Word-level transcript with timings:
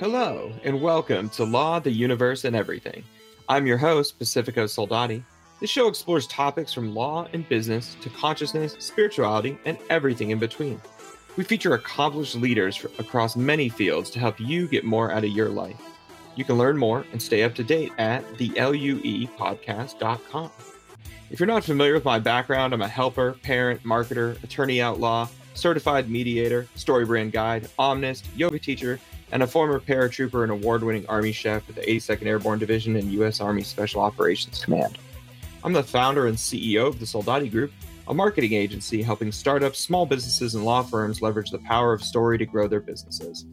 Hello, 0.00 0.50
and 0.64 0.80
welcome 0.80 1.28
to 1.28 1.44
Law, 1.44 1.78
the 1.78 1.90
Universe, 1.90 2.46
and 2.46 2.56
Everything. 2.56 3.04
I'm 3.50 3.66
your 3.66 3.76
host, 3.76 4.18
Pacifico 4.18 4.64
Soldati. 4.64 5.22
This 5.60 5.68
show 5.68 5.88
explores 5.88 6.26
topics 6.26 6.72
from 6.72 6.94
law 6.94 7.28
and 7.34 7.46
business 7.50 7.98
to 8.00 8.08
consciousness, 8.08 8.76
spirituality, 8.78 9.58
and 9.66 9.76
everything 9.90 10.30
in 10.30 10.38
between. 10.38 10.80
We 11.36 11.44
feature 11.44 11.74
accomplished 11.74 12.34
leaders 12.34 12.82
across 12.98 13.36
many 13.36 13.68
fields 13.68 14.08
to 14.12 14.18
help 14.18 14.40
you 14.40 14.68
get 14.68 14.86
more 14.86 15.12
out 15.12 15.24
of 15.24 15.32
your 15.32 15.50
life. 15.50 15.76
You 16.34 16.46
can 16.46 16.56
learn 16.56 16.78
more 16.78 17.04
and 17.12 17.20
stay 17.20 17.42
up 17.42 17.54
to 17.56 17.62
date 17.62 17.92
at 17.98 18.24
theluepodcast.com. 18.38 20.50
If 21.30 21.38
you're 21.38 21.46
not 21.46 21.64
familiar 21.64 21.92
with 21.92 22.06
my 22.06 22.18
background, 22.18 22.72
I'm 22.72 22.80
a 22.80 22.88
helper, 22.88 23.36
parent, 23.42 23.82
marketer, 23.82 24.42
attorney 24.42 24.80
outlaw, 24.80 25.28
certified 25.52 26.08
mediator, 26.08 26.66
StoryBrand 26.74 27.32
guide, 27.32 27.68
omnist, 27.78 28.24
yoga 28.34 28.58
teacher, 28.58 28.98
and 29.32 29.42
a 29.42 29.46
former 29.46 29.80
paratrooper 29.80 30.42
and 30.42 30.52
award 30.52 30.82
winning 30.82 31.06
Army 31.08 31.32
chef 31.32 31.66
with 31.66 31.76
the 31.76 31.82
82nd 31.82 32.26
Airborne 32.26 32.58
Division 32.58 32.96
and 32.96 33.10
U.S. 33.12 33.40
Army 33.40 33.62
Special 33.62 34.00
Operations 34.00 34.62
Command. 34.64 34.98
I'm 35.62 35.72
the 35.72 35.82
founder 35.82 36.26
and 36.26 36.36
CEO 36.36 36.86
of 36.86 36.98
the 36.98 37.06
Soldati 37.06 37.50
Group, 37.50 37.72
a 38.08 38.14
marketing 38.14 38.54
agency 38.54 39.02
helping 39.02 39.30
startups, 39.30 39.78
small 39.78 40.06
businesses, 40.06 40.54
and 40.54 40.64
law 40.64 40.82
firms 40.82 41.22
leverage 41.22 41.50
the 41.50 41.58
power 41.58 41.92
of 41.92 42.02
story 42.02 42.38
to 42.38 42.46
grow 42.46 42.66
their 42.66 42.80
businesses. 42.80 43.46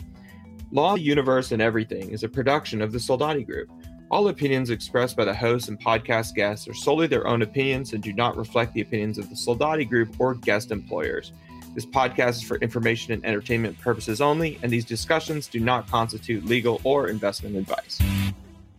Law, 0.72 0.96
Universe, 0.96 1.52
and 1.52 1.62
Everything 1.62 2.09
is 2.09 2.23
a 2.23 2.30
production 2.30 2.82
of 2.82 2.92
the 2.92 2.98
Soldati 2.98 3.46
Group. 3.46 3.70
All 4.09 4.30
opinions 4.30 4.70
expressed 4.70 5.18
by 5.18 5.26
the 5.26 5.34
hosts 5.34 5.68
and 5.68 5.80
podcast 5.80 6.34
guests 6.34 6.68
are 6.68 6.73
solely 6.73 7.08
their 7.08 7.28
own 7.28 7.42
opinions 7.42 7.94
and 7.94 8.02
do 8.02 8.14
not 8.14 8.38
reflect 8.38 8.73
the 8.73 8.82
opinions 8.82 9.18
of 9.18 9.30
the 9.30 9.36
Soldati 9.36 9.88
Group 9.88 10.16
or 10.18 10.34
guest 10.34 10.72
employers. 10.72 11.34
This 11.77 11.86
podcast 11.86 12.30
is 12.30 12.41
for 12.41 12.58
information 12.58 13.13
and 13.13 13.23
entertainment 13.23 13.80
purposes 13.80 14.20
only, 14.20 14.58
and 14.63 14.72
these 14.72 14.84
discussions 14.84 15.45
do 15.45 15.59
not 15.59 15.88
constitute 15.88 16.44
legal 16.44 16.81
or 16.84 17.08
investment 17.08 17.55
advice. 17.55 18.02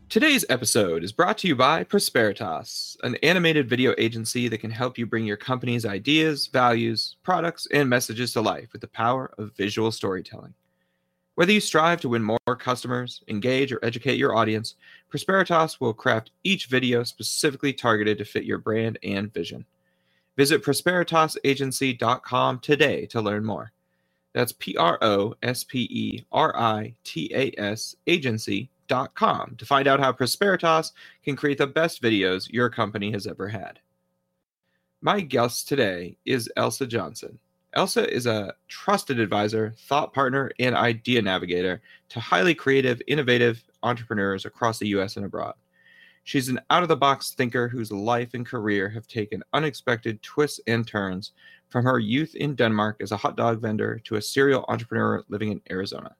Today's 0.08 0.44
episode 0.48 1.04
is 1.04 1.12
brought 1.12 1.38
to 1.38 1.46
you 1.46 1.54
by 1.54 1.84
Prosperitas, 1.84 2.96
an 3.04 3.14
animated 3.22 3.68
video 3.68 3.94
agency 3.98 4.48
that 4.48 4.58
can 4.58 4.72
help 4.72 4.98
you 4.98 5.06
bring 5.06 5.24
your 5.24 5.36
company's 5.36 5.86
ideas, 5.86 6.48
values, 6.48 7.14
products, 7.22 7.68
and 7.72 7.88
messages 7.88 8.32
to 8.32 8.40
life 8.40 8.72
with 8.72 8.80
the 8.80 8.88
power 8.88 9.32
of 9.38 9.54
visual 9.56 9.92
storytelling. 9.92 10.54
Whether 11.36 11.52
you 11.52 11.60
strive 11.60 12.00
to 12.00 12.08
win 12.08 12.24
more 12.24 12.56
customers, 12.58 13.22
engage, 13.28 13.70
or 13.70 13.78
educate 13.84 14.18
your 14.18 14.34
audience, 14.34 14.74
Prosperitas 15.08 15.80
will 15.80 15.94
craft 15.94 16.32
each 16.42 16.66
video 16.66 17.04
specifically 17.04 17.72
targeted 17.72 18.18
to 18.18 18.24
fit 18.24 18.42
your 18.42 18.58
brand 18.58 18.98
and 19.04 19.32
vision. 19.32 19.66
Visit 20.38 20.62
prosperitasagency.com 20.62 22.60
today 22.60 23.06
to 23.06 23.20
learn 23.20 23.44
more. 23.44 23.72
That's 24.32 24.52
P 24.52 24.76
R 24.76 24.96
O 25.02 25.34
S 25.42 25.64
P 25.64 25.80
E 25.90 26.24
R 26.30 26.56
I 26.56 26.94
T 27.02 27.32
A 27.34 27.52
S 27.58 27.96
agency.com 28.06 29.56
to 29.58 29.66
find 29.66 29.88
out 29.88 29.98
how 29.98 30.12
Prosperitas 30.12 30.92
can 31.24 31.34
create 31.34 31.58
the 31.58 31.66
best 31.66 32.00
videos 32.00 32.48
your 32.52 32.70
company 32.70 33.10
has 33.10 33.26
ever 33.26 33.48
had. 33.48 33.80
My 35.00 35.20
guest 35.20 35.66
today 35.66 36.16
is 36.24 36.48
Elsa 36.56 36.86
Johnson. 36.86 37.40
Elsa 37.74 38.08
is 38.08 38.26
a 38.26 38.54
trusted 38.68 39.18
advisor, 39.18 39.74
thought 39.76 40.14
partner, 40.14 40.52
and 40.60 40.76
idea 40.76 41.20
navigator 41.20 41.82
to 42.10 42.20
highly 42.20 42.54
creative, 42.54 43.02
innovative 43.08 43.64
entrepreneurs 43.82 44.44
across 44.44 44.78
the 44.78 44.88
US 44.88 45.16
and 45.16 45.26
abroad. 45.26 45.54
She's 46.24 46.48
an 46.48 46.60
out 46.70 46.82
of 46.82 46.88
the 46.88 46.96
box 46.96 47.32
thinker 47.32 47.68
whose 47.68 47.90
life 47.90 48.34
and 48.34 48.44
career 48.44 48.88
have 48.90 49.06
taken 49.06 49.42
unexpected 49.52 50.22
twists 50.22 50.60
and 50.66 50.86
turns 50.86 51.32
from 51.68 51.84
her 51.84 51.98
youth 51.98 52.34
in 52.34 52.54
Denmark 52.54 52.98
as 53.00 53.12
a 53.12 53.16
hot 53.16 53.36
dog 53.36 53.60
vendor 53.60 54.00
to 54.04 54.16
a 54.16 54.22
serial 54.22 54.64
entrepreneur 54.68 55.24
living 55.28 55.52
in 55.52 55.62
Arizona. 55.70 56.14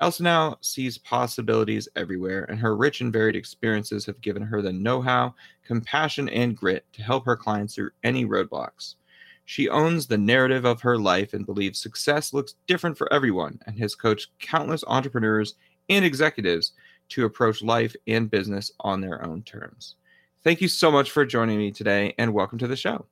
Elsa 0.00 0.22
now 0.22 0.56
sees 0.60 0.98
possibilities 0.98 1.88
everywhere, 1.94 2.44
and 2.44 2.58
her 2.58 2.76
rich 2.76 3.00
and 3.00 3.12
varied 3.12 3.36
experiences 3.36 4.04
have 4.04 4.20
given 4.20 4.42
her 4.42 4.60
the 4.60 4.72
know 4.72 5.00
how, 5.00 5.34
compassion, 5.64 6.28
and 6.28 6.56
grit 6.56 6.84
to 6.92 7.02
help 7.02 7.24
her 7.24 7.36
clients 7.36 7.74
through 7.74 7.90
any 8.02 8.26
roadblocks. 8.26 8.96
She 9.44 9.68
owns 9.68 10.06
the 10.06 10.18
narrative 10.18 10.64
of 10.64 10.80
her 10.80 10.98
life 10.98 11.32
and 11.32 11.46
believes 11.46 11.78
success 11.78 12.32
looks 12.32 12.54
different 12.66 12.98
for 12.98 13.12
everyone 13.12 13.60
and 13.66 13.78
has 13.78 13.94
coached 13.94 14.30
countless 14.40 14.82
entrepreneurs 14.86 15.54
and 15.88 16.04
executives 16.04 16.72
to 17.10 17.24
approach 17.24 17.62
life 17.62 17.94
and 18.06 18.30
business 18.30 18.72
on 18.80 19.00
their 19.00 19.24
own 19.24 19.42
terms. 19.42 19.96
Thank 20.42 20.60
you 20.60 20.68
so 20.68 20.90
much 20.90 21.10
for 21.10 21.24
joining 21.24 21.58
me 21.58 21.70
today 21.70 22.14
and 22.18 22.32
welcome 22.32 22.58
to 22.58 22.66
the 22.66 22.76
show. 22.76 23.06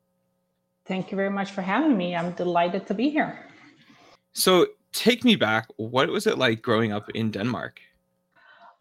Thank 0.84 1.10
you 1.10 1.16
very 1.16 1.30
much 1.30 1.52
for 1.52 1.62
having 1.62 1.96
me. 1.96 2.16
I'm 2.16 2.32
delighted 2.32 2.86
to 2.88 2.94
be 2.94 3.08
here. 3.08 3.46
So, 4.32 4.66
take 4.92 5.24
me 5.24 5.36
back. 5.36 5.68
What 5.76 6.08
was 6.08 6.26
it 6.26 6.38
like 6.38 6.62
growing 6.62 6.92
up 6.92 7.08
in 7.10 7.30
Denmark? 7.30 7.80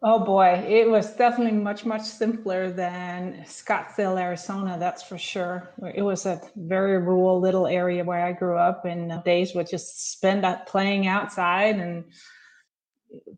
Oh 0.03 0.17
boy, 0.17 0.65
it 0.67 0.89
was 0.89 1.15
definitely 1.15 1.59
much, 1.59 1.85
much 1.85 2.01
simpler 2.01 2.71
than 2.71 3.43
Scottsdale, 3.45 4.19
Arizona, 4.19 4.75
that's 4.79 5.03
for 5.03 5.19
sure. 5.19 5.69
It 5.93 6.01
was 6.01 6.25
a 6.25 6.41
very 6.55 6.97
rural 6.97 7.39
little 7.39 7.67
area 7.67 8.03
where 8.03 8.25
I 8.25 8.31
grew 8.31 8.57
up, 8.57 8.85
and 8.85 9.23
days 9.23 9.53
would 9.53 9.69
just 9.69 10.11
spend 10.11 10.43
playing 10.65 11.05
outside 11.05 11.75
and 11.75 12.05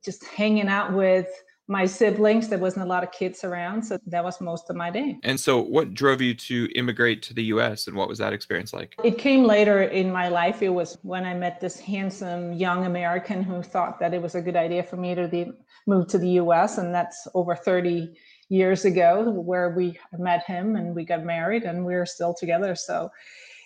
just 0.06 0.24
hanging 0.24 0.70
out 0.70 0.94
with 0.94 1.28
my 1.68 1.86
siblings 1.86 2.50
there 2.50 2.60
wasn't 2.60 2.84
a 2.84 2.88
lot 2.88 3.04
of 3.04 3.12
kids 3.12 3.44
around 3.44 3.82
so 3.82 3.98
that 4.08 4.24
was 4.24 4.42
most 4.42 4.70
of 4.70 4.76
my 4.76 4.90
day. 4.90 5.18
And 5.24 5.40
so 5.40 5.62
what 5.62 5.94
drove 5.94 6.22
you 6.22 6.34
to 6.34 6.68
immigrate 6.76 7.22
to 7.24 7.34
the 7.34 7.44
us 7.46 7.88
and 7.88 7.96
what 7.96 8.10
was 8.10 8.18
that 8.18 8.34
experience 8.34 8.74
like? 8.74 8.96
It 9.04 9.18
came 9.18 9.46
later 9.46 9.84
in 9.84 10.12
my 10.12 10.28
life. 10.28 10.62
It 10.62 10.70
was 10.70 10.98
when 11.04 11.26
i 11.26 11.34
met 11.34 11.62
this 11.62 11.80
handsome 11.80 12.54
young 12.54 12.86
american 12.86 13.44
who 13.44 13.64
thought 13.64 14.00
that 14.00 14.14
it 14.14 14.22
was 14.22 14.36
a 14.36 14.42
good 14.42 14.56
idea 14.56 14.84
for 14.84 14.98
me 14.98 15.16
to 15.16 15.28
the, 15.28 15.54
move 15.88 16.08
to 16.08 16.18
the 16.18 16.32
us 16.40 16.78
and 16.78 16.94
that's 16.94 17.28
over 17.34 17.56
30 17.56 18.14
years 18.50 18.86
ago 18.86 19.32
where 19.32 19.70
we 19.72 19.98
met 20.18 20.44
him 20.46 20.76
and 20.76 20.94
we 20.94 21.06
got 21.06 21.24
married 21.24 21.64
and 21.64 21.86
we're 21.86 22.06
still 22.06 22.34
together. 22.34 22.76
So 22.76 23.10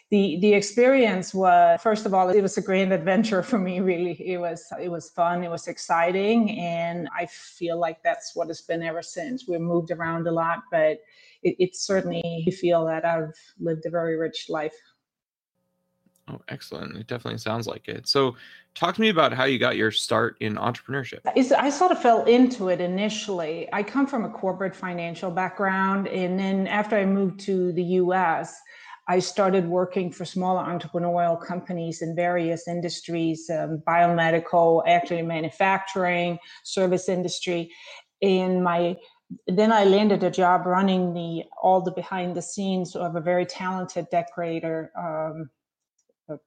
the 0.10 0.38
the 0.40 0.54
experience 0.54 1.34
was 1.34 1.80
first 1.82 2.06
of 2.06 2.14
all 2.14 2.30
it 2.30 2.42
was 2.42 2.58
a 2.58 2.62
grand 2.62 2.94
adventure 2.94 3.44
for 3.44 3.58
me 3.58 3.80
really 3.80 4.14
it 4.22 4.38
was 4.38 4.66
it 4.82 4.90
was 4.90 5.10
fun 5.10 5.44
it 5.44 5.52
was 5.52 5.68
exciting 5.68 6.58
and 6.60 7.10
i 7.16 7.26
feel 7.26 7.78
like 7.78 8.02
that's 8.04 8.36
what 8.36 8.50
it's 8.50 8.62
been 8.62 8.82
ever 8.84 9.02
since 9.02 9.48
we've 9.48 9.60
moved 9.60 9.92
around 9.92 10.26
a 10.28 10.32
lot 10.32 10.64
but 10.72 11.00
it, 11.44 11.56
it 11.60 11.76
certainly 11.76 12.48
feel 12.60 12.86
that 12.86 13.04
i've 13.04 13.34
lived 13.60 13.86
a 13.86 13.90
very 13.90 14.18
rich 14.18 14.48
life 14.50 14.76
Oh, 16.30 16.42
excellent. 16.50 16.98
It 16.98 17.08
definitely 17.08 17.38
sounds 17.38 17.68
like 17.68 17.88
it. 17.88 18.06
So, 18.06 18.36
talk 18.76 18.96
to 18.96 19.02
me 19.02 19.08
about 19.08 19.32
how 19.32 19.46
you 19.46 19.58
got 19.58 19.78
your 19.78 19.92
start 19.92 20.36
in 20.42 20.56
entrepreneurship. 20.56 21.20
I 21.26 21.70
sort 21.70 21.92
of 21.92 22.02
fell 22.02 22.26
into 22.26 22.68
it 22.68 22.82
initially. 22.82 23.70
I 23.72 23.82
come 23.82 24.06
from 24.06 24.26
a 24.26 24.30
corporate 24.30 24.76
financial 24.76 25.32
background. 25.32 26.10
And 26.10 26.38
then 26.38 26.68
after 26.68 26.98
I 26.98 27.06
moved 27.06 27.40
to 27.42 27.72
the 27.72 27.84
US, 27.84 28.60
I 29.10 29.20
started 29.20 29.68
working 29.68 30.12
for 30.12 30.26
smaller 30.26 30.64
entrepreneurial 30.64 31.42
companies 31.42 32.02
in 32.02 32.16
various 32.16 32.68
industries, 32.68 33.50
um, 33.50 33.82
biomedical, 33.88 34.84
actually 34.86 35.22
manufacturing, 35.22 36.38
service 36.64 37.08
industry. 37.08 37.72
In 38.20 38.62
my 38.62 38.98
then 39.48 39.72
I 39.72 39.84
landed 39.84 40.24
a 40.24 40.32
job 40.32 40.66
running 40.66 41.14
the 41.14 41.44
all 41.62 41.82
the 41.82 41.92
behind 41.92 42.36
the 42.36 42.42
scenes 42.42 42.96
of 42.96 43.16
a 43.16 43.22
very 43.22 43.46
talented 43.46 44.08
decorator. 44.10 44.92
Um, 44.98 45.50
uh, 46.30 46.38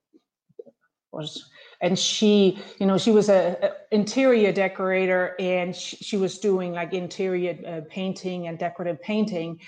was 1.12 1.50
and 1.80 1.98
she 1.98 2.58
you 2.78 2.86
know 2.86 2.98
she 2.98 3.10
was 3.10 3.28
a, 3.28 3.56
a 3.62 3.94
interior 3.94 4.52
decorator 4.52 5.34
and 5.38 5.74
she, 5.74 5.96
she, 5.96 6.16
was 6.16 6.38
doing 6.38 6.72
like 6.72 6.92
interior 6.92 7.56
uh, 7.66 7.80
painting 7.88 8.48
and 8.48 8.58
decorative 8.58 9.00
painting 9.02 9.58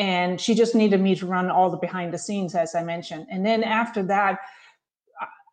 and 0.00 0.40
she 0.40 0.54
just 0.54 0.74
needed 0.74 0.98
me 0.98 1.14
to 1.14 1.26
run 1.26 1.50
all 1.50 1.68
the 1.68 1.76
behind 1.76 2.12
the 2.12 2.18
scenes 2.18 2.54
as 2.54 2.74
i 2.74 2.82
mentioned. 2.82 3.26
And 3.30 3.44
then 3.44 3.62
after 3.62 4.02
that 4.04 4.40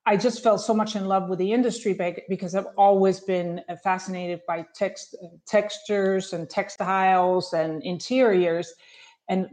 i 0.06 0.16
just 0.16 0.42
fell 0.42 0.58
so 0.58 0.74
much 0.74 0.96
in 0.96 1.06
love 1.06 1.30
with 1.30 1.38
the 1.38 1.52
industry 1.52 1.94
because 2.30 2.56
i've 2.56 2.72
always 2.78 3.20
been 3.20 3.62
uh, 3.68 3.76
fascinated 3.84 4.40
by 4.48 4.66
text 4.74 5.16
uh, 5.22 5.28
textures 5.46 6.34
and 6.34 6.50
textiles 6.50 7.54
and 7.54 7.84
interiors. 7.84 8.74
And 9.28 9.48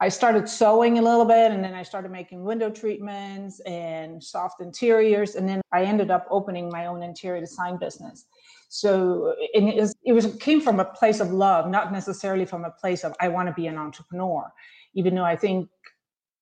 i 0.00 0.08
started 0.08 0.48
sewing 0.48 0.98
a 0.98 1.02
little 1.02 1.26
bit 1.26 1.52
and 1.52 1.62
then 1.62 1.74
i 1.74 1.82
started 1.82 2.10
making 2.10 2.42
window 2.42 2.70
treatments 2.70 3.60
and 3.60 4.22
soft 4.22 4.62
interiors 4.62 5.34
and 5.34 5.46
then 5.46 5.60
i 5.72 5.82
ended 5.84 6.10
up 6.10 6.26
opening 6.30 6.70
my 6.70 6.86
own 6.86 7.02
interior 7.02 7.40
design 7.40 7.76
business 7.76 8.26
so 8.68 9.34
it, 9.38 9.76
was, 9.76 9.94
it 10.04 10.12
was 10.12 10.36
came 10.36 10.60
from 10.60 10.78
a 10.78 10.84
place 10.84 11.20
of 11.20 11.30
love, 11.30 11.70
not 11.70 11.90
necessarily 11.90 12.44
from 12.44 12.64
a 12.64 12.70
place 12.70 13.02
of 13.02 13.14
I 13.20 13.28
want 13.28 13.48
to 13.48 13.54
be 13.54 13.66
an 13.66 13.78
entrepreneur, 13.78 14.52
even 14.94 15.14
though 15.14 15.24
I 15.24 15.36
think 15.36 15.68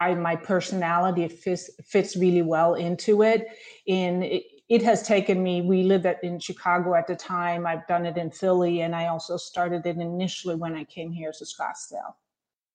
I 0.01 0.15
my 0.15 0.35
personality 0.37 1.29
fits 1.29 1.71
fits 1.85 2.17
really 2.17 2.43
well 2.43 2.75
into 2.75 3.23
it. 3.23 3.47
And 3.89 4.25
it, 4.25 4.43
it 4.69 4.83
has 4.83 5.07
taken 5.07 5.43
me. 5.43 5.63
We 5.63 5.85
lived 5.85 6.07
at, 6.07 6.23
in 6.25 6.41
Chicago 6.41 6.97
at 6.97 7.07
the 7.07 7.15
time. 7.15 7.67
I've 7.67 7.87
done 7.87 8.05
it 8.05 8.17
in 8.17 8.33
Philly, 8.33 8.81
and 8.81 8.95
I 8.95 9.07
also 9.07 9.37
started 9.37 9.87
it 9.87 9.97
initially 9.97 10.57
when 10.57 10.75
I 10.75 10.83
came 10.85 11.13
here 11.13 11.33
to 11.33 11.45
Scottsdale 11.45 12.15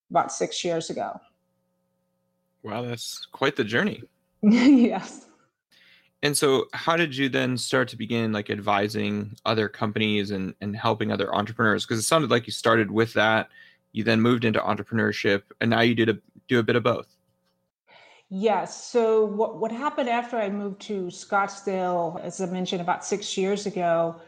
about 0.10 0.32
six 0.32 0.64
years 0.64 0.90
ago. 0.90 1.20
Wow, 2.64 2.84
that's 2.84 3.26
quite 3.26 3.58
the 3.58 3.64
journey. 3.66 4.04
yes. 4.42 5.26
And 6.24 6.38
so 6.38 6.68
how 6.74 6.96
did 6.98 7.16
you 7.16 7.30
then 7.30 7.58
start 7.58 7.88
to 7.90 7.98
begin 7.98 8.32
like 8.32 8.50
advising 8.50 9.36
other 9.46 9.68
companies 9.68 10.32
and, 10.32 10.54
and 10.62 10.76
helping 10.76 11.12
other 11.12 11.34
entrepreneurs? 11.34 11.86
Because 11.86 12.00
it 12.00 12.04
sounded 12.04 12.30
like 12.30 12.46
you 12.46 12.54
started 12.54 12.92
with 12.92 13.14
that, 13.14 13.50
you 13.92 14.04
then 14.04 14.22
moved 14.22 14.46
into 14.46 14.60
entrepreneurship, 14.60 15.44
and 15.60 15.70
now 15.70 15.82
you 15.82 15.96
did 15.96 16.10
a, 16.10 16.18
do 16.48 16.60
a 16.60 16.64
bit 16.64 16.76
of 16.76 16.84
both. 16.84 17.08
Yes. 18.30 18.86
So 18.86 19.26
what 19.26 19.58
what 19.58 19.72
happened 19.72 20.08
after 20.08 20.38
I 20.38 20.50
moved 20.50 20.80
to 20.84 21.08
Scottsdale, 21.08 22.22
as 22.24 22.40
I 22.40 22.46
mentioned 22.46 22.82
about 22.82 23.04
six 23.04 23.38
years 23.38 23.66
ago, 23.66 24.22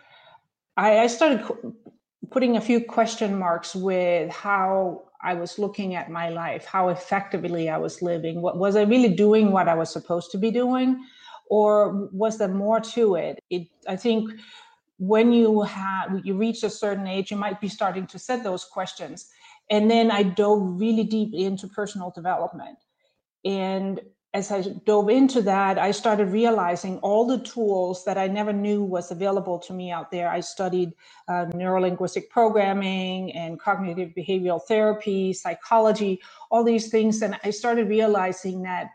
I, 0.75 0.99
I 0.99 1.07
started 1.07 1.47
putting 2.29 2.57
a 2.57 2.61
few 2.61 2.83
question 2.83 3.37
marks 3.39 3.75
with 3.75 4.29
how 4.29 5.03
I 5.21 5.35
was 5.35 5.57
looking 5.57 5.95
at 5.95 6.11
my 6.11 6.27
life, 6.29 6.65
how 6.65 6.89
effectively 6.89 7.69
I 7.69 7.77
was 7.77 8.01
living. 8.01 8.41
What 8.41 8.57
was 8.57 8.75
I 8.75 8.81
really 8.81 9.13
doing 9.13 9.51
what 9.51 9.69
I 9.69 9.75
was 9.75 9.89
supposed 9.89 10.31
to 10.31 10.37
be 10.37 10.51
doing? 10.51 11.01
Or 11.53 12.09
was 12.11 12.39
there 12.39 12.47
more 12.47 12.79
to 12.79 13.13
it? 13.13 13.39
It 13.51 13.67
I 13.87 13.95
think 13.95 14.31
when 14.97 15.31
you 15.31 15.61
have 15.61 16.21
you 16.23 16.35
reach 16.35 16.63
a 16.63 16.69
certain 16.69 17.05
age, 17.05 17.29
you 17.29 17.37
might 17.37 17.61
be 17.61 17.69
starting 17.69 18.07
to 18.07 18.17
set 18.17 18.43
those 18.43 18.65
questions. 18.65 19.29
And 19.69 19.89
then 19.89 20.09
I 20.09 20.23
dove 20.23 20.61
really 20.79 21.03
deep 21.03 21.31
into 21.35 21.67
personal 21.67 22.09
development. 22.09 22.79
And 23.45 24.01
as 24.33 24.51
I 24.51 24.63
dove 24.87 25.09
into 25.09 25.43
that, 25.43 25.77
I 25.77 25.91
started 25.91 26.29
realizing 26.29 26.97
all 26.99 27.27
the 27.27 27.37
tools 27.37 28.03
that 28.05 28.17
I 28.17 28.25
never 28.25 28.51
knew 28.51 28.83
was 28.83 29.11
available 29.11 29.59
to 29.59 29.73
me 29.73 29.91
out 29.91 30.09
there. 30.09 30.27
I 30.27 30.39
studied 30.39 30.93
uh, 31.27 31.45
neurolinguistic 31.53 32.29
programming 32.29 33.31
and 33.33 33.59
cognitive 33.59 34.09
behavioral 34.17 34.61
therapy, 34.67 35.33
psychology, 35.33 36.19
all 36.49 36.63
these 36.63 36.89
things. 36.89 37.21
And 37.21 37.37
I 37.43 37.51
started 37.51 37.87
realizing 37.89 38.63
that 38.63 38.87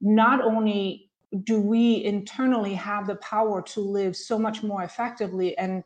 not 0.00 0.40
only 0.42 1.05
do 1.44 1.60
we 1.60 2.04
internally 2.04 2.74
have 2.74 3.06
the 3.06 3.16
power 3.16 3.60
to 3.60 3.80
live 3.80 4.16
so 4.16 4.38
much 4.38 4.62
more 4.62 4.82
effectively 4.82 5.56
and 5.58 5.82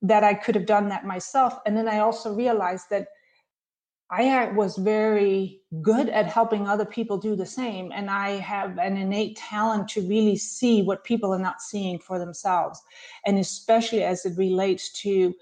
that 0.00 0.24
i 0.24 0.32
could 0.32 0.54
have 0.54 0.66
done 0.66 0.88
that 0.88 1.04
myself? 1.04 1.58
And 1.66 1.76
then 1.76 1.88
i 1.88 1.98
also 1.98 2.34
realized 2.34 2.86
that 2.90 3.08
i 4.10 4.46
was 4.52 4.76
very 4.78 5.60
good 5.82 6.08
at 6.08 6.26
helping 6.26 6.66
other 6.66 6.86
people 6.86 7.18
do 7.18 7.36
the 7.36 7.44
same 7.44 7.92
and 7.94 8.08
i 8.10 8.30
have 8.30 8.78
an 8.78 8.96
innate 8.96 9.36
talent 9.36 9.86
to 9.88 10.00
really 10.08 10.36
see 10.36 10.82
what 10.82 11.04
people 11.04 11.34
are 11.34 11.38
not 11.38 11.60
seeing 11.60 11.98
for 11.98 12.18
themselves. 12.18 12.80
And 13.26 13.38
especially 13.38 14.04
as 14.04 14.24
it 14.24 14.38
relates 14.38 14.92
to 15.02 15.34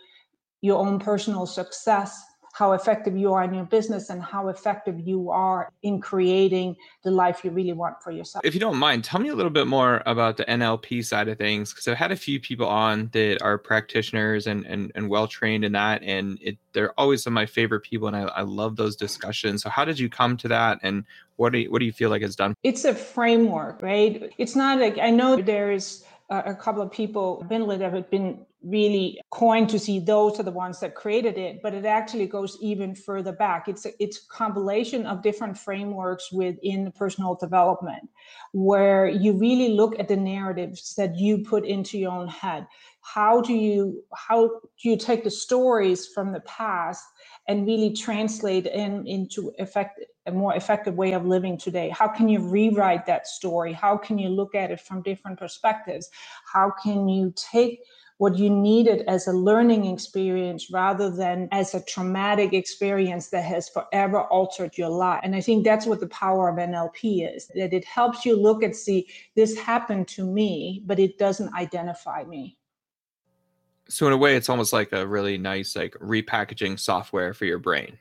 your 0.63 0.79
own 0.79 0.99
personal 0.99 1.47
success 1.47 2.25
how 2.57 2.73
effective 2.73 3.15
you 3.15 3.35
are 3.35 3.45
in 3.45 3.53
your 3.53 3.67
business 3.67 4.09
and 4.09 4.23
how 4.23 4.49
effective 4.49 4.99
you 4.99 5.31
are 5.31 5.71
in 5.83 6.01
creating 6.01 6.75
the 7.05 7.11
life 7.11 7.45
you 7.45 7.51
really 7.51 7.75
want 7.75 8.03
for 8.03 8.11
yourself. 8.11 8.43
If 8.47 8.55
you 8.55 8.61
don't 8.61 8.79
mind, 8.79 9.05
tell 9.05 9.21
me 9.21 9.29
a 9.29 9.35
little 9.35 9.51
bit 9.51 9.67
more 9.67 10.03
about 10.07 10.39
the 10.39 10.45
NLP 10.47 11.05
side 11.05 11.29
of 11.29 11.37
things 11.37 11.75
because 11.75 11.87
I've 11.87 11.99
had 11.99 12.13
a 12.13 12.17
few 12.17 12.41
people 12.41 12.67
on 12.67 13.11
that 13.13 13.43
are 13.43 13.59
practitioners 13.59 14.47
and 14.47 14.65
and, 14.65 14.91
and 14.95 15.11
well 15.11 15.29
trained 15.29 15.67
in 15.67 15.73
that, 15.73 16.03
and 16.03 16.39
it, 16.41 16.57
they're 16.73 16.99
always 16.99 17.23
some 17.23 17.33
of 17.33 17.35
my 17.35 17.45
favorite 17.45 17.81
people, 17.81 18.09
and 18.09 18.17
I, 18.17 18.23
I 18.23 18.41
love 18.41 18.77
those 18.77 18.97
discussions. 18.97 19.63
So, 19.63 19.69
how 19.69 19.85
did 19.85 19.99
you 19.99 20.09
come 20.09 20.39
to 20.39 20.49
that, 20.49 20.79
and 20.83 21.05
what 21.37 21.53
do 21.53 21.59
you, 21.59 21.71
what 21.71 21.81
do 21.81 21.85
you 21.85 21.93
feel 21.93 22.09
like 22.09 22.23
it's 22.23 22.37
done? 22.37 22.55
It's 22.63 22.87
a 22.87 22.95
framework, 22.95 23.83
right? 23.83 24.33
It's 24.39 24.57
not 24.57 24.79
like 24.79 24.97
I 24.97 25.11
know 25.11 25.37
there 25.37 25.73
is 25.73 26.05
a 26.29 26.55
couple 26.55 26.83
of 26.83 26.91
people 26.91 27.45
that 27.49 27.81
have 27.81 28.11
been 28.11 28.45
really 28.63 29.21
coined 29.31 29.69
to 29.69 29.79
see 29.79 30.01
those 30.01 30.41
are 30.41 30.43
the 30.43 30.51
ones 30.51 30.81
that 30.81 30.97
created 30.97 31.39
it 31.39 31.61
but 31.63 31.73
it 31.73 31.85
actually 31.85 32.27
goes 32.27 32.59
even 32.61 32.97
further 32.97 33.33
back. 33.33 33.69
It's 33.69 33.87
a, 33.87 33.91
it's 34.03 34.19
a 34.19 34.29
compilation 34.29 35.07
of 35.07 35.23
different 35.23 35.57
frameworks 35.57 36.33
within 36.33 36.91
personal 36.93 37.37
development 37.37 38.09
where 38.53 39.07
you 39.07 39.35
really 39.35 39.69
look 39.75 39.99
at 40.01 40.09
the 40.09 40.17
narratives 40.17 40.95
that 40.97 41.17
you 41.17 41.39
put 41.39 41.65
into 41.65 41.97
your 41.97 42.11
own 42.11 42.29
head. 42.29 42.67
How 43.03 43.41
do 43.41 43.55
you 43.55 44.03
how 44.15 44.49
do 44.49 44.89
you 44.91 44.97
take 44.97 45.23
the 45.23 45.31
stories 45.31 46.09
from 46.09 46.33
the 46.33 46.41
past 46.41 47.05
and 47.49 47.67
really 47.67 47.93
translate 47.93 48.67
in 48.67 49.07
into 49.07 49.53
effect 49.59 50.01
a 50.27 50.33
more 50.33 50.55
effective 50.57 50.95
way 50.97 51.13
of 51.13 51.25
living 51.25 51.57
today 51.57 51.89
how 51.89 52.09
can 52.09 52.29
you 52.29 52.41
rewrite 52.41 53.07
that 53.07 53.27
story 53.27 53.73
how 53.73 53.97
can 53.97 54.19
you 54.19 54.29
look 54.29 54.55
at 54.55 54.71
it 54.71 54.81
from 54.81 55.03
different 55.03 55.39
perspectives 55.39 56.11
how 56.53 56.73
can 56.83 57.09
you 57.09 57.33
take 57.37 57.81
what 58.19 58.39
you 58.39 58.49
needed 58.49 59.03
as 59.09 59.27
a 59.27 59.33
learning 59.33 59.85
experience 59.87 60.71
rather 60.71 61.11
than 61.11 61.49
as 61.53 61.75
a 61.75 61.85
traumatic 61.85 62.55
experience 62.55 63.29
that 63.29 63.45
has 63.45 63.69
forever 63.69 64.23
altered 64.23 64.79
your 64.79 64.89
life. 64.89 65.21
And 65.23 65.37
I 65.37 65.41
think 65.41 65.65
that's 65.65 65.87
what 65.87 66.01
the 66.01 66.09
power 66.09 66.49
of 66.49 66.57
NLP 66.57 67.37
is 67.37 67.49
that 67.55 67.75
it 67.75 67.85
helps 67.85 68.25
you 68.25 68.35
look 68.41 68.63
and 68.63 68.75
see 68.75 69.09
this 69.35 69.57
happened 69.59 70.09
to 70.09 70.25
me, 70.25 70.83
but 70.87 70.99
it 70.99 71.19
doesn't 71.19 71.53
identify 71.55 72.25
me. 72.25 72.56
So 73.89 74.07
in 74.07 74.13
a 74.13 74.17
way 74.17 74.37
it's 74.37 74.49
almost 74.49 74.73
like 74.73 74.93
a 74.93 75.07
really 75.07 75.39
nice 75.39 75.77
like 75.77 75.93
repackaging 75.95 76.79
software 76.79 77.33
for 77.35 77.45
your 77.45 77.59
brain. 77.59 77.99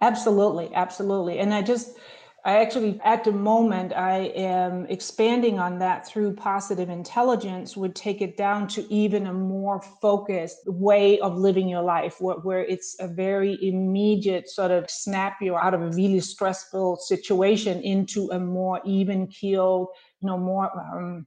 Absolutely, 0.00 0.74
absolutely. 0.74 1.38
And 1.38 1.54
I 1.54 1.62
just 1.62 1.96
I 2.44 2.60
actually, 2.60 3.00
at 3.04 3.22
the 3.22 3.30
moment, 3.30 3.92
I 3.92 4.32
am 4.34 4.84
expanding 4.86 5.60
on 5.60 5.78
that 5.78 6.08
through 6.08 6.34
positive 6.34 6.90
intelligence, 6.90 7.76
would 7.76 7.94
take 7.94 8.20
it 8.20 8.36
down 8.36 8.66
to 8.68 8.92
even 8.92 9.28
a 9.28 9.32
more 9.32 9.80
focused 9.80 10.58
way 10.66 11.20
of 11.20 11.38
living 11.38 11.68
your 11.68 11.82
life, 11.82 12.20
where, 12.20 12.38
where 12.38 12.64
it's 12.64 12.96
a 12.98 13.06
very 13.06 13.56
immediate 13.62 14.50
sort 14.50 14.72
of 14.72 14.90
snap 14.90 15.36
you 15.40 15.56
out 15.56 15.72
of 15.72 15.82
a 15.82 15.90
really 15.90 16.18
stressful 16.18 16.96
situation 16.96 17.80
into 17.82 18.28
a 18.32 18.40
more 18.40 18.80
even 18.84 19.28
keeled, 19.28 19.86
you 20.18 20.26
know, 20.26 20.36
more 20.36 20.68
um, 20.92 21.24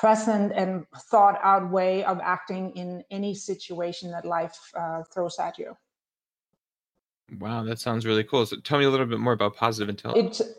present 0.00 0.52
and 0.54 0.84
thought 1.10 1.38
out 1.42 1.70
way 1.70 2.04
of 2.04 2.20
acting 2.22 2.70
in 2.76 3.02
any 3.10 3.34
situation 3.34 4.10
that 4.10 4.24
life 4.24 4.58
uh, 4.78 5.02
throws 5.12 5.38
at 5.38 5.58
you. 5.58 5.76
Wow, 7.38 7.64
that 7.64 7.80
sounds 7.80 8.06
really 8.06 8.22
cool. 8.22 8.44
So 8.46 8.56
tell 8.56 8.78
me 8.78 8.84
a 8.84 8.90
little 8.90 9.06
bit 9.06 9.18
more 9.18 9.32
about 9.32 9.56
positive 9.56 9.88
intelligence. 9.88 10.40
It's 10.40 10.50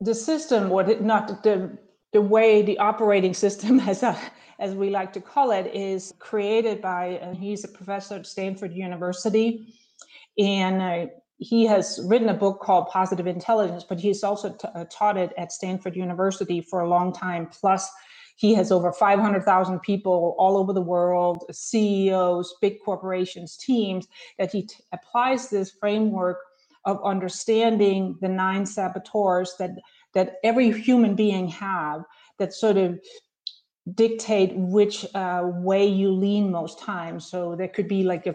the 0.00 0.14
system, 0.14 0.68
what 0.68 0.88
it 0.88 1.02
not 1.02 1.42
the 1.42 1.76
the 2.12 2.20
way 2.20 2.62
the 2.62 2.78
operating 2.78 3.34
system, 3.44 3.80
as 3.80 4.02
a, 4.02 4.16
as 4.58 4.74
we 4.74 4.90
like 4.90 5.12
to 5.14 5.20
call 5.20 5.50
it, 5.50 5.66
is 5.74 6.12
created 6.18 6.80
by. 6.80 7.18
Uh, 7.18 7.34
he's 7.34 7.64
a 7.64 7.68
professor 7.68 8.16
at 8.16 8.26
Stanford 8.26 8.72
University, 8.72 9.74
and 10.38 10.82
uh, 10.82 11.06
he 11.38 11.66
has 11.66 12.00
written 12.04 12.28
a 12.28 12.34
book 12.34 12.60
called 12.60 12.88
Positive 12.88 13.26
Intelligence. 13.26 13.82
But 13.82 13.98
he's 13.98 14.22
also 14.22 14.52
t- 14.52 14.68
uh, 14.74 14.84
taught 14.90 15.16
it 15.16 15.32
at 15.38 15.52
Stanford 15.52 15.96
University 15.96 16.60
for 16.60 16.80
a 16.80 16.88
long 16.88 17.12
time. 17.12 17.48
Plus, 17.48 17.90
he 18.36 18.54
has 18.54 18.72
over 18.72 18.92
500,000 18.92 19.80
people 19.80 20.34
all 20.38 20.56
over 20.56 20.72
the 20.72 20.80
world, 20.80 21.44
CEOs, 21.52 22.54
big 22.60 22.78
corporations, 22.84 23.56
teams, 23.56 24.06
that 24.38 24.50
he 24.52 24.62
t- 24.62 24.76
applies 24.92 25.48
this 25.48 25.70
framework 25.70 26.38
of 26.84 27.02
understanding 27.04 28.16
the 28.20 28.28
nine 28.28 28.66
saboteurs 28.66 29.54
that, 29.58 29.70
that 30.14 30.36
every 30.42 30.70
human 30.72 31.14
being 31.14 31.48
have 31.48 32.04
that 32.38 32.52
sort 32.52 32.76
of 32.76 32.98
dictate 33.94 34.52
which 34.54 35.06
uh, 35.14 35.42
way 35.44 35.86
you 35.86 36.10
lean 36.10 36.50
most 36.50 36.78
times. 36.78 37.30
So 37.30 37.54
there 37.54 37.68
could 37.68 37.88
be 37.88 38.02
like 38.02 38.26
a, 38.26 38.34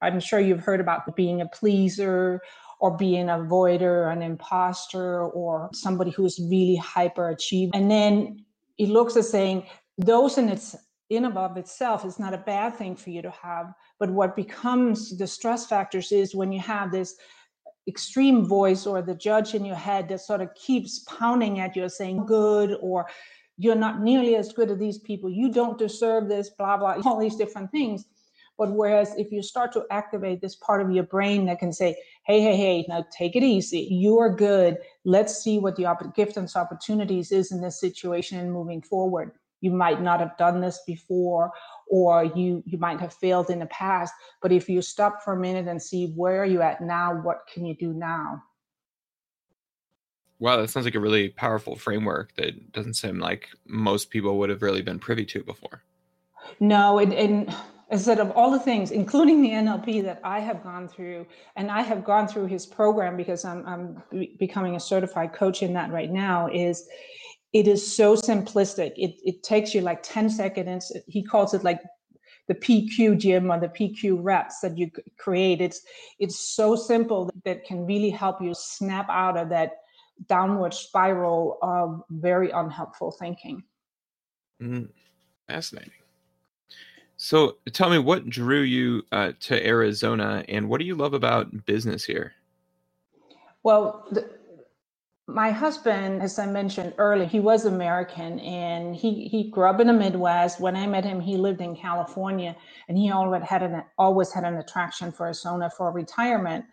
I'm 0.00 0.20
sure 0.20 0.40
you've 0.40 0.64
heard 0.64 0.80
about 0.80 1.16
being 1.16 1.40
a 1.40 1.48
pleaser 1.48 2.40
or 2.80 2.96
being 2.96 3.28
an 3.28 3.46
avoider, 3.46 4.12
an 4.12 4.22
imposter, 4.22 5.26
or 5.28 5.70
somebody 5.72 6.10
who's 6.10 6.40
really 6.40 6.76
hyper 6.76 7.28
achieved. 7.28 7.74
And 7.74 7.90
then 7.90 8.44
it 8.82 8.88
looks 8.88 9.16
at 9.16 9.24
saying 9.24 9.64
those 9.98 10.38
in 10.38 10.48
its 10.48 10.74
in 11.10 11.26
above 11.26 11.56
itself 11.56 12.04
is 12.04 12.18
not 12.18 12.34
a 12.34 12.38
bad 12.38 12.74
thing 12.74 12.96
for 12.96 13.10
you 13.10 13.22
to 13.22 13.30
have 13.30 13.72
but 14.00 14.10
what 14.10 14.34
becomes 14.34 15.16
the 15.18 15.26
stress 15.26 15.66
factors 15.66 16.10
is 16.10 16.34
when 16.34 16.50
you 16.50 16.60
have 16.60 16.90
this 16.90 17.16
extreme 17.88 18.44
voice 18.44 18.86
or 18.86 19.02
the 19.02 19.14
judge 19.14 19.54
in 19.54 19.64
your 19.64 19.76
head 19.76 20.08
that 20.08 20.20
sort 20.20 20.40
of 20.40 20.54
keeps 20.54 21.00
pounding 21.00 21.60
at 21.60 21.76
you 21.76 21.88
saying 21.88 22.24
good 22.26 22.76
or 22.80 23.06
you're 23.58 23.74
not 23.86 24.00
nearly 24.00 24.36
as 24.36 24.52
good 24.52 24.70
as 24.70 24.78
these 24.78 24.98
people. 24.98 25.30
You 25.30 25.52
don't 25.52 25.78
deserve 25.78 26.28
this 26.28 26.50
blah 26.50 26.76
blah 26.76 26.96
all 27.04 27.18
these 27.18 27.36
different 27.36 27.70
things 27.70 28.06
but 28.58 28.72
whereas 28.72 29.14
if 29.16 29.32
you 29.32 29.42
start 29.42 29.72
to 29.72 29.84
activate 29.90 30.40
this 30.40 30.56
part 30.56 30.82
of 30.82 30.90
your 30.90 31.04
brain 31.04 31.46
that 31.46 31.58
can 31.58 31.72
say, 31.72 31.96
hey, 32.24 32.40
hey, 32.40 32.56
hey, 32.56 32.84
now 32.88 33.04
take 33.16 33.34
it 33.34 33.42
easy. 33.42 33.88
You 33.90 34.18
are 34.18 34.34
good. 34.34 34.78
Let's 35.04 35.42
see 35.42 35.58
what 35.58 35.76
the 35.76 36.12
gift 36.14 36.36
and 36.36 36.50
opportunities 36.54 37.32
is 37.32 37.50
in 37.50 37.60
this 37.60 37.80
situation 37.80 38.38
and 38.38 38.52
moving 38.52 38.82
forward. 38.82 39.32
You 39.60 39.70
might 39.70 40.02
not 40.02 40.20
have 40.20 40.36
done 40.38 40.60
this 40.60 40.80
before, 40.86 41.52
or 41.88 42.24
you 42.24 42.64
you 42.66 42.78
might 42.78 43.00
have 43.00 43.14
failed 43.14 43.48
in 43.48 43.60
the 43.60 43.66
past. 43.66 44.12
But 44.42 44.50
if 44.50 44.68
you 44.68 44.82
stop 44.82 45.22
for 45.22 45.34
a 45.34 45.38
minute 45.38 45.68
and 45.68 45.80
see 45.80 46.12
where 46.16 46.42
are 46.42 46.46
you 46.46 46.62
at 46.62 46.80
now, 46.80 47.14
what 47.22 47.46
can 47.52 47.64
you 47.64 47.76
do 47.76 47.92
now? 47.92 48.42
Wow, 50.40 50.56
that 50.56 50.70
sounds 50.70 50.84
like 50.84 50.96
a 50.96 51.00
really 51.00 51.28
powerful 51.28 51.76
framework 51.76 52.34
that 52.34 52.72
doesn't 52.72 52.94
seem 52.94 53.20
like 53.20 53.48
most 53.64 54.10
people 54.10 54.38
would 54.38 54.50
have 54.50 54.62
really 54.62 54.82
been 54.82 54.98
privy 54.98 55.24
to 55.26 55.44
before. 55.44 55.84
No, 56.58 56.98
and, 56.98 57.14
and 57.14 57.54
is 57.92 58.06
that 58.06 58.18
of 58.18 58.30
all 58.30 58.50
the 58.50 58.58
things, 58.58 58.90
including 58.90 59.42
the 59.42 59.50
NLP 59.50 60.02
that 60.04 60.20
I 60.24 60.40
have 60.40 60.62
gone 60.64 60.88
through, 60.88 61.26
and 61.56 61.70
I 61.70 61.82
have 61.82 62.04
gone 62.04 62.26
through 62.26 62.46
his 62.46 62.64
program 62.64 63.18
because 63.18 63.44
I'm, 63.44 63.66
I'm 63.66 64.02
becoming 64.38 64.76
a 64.76 64.80
certified 64.80 65.34
coach 65.34 65.62
in 65.62 65.74
that 65.74 65.92
right 65.92 66.10
now, 66.10 66.48
is 66.48 66.88
it 67.52 67.68
is 67.68 67.94
so 67.94 68.16
simplistic. 68.16 68.92
It, 68.96 69.16
it 69.22 69.42
takes 69.42 69.74
you 69.74 69.82
like 69.82 70.02
10 70.02 70.30
seconds. 70.30 70.90
He 71.06 71.22
calls 71.22 71.52
it 71.52 71.64
like 71.64 71.80
the 72.48 72.54
PQ 72.54 73.18
gym 73.18 73.52
or 73.52 73.60
the 73.60 73.68
PQ 73.68 74.18
reps 74.22 74.60
that 74.60 74.78
you 74.78 74.90
create. 75.18 75.60
It's 75.60 75.82
it's 76.18 76.40
so 76.56 76.74
simple 76.74 77.30
that 77.44 77.64
can 77.64 77.84
really 77.84 78.10
help 78.10 78.40
you 78.40 78.54
snap 78.54 79.06
out 79.10 79.36
of 79.36 79.50
that 79.50 79.72
downward 80.28 80.72
spiral 80.72 81.58
of 81.62 82.02
very 82.10 82.50
unhelpful 82.50 83.12
thinking. 83.12 83.62
Mm, 84.62 84.88
fascinating. 85.46 86.01
So 87.24 87.58
tell 87.72 87.88
me 87.88 87.98
what 87.98 88.28
drew 88.28 88.62
you 88.62 89.04
uh, 89.12 89.30
to 89.42 89.64
Arizona 89.64 90.44
and 90.48 90.68
what 90.68 90.80
do 90.80 90.84
you 90.84 90.96
love 90.96 91.14
about 91.14 91.66
business 91.66 92.02
here? 92.02 92.32
Well, 93.62 94.08
the, 94.10 94.28
my 95.28 95.52
husband, 95.52 96.20
as 96.20 96.40
I 96.40 96.46
mentioned 96.46 96.94
earlier, 96.98 97.28
he 97.28 97.38
was 97.38 97.64
American 97.64 98.40
and 98.40 98.96
he, 98.96 99.28
he 99.28 99.48
grew 99.50 99.68
up 99.68 99.78
in 99.78 99.86
the 99.86 99.92
Midwest. 99.92 100.58
When 100.58 100.74
I 100.74 100.88
met 100.88 101.04
him, 101.04 101.20
he 101.20 101.36
lived 101.36 101.60
in 101.60 101.76
California 101.76 102.56
and 102.88 102.98
he 102.98 103.12
always 103.12 103.44
had 103.44 103.62
an, 103.62 103.84
always 103.98 104.32
had 104.32 104.42
an 104.42 104.56
attraction 104.56 105.12
for 105.12 105.26
Arizona 105.26 105.70
for 105.70 105.92
retirement. 105.92 106.64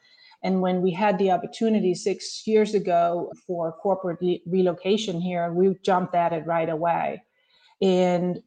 And 0.42 0.62
when 0.64 0.82
we 0.82 0.90
had 0.90 1.20
the 1.20 1.30
opportunity 1.30 1.94
six 1.94 2.48
years 2.48 2.74
ago 2.74 3.32
for 3.46 3.72
corporate 3.72 4.18
re- 4.20 4.42
relocation 4.48 5.22
here, 5.22 5.54
we 5.54 5.78
jumped 5.84 6.16
at 6.16 6.34
it 6.34 6.44
right 6.48 6.70
away. 6.70 7.22
And 7.84 8.42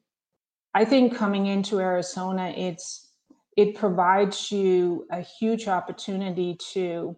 I 0.75 0.85
think 0.85 1.15
coming 1.15 1.47
into 1.47 1.81
Arizona, 1.81 2.53
it's 2.57 3.13
it 3.57 3.75
provides 3.75 4.51
you 4.51 5.07
a 5.11 5.21
huge 5.21 5.69
opportunity 5.69 6.57
to 6.73 7.17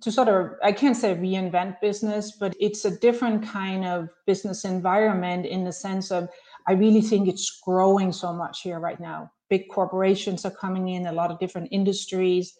to 0.00 0.10
sort 0.10 0.28
of 0.28 0.50
i 0.62 0.72
can't 0.72 0.96
say 0.96 1.14
reinvent 1.14 1.80
business 1.80 2.32
but 2.38 2.54
it's 2.60 2.84
a 2.84 2.98
different 2.98 3.46
kind 3.46 3.84
of 3.84 4.08
business 4.26 4.64
environment 4.64 5.46
in 5.46 5.64
the 5.64 5.72
sense 5.72 6.10
of 6.10 6.28
i 6.68 6.72
really 6.72 7.00
think 7.00 7.28
it's 7.28 7.60
growing 7.64 8.12
so 8.12 8.32
much 8.32 8.62
here 8.62 8.80
right 8.80 9.00
now. 9.00 9.30
Big 9.50 9.68
corporations 9.68 10.44
are 10.44 10.50
coming 10.50 10.88
in 10.88 11.06
a 11.06 11.12
lot 11.12 11.30
of 11.30 11.38
different 11.38 11.68
industries 11.70 12.54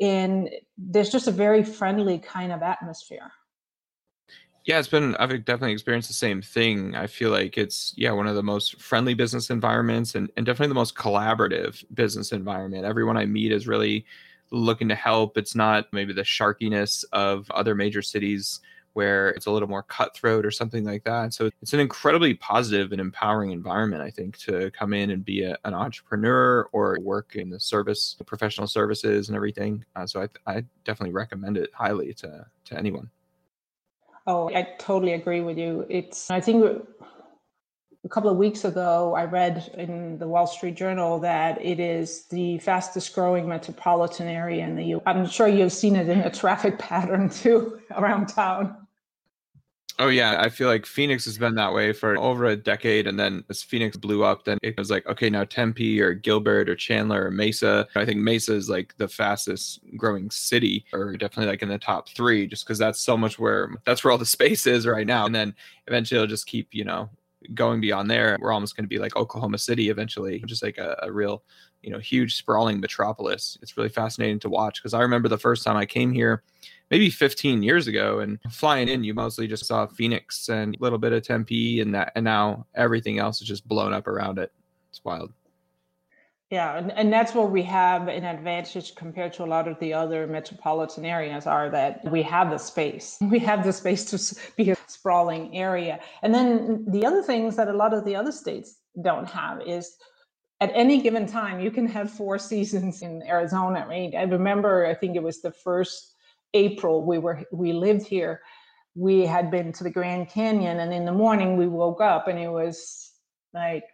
and 0.00 0.48
there's 0.76 1.10
just 1.10 1.26
a 1.26 1.32
very 1.32 1.64
friendly 1.64 2.18
kind 2.18 2.52
of 2.52 2.62
atmosphere 2.62 3.32
yeah 4.66 4.78
it's 4.78 4.88
been 4.88 5.14
i've 5.16 5.30
definitely 5.44 5.72
experienced 5.72 6.08
the 6.08 6.14
same 6.14 6.42
thing 6.42 6.94
i 6.94 7.06
feel 7.06 7.30
like 7.30 7.56
it's 7.56 7.94
yeah 7.96 8.12
one 8.12 8.26
of 8.26 8.34
the 8.34 8.42
most 8.42 8.80
friendly 8.80 9.14
business 9.14 9.48
environments 9.48 10.14
and, 10.14 10.30
and 10.36 10.44
definitely 10.44 10.68
the 10.68 10.74
most 10.74 10.94
collaborative 10.94 11.82
business 11.94 12.32
environment 12.32 12.84
everyone 12.84 13.16
i 13.16 13.24
meet 13.24 13.52
is 13.52 13.66
really 13.66 14.04
looking 14.50 14.88
to 14.88 14.94
help. 14.94 15.36
It's 15.36 15.54
not 15.54 15.86
maybe 15.92 16.12
the 16.12 16.22
sharkiness 16.24 17.04
of 17.12 17.50
other 17.50 17.74
major 17.74 18.02
cities 18.02 18.60
where 18.92 19.28
it's 19.30 19.44
a 19.44 19.50
little 19.50 19.68
more 19.68 19.82
cutthroat 19.82 20.46
or 20.46 20.50
something 20.50 20.82
like 20.82 21.04
that. 21.04 21.34
So 21.34 21.50
it's 21.60 21.74
an 21.74 21.80
incredibly 21.80 22.32
positive 22.32 22.92
and 22.92 23.00
empowering 23.00 23.50
environment, 23.50 24.02
I 24.02 24.10
think, 24.10 24.38
to 24.38 24.70
come 24.70 24.94
in 24.94 25.10
and 25.10 25.22
be 25.22 25.42
a, 25.42 25.58
an 25.66 25.74
entrepreneur 25.74 26.66
or 26.72 26.98
work 27.02 27.36
in 27.36 27.50
the 27.50 27.60
service, 27.60 28.16
professional 28.26 28.66
services 28.66 29.28
and 29.28 29.36
everything. 29.36 29.84
Uh, 29.96 30.06
so 30.06 30.22
I, 30.22 30.50
I 30.50 30.64
definitely 30.84 31.12
recommend 31.12 31.58
it 31.58 31.70
highly 31.74 32.14
to, 32.14 32.46
to 32.66 32.78
anyone. 32.78 33.10
Oh, 34.26 34.48
I 34.48 34.62
totally 34.78 35.12
agree 35.12 35.40
with 35.40 35.56
you. 35.56 35.86
It's, 35.88 36.30
I 36.30 36.40
think 36.40 36.64
a 38.04 38.08
couple 38.08 38.30
of 38.30 38.36
weeks 38.36 38.64
ago, 38.64 39.14
I 39.14 39.24
read 39.24 39.70
in 39.76 40.18
the 40.18 40.26
Wall 40.26 40.46
Street 40.46 40.74
Journal 40.74 41.18
that 41.20 41.64
it 41.64 41.78
is 41.78 42.26
the 42.26 42.58
fastest 42.58 43.14
growing 43.14 43.48
metropolitan 43.48 44.28
area 44.28 44.64
in 44.64 44.76
the 44.76 44.84
U. 44.84 45.02
I'm 45.06 45.26
sure 45.26 45.48
you've 45.48 45.72
seen 45.72 45.96
it 45.96 46.08
in 46.08 46.20
a 46.20 46.30
traffic 46.30 46.78
pattern 46.80 47.28
too 47.28 47.80
around 47.92 48.26
town. 48.26 48.85
Oh 49.98 50.08
yeah, 50.08 50.36
I 50.38 50.50
feel 50.50 50.68
like 50.68 50.84
Phoenix 50.84 51.24
has 51.24 51.38
been 51.38 51.54
that 51.54 51.72
way 51.72 51.94
for 51.94 52.18
over 52.18 52.44
a 52.44 52.56
decade, 52.56 53.06
and 53.06 53.18
then 53.18 53.42
as 53.48 53.62
Phoenix 53.62 53.96
blew 53.96 54.24
up, 54.24 54.44
then 54.44 54.58
it 54.62 54.76
was 54.76 54.90
like, 54.90 55.06
okay, 55.06 55.30
now 55.30 55.44
Tempe 55.44 56.02
or 56.02 56.12
Gilbert 56.12 56.68
or 56.68 56.76
Chandler 56.76 57.24
or 57.26 57.30
Mesa. 57.30 57.86
I 57.96 58.04
think 58.04 58.20
Mesa 58.20 58.52
is 58.52 58.68
like 58.68 58.94
the 58.98 59.08
fastest 59.08 59.80
growing 59.96 60.30
city, 60.30 60.84
or 60.92 61.16
definitely 61.16 61.50
like 61.50 61.62
in 61.62 61.70
the 61.70 61.78
top 61.78 62.10
three, 62.10 62.46
just 62.46 62.66
because 62.66 62.76
that's 62.78 63.00
so 63.00 63.16
much 63.16 63.38
where 63.38 63.70
that's 63.86 64.04
where 64.04 64.12
all 64.12 64.18
the 64.18 64.26
space 64.26 64.66
is 64.66 64.86
right 64.86 65.06
now. 65.06 65.24
And 65.24 65.34
then 65.34 65.54
eventually 65.86 66.18
it'll 66.18 66.26
just 66.28 66.46
keep, 66.46 66.68
you 66.74 66.84
know, 66.84 67.08
going 67.54 67.80
beyond 67.80 68.10
there, 68.10 68.36
we're 68.40 68.52
almost 68.52 68.76
going 68.76 68.84
to 68.84 68.88
be 68.88 68.98
like 68.98 69.16
Oklahoma 69.16 69.58
City 69.58 69.90
eventually, 69.90 70.42
just 70.46 70.62
like 70.62 70.78
a, 70.78 70.96
a 71.02 71.12
real, 71.12 71.42
you 71.82 71.90
know, 71.90 71.98
huge 71.98 72.36
sprawling 72.36 72.80
metropolis. 72.80 73.58
It's 73.62 73.76
really 73.76 73.88
fascinating 73.88 74.40
to 74.40 74.48
watch 74.48 74.82
because 74.82 74.94
I 74.94 75.02
remember 75.02 75.28
the 75.28 75.38
first 75.38 75.64
time 75.64 75.76
I 75.76 75.86
came 75.86 76.12
here, 76.12 76.42
maybe 76.90 77.10
15 77.10 77.62
years 77.62 77.86
ago, 77.86 78.20
and 78.20 78.38
flying 78.50 78.88
in, 78.88 79.04
you 79.04 79.14
mostly 79.14 79.46
just 79.46 79.66
saw 79.66 79.86
Phoenix 79.86 80.48
and 80.48 80.74
a 80.74 80.82
little 80.82 80.98
bit 80.98 81.12
of 81.12 81.22
Tempe, 81.22 81.80
and 81.80 81.94
that, 81.94 82.12
and 82.14 82.24
now 82.24 82.66
everything 82.74 83.18
else 83.18 83.40
is 83.40 83.48
just 83.48 83.66
blown 83.68 83.92
up 83.92 84.06
around 84.06 84.38
it. 84.38 84.52
It's 84.90 85.04
wild. 85.04 85.32
Yeah, 86.50 86.78
and, 86.78 86.92
and 86.92 87.12
that's 87.12 87.34
where 87.34 87.46
we 87.46 87.62
have 87.64 88.06
an 88.06 88.24
advantage 88.24 88.94
compared 88.94 89.32
to 89.32 89.44
a 89.44 89.46
lot 89.46 89.66
of 89.66 89.80
the 89.80 89.92
other 89.92 90.28
metropolitan 90.28 91.04
areas 91.04 91.44
are 91.44 91.68
that 91.70 92.08
we 92.08 92.22
have 92.22 92.50
the 92.50 92.58
space. 92.58 93.18
We 93.30 93.40
have 93.40 93.64
the 93.64 93.72
space 93.72 94.04
to 94.10 94.40
be 94.56 94.70
a 94.70 94.76
sprawling 94.86 95.56
area. 95.56 95.98
And 96.22 96.32
then 96.32 96.84
the 96.88 97.04
other 97.04 97.22
things 97.22 97.56
that 97.56 97.66
a 97.66 97.72
lot 97.72 97.92
of 97.92 98.04
the 98.04 98.14
other 98.14 98.30
states 98.30 98.76
don't 99.02 99.28
have 99.28 99.60
is 99.66 99.96
at 100.60 100.70
any 100.72 101.02
given 101.02 101.26
time, 101.26 101.58
you 101.60 101.72
can 101.72 101.88
have 101.88 102.10
four 102.12 102.38
seasons 102.50 103.02
in 103.02 103.22
Arizona. 103.26 103.84
I 103.90 104.22
remember, 104.22 104.86
I 104.86 104.94
think 104.94 105.16
it 105.16 105.22
was 105.24 105.42
the 105.42 105.50
first 105.52 106.14
April 106.54 107.04
we 107.04 107.18
were 107.18 107.42
we 107.52 107.72
lived 107.72 108.06
here. 108.06 108.40
We 108.94 109.26
had 109.26 109.50
been 109.50 109.72
to 109.72 109.84
the 109.84 109.90
Grand 109.90 110.30
Canyon, 110.30 110.78
and 110.78 110.94
in 110.94 111.04
the 111.04 111.12
morning 111.12 111.56
we 111.56 111.66
woke 111.66 112.00
up 112.00 112.28
and 112.28 112.38
it 112.38 112.48
was 112.48 113.12
like 113.52 113.84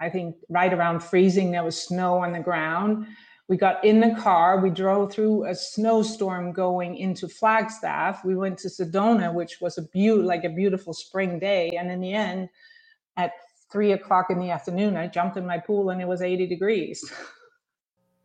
I 0.00 0.08
think 0.08 0.36
right 0.48 0.72
around 0.72 1.00
freezing, 1.00 1.50
there 1.50 1.64
was 1.64 1.80
snow 1.80 2.18
on 2.18 2.32
the 2.32 2.40
ground. 2.40 3.06
We 3.48 3.56
got 3.56 3.84
in 3.84 4.00
the 4.00 4.14
car, 4.20 4.60
we 4.60 4.70
drove 4.70 5.12
through 5.12 5.46
a 5.46 5.54
snowstorm 5.54 6.52
going 6.52 6.96
into 6.96 7.28
Flagstaff. 7.28 8.24
We 8.24 8.34
went 8.34 8.58
to 8.58 8.68
Sedona, 8.68 9.32
which 9.32 9.60
was 9.60 9.78
a 9.78 9.82
beaut 9.82 10.24
like 10.24 10.44
a 10.44 10.48
beautiful 10.48 10.92
spring 10.92 11.38
day. 11.38 11.70
And 11.78 11.90
in 11.90 12.00
the 12.00 12.12
end, 12.12 12.48
at 13.16 13.32
three 13.70 13.92
o'clock 13.92 14.26
in 14.30 14.40
the 14.40 14.50
afternoon, 14.50 14.96
I 14.96 15.06
jumped 15.06 15.36
in 15.36 15.46
my 15.46 15.58
pool 15.58 15.90
and 15.90 16.00
it 16.00 16.08
was 16.08 16.22
80 16.22 16.46
degrees. 16.46 17.12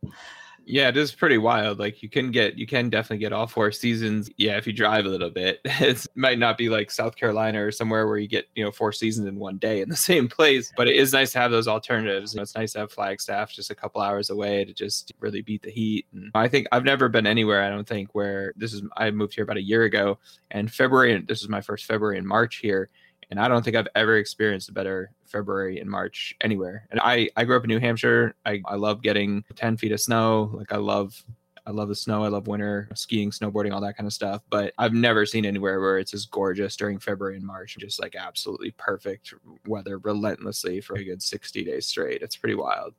Yeah, 0.64 0.88
it 0.88 0.96
is 0.96 1.12
pretty 1.12 1.38
wild. 1.38 1.78
Like 1.78 2.02
you 2.02 2.08
can 2.08 2.30
get, 2.30 2.56
you 2.56 2.66
can 2.66 2.88
definitely 2.88 3.18
get 3.18 3.32
all 3.32 3.46
four 3.46 3.72
seasons. 3.72 4.30
Yeah, 4.36 4.56
if 4.56 4.66
you 4.66 4.72
drive 4.72 5.06
a 5.06 5.08
little 5.08 5.30
bit, 5.30 5.60
it 5.64 6.06
might 6.14 6.38
not 6.38 6.56
be 6.56 6.68
like 6.68 6.90
South 6.90 7.16
Carolina 7.16 7.64
or 7.64 7.72
somewhere 7.72 8.06
where 8.06 8.18
you 8.18 8.28
get, 8.28 8.48
you 8.54 8.64
know, 8.64 8.70
four 8.70 8.92
seasons 8.92 9.26
in 9.26 9.36
one 9.36 9.58
day 9.58 9.80
in 9.80 9.88
the 9.88 9.96
same 10.10 10.28
place. 10.28 10.72
But 10.76 10.88
it 10.88 10.96
is 10.96 11.12
nice 11.12 11.32
to 11.32 11.38
have 11.40 11.50
those 11.50 11.68
alternatives. 11.68 12.32
You 12.32 12.38
know, 12.38 12.42
it's 12.42 12.54
nice 12.54 12.72
to 12.74 12.80
have 12.80 12.92
Flagstaff 12.92 13.52
just 13.52 13.70
a 13.70 13.74
couple 13.74 14.00
hours 14.00 14.30
away 14.30 14.64
to 14.64 14.72
just 14.72 15.12
really 15.20 15.42
beat 15.42 15.62
the 15.62 15.70
heat. 15.70 16.06
And 16.12 16.30
I 16.34 16.48
think 16.48 16.68
I've 16.70 16.84
never 16.84 17.08
been 17.08 17.26
anywhere. 17.26 17.62
I 17.62 17.68
don't 17.68 17.88
think 17.88 18.14
where 18.14 18.52
this 18.56 18.72
is. 18.72 18.82
I 18.96 19.10
moved 19.10 19.34
here 19.34 19.44
about 19.44 19.56
a 19.56 19.62
year 19.62 19.84
ago, 19.84 20.18
and 20.50 20.72
February. 20.72 21.20
This 21.26 21.42
is 21.42 21.48
my 21.48 21.60
first 21.60 21.86
February 21.86 22.18
and 22.18 22.26
March 22.26 22.56
here 22.56 22.88
and 23.32 23.40
I 23.40 23.48
don't 23.48 23.64
think 23.64 23.76
I've 23.76 23.88
ever 23.94 24.18
experienced 24.18 24.68
a 24.68 24.72
better 24.72 25.10
February 25.24 25.80
and 25.80 25.88
March 25.88 26.36
anywhere. 26.42 26.86
And 26.90 27.00
I 27.02 27.30
I 27.34 27.44
grew 27.44 27.56
up 27.56 27.64
in 27.64 27.68
New 27.68 27.80
Hampshire. 27.80 28.34
I 28.44 28.60
I 28.66 28.74
love 28.74 29.00
getting 29.00 29.42
10 29.56 29.78
feet 29.78 29.90
of 29.90 30.00
snow. 30.00 30.50
Like 30.52 30.70
I 30.70 30.76
love 30.76 31.24
I 31.66 31.70
love 31.70 31.88
the 31.88 31.94
snow. 31.94 32.24
I 32.24 32.28
love 32.28 32.46
winter 32.46 32.90
skiing, 32.94 33.30
snowboarding, 33.30 33.72
all 33.72 33.80
that 33.80 33.96
kind 33.96 34.06
of 34.06 34.12
stuff. 34.12 34.42
But 34.50 34.74
I've 34.76 34.92
never 34.92 35.24
seen 35.24 35.46
anywhere 35.46 35.80
where 35.80 35.96
it's 35.96 36.12
as 36.12 36.26
gorgeous 36.26 36.76
during 36.76 36.98
February 36.98 37.36
and 37.36 37.46
March. 37.46 37.78
Just 37.78 38.02
like 38.02 38.14
absolutely 38.16 38.72
perfect 38.72 39.32
weather 39.66 39.96
relentlessly 39.96 40.82
for 40.82 40.96
a 40.96 41.04
good 41.04 41.22
60 41.22 41.64
days 41.64 41.86
straight. 41.86 42.20
It's 42.20 42.36
pretty 42.36 42.56
wild. 42.56 42.92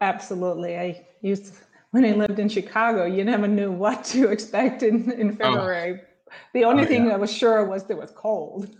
Absolutely. 0.00 0.78
I 0.78 1.04
used 1.20 1.46
to, 1.46 1.52
when 1.90 2.04
I 2.04 2.12
lived 2.12 2.38
in 2.38 2.48
Chicago, 2.48 3.06
you 3.06 3.24
never 3.24 3.48
knew 3.48 3.72
what 3.72 4.04
to 4.04 4.28
expect 4.34 4.84
in, 4.84 5.10
in 5.10 5.30
oh. 5.32 5.36
February. 5.36 6.00
Oh. 6.00 6.06
The 6.54 6.62
only 6.62 6.84
oh, 6.84 6.86
thing 6.86 7.06
yeah. 7.06 7.14
I 7.14 7.16
was 7.16 7.32
sure 7.32 7.64
was 7.64 7.82
that 7.86 7.94
it 7.94 8.00
was 8.00 8.12
cold. 8.12 8.70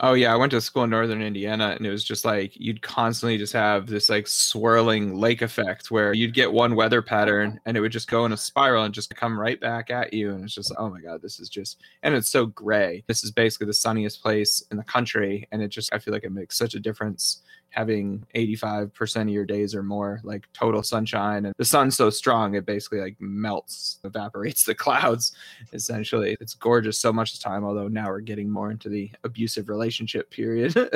Oh 0.00 0.12
yeah, 0.12 0.32
I 0.32 0.36
went 0.36 0.50
to 0.50 0.60
school 0.60 0.84
in 0.84 0.90
northern 0.90 1.22
Indiana 1.22 1.74
and 1.76 1.86
it 1.86 1.90
was 1.90 2.04
just 2.04 2.24
like 2.24 2.52
you'd 2.54 2.82
constantly 2.82 3.38
just 3.38 3.54
have 3.54 3.86
this 3.86 4.10
like 4.10 4.26
swirling 4.26 5.16
lake 5.16 5.40
effect 5.40 5.90
where 5.90 6.12
you'd 6.12 6.34
get 6.34 6.52
one 6.52 6.76
weather 6.76 7.00
pattern 7.00 7.58
and 7.64 7.76
it 7.76 7.80
would 7.80 7.92
just 7.92 8.10
go 8.10 8.26
in 8.26 8.32
a 8.32 8.36
spiral 8.36 8.84
and 8.84 8.92
just 8.92 9.14
come 9.16 9.38
right 9.40 9.58
back 9.58 9.90
at 9.90 10.12
you 10.12 10.34
and 10.34 10.44
it's 10.44 10.54
just 10.54 10.72
oh 10.78 10.90
my 10.90 11.00
god, 11.00 11.22
this 11.22 11.40
is 11.40 11.48
just 11.48 11.80
and 12.02 12.14
it's 12.14 12.28
so 12.28 12.46
gray. 12.46 13.04
This 13.06 13.24
is 13.24 13.30
basically 13.30 13.68
the 13.68 13.74
sunniest 13.74 14.22
place 14.22 14.62
in 14.70 14.76
the 14.76 14.84
country 14.84 15.48
and 15.50 15.62
it 15.62 15.68
just 15.68 15.92
I 15.94 15.98
feel 15.98 16.12
like 16.12 16.24
it 16.24 16.32
makes 16.32 16.58
such 16.58 16.74
a 16.74 16.80
difference 16.80 17.42
having 17.70 18.24
85% 18.34 19.22
of 19.22 19.28
your 19.28 19.44
days 19.44 19.74
or 19.74 19.82
more 19.82 20.20
like 20.24 20.48
total 20.52 20.82
sunshine 20.82 21.44
and 21.44 21.54
the 21.58 21.64
sun's 21.64 21.96
so 21.96 22.08
strong 22.08 22.54
it 22.54 22.64
basically 22.64 23.00
like 23.00 23.16
melts 23.20 23.98
evaporates 24.04 24.64
the 24.64 24.74
clouds 24.86 25.32
essentially. 25.72 26.36
It's 26.40 26.54
gorgeous 26.54 26.98
so 26.98 27.12
much 27.12 27.34
of 27.34 27.38
the 27.38 27.44
time 27.44 27.64
although 27.64 27.88
now 27.88 28.08
we're 28.08 28.20
getting 28.20 28.48
more 28.48 28.70
into 28.70 28.88
the 28.88 29.10
abusive 29.24 29.68
relationship 29.68 30.30
period. 30.30 30.74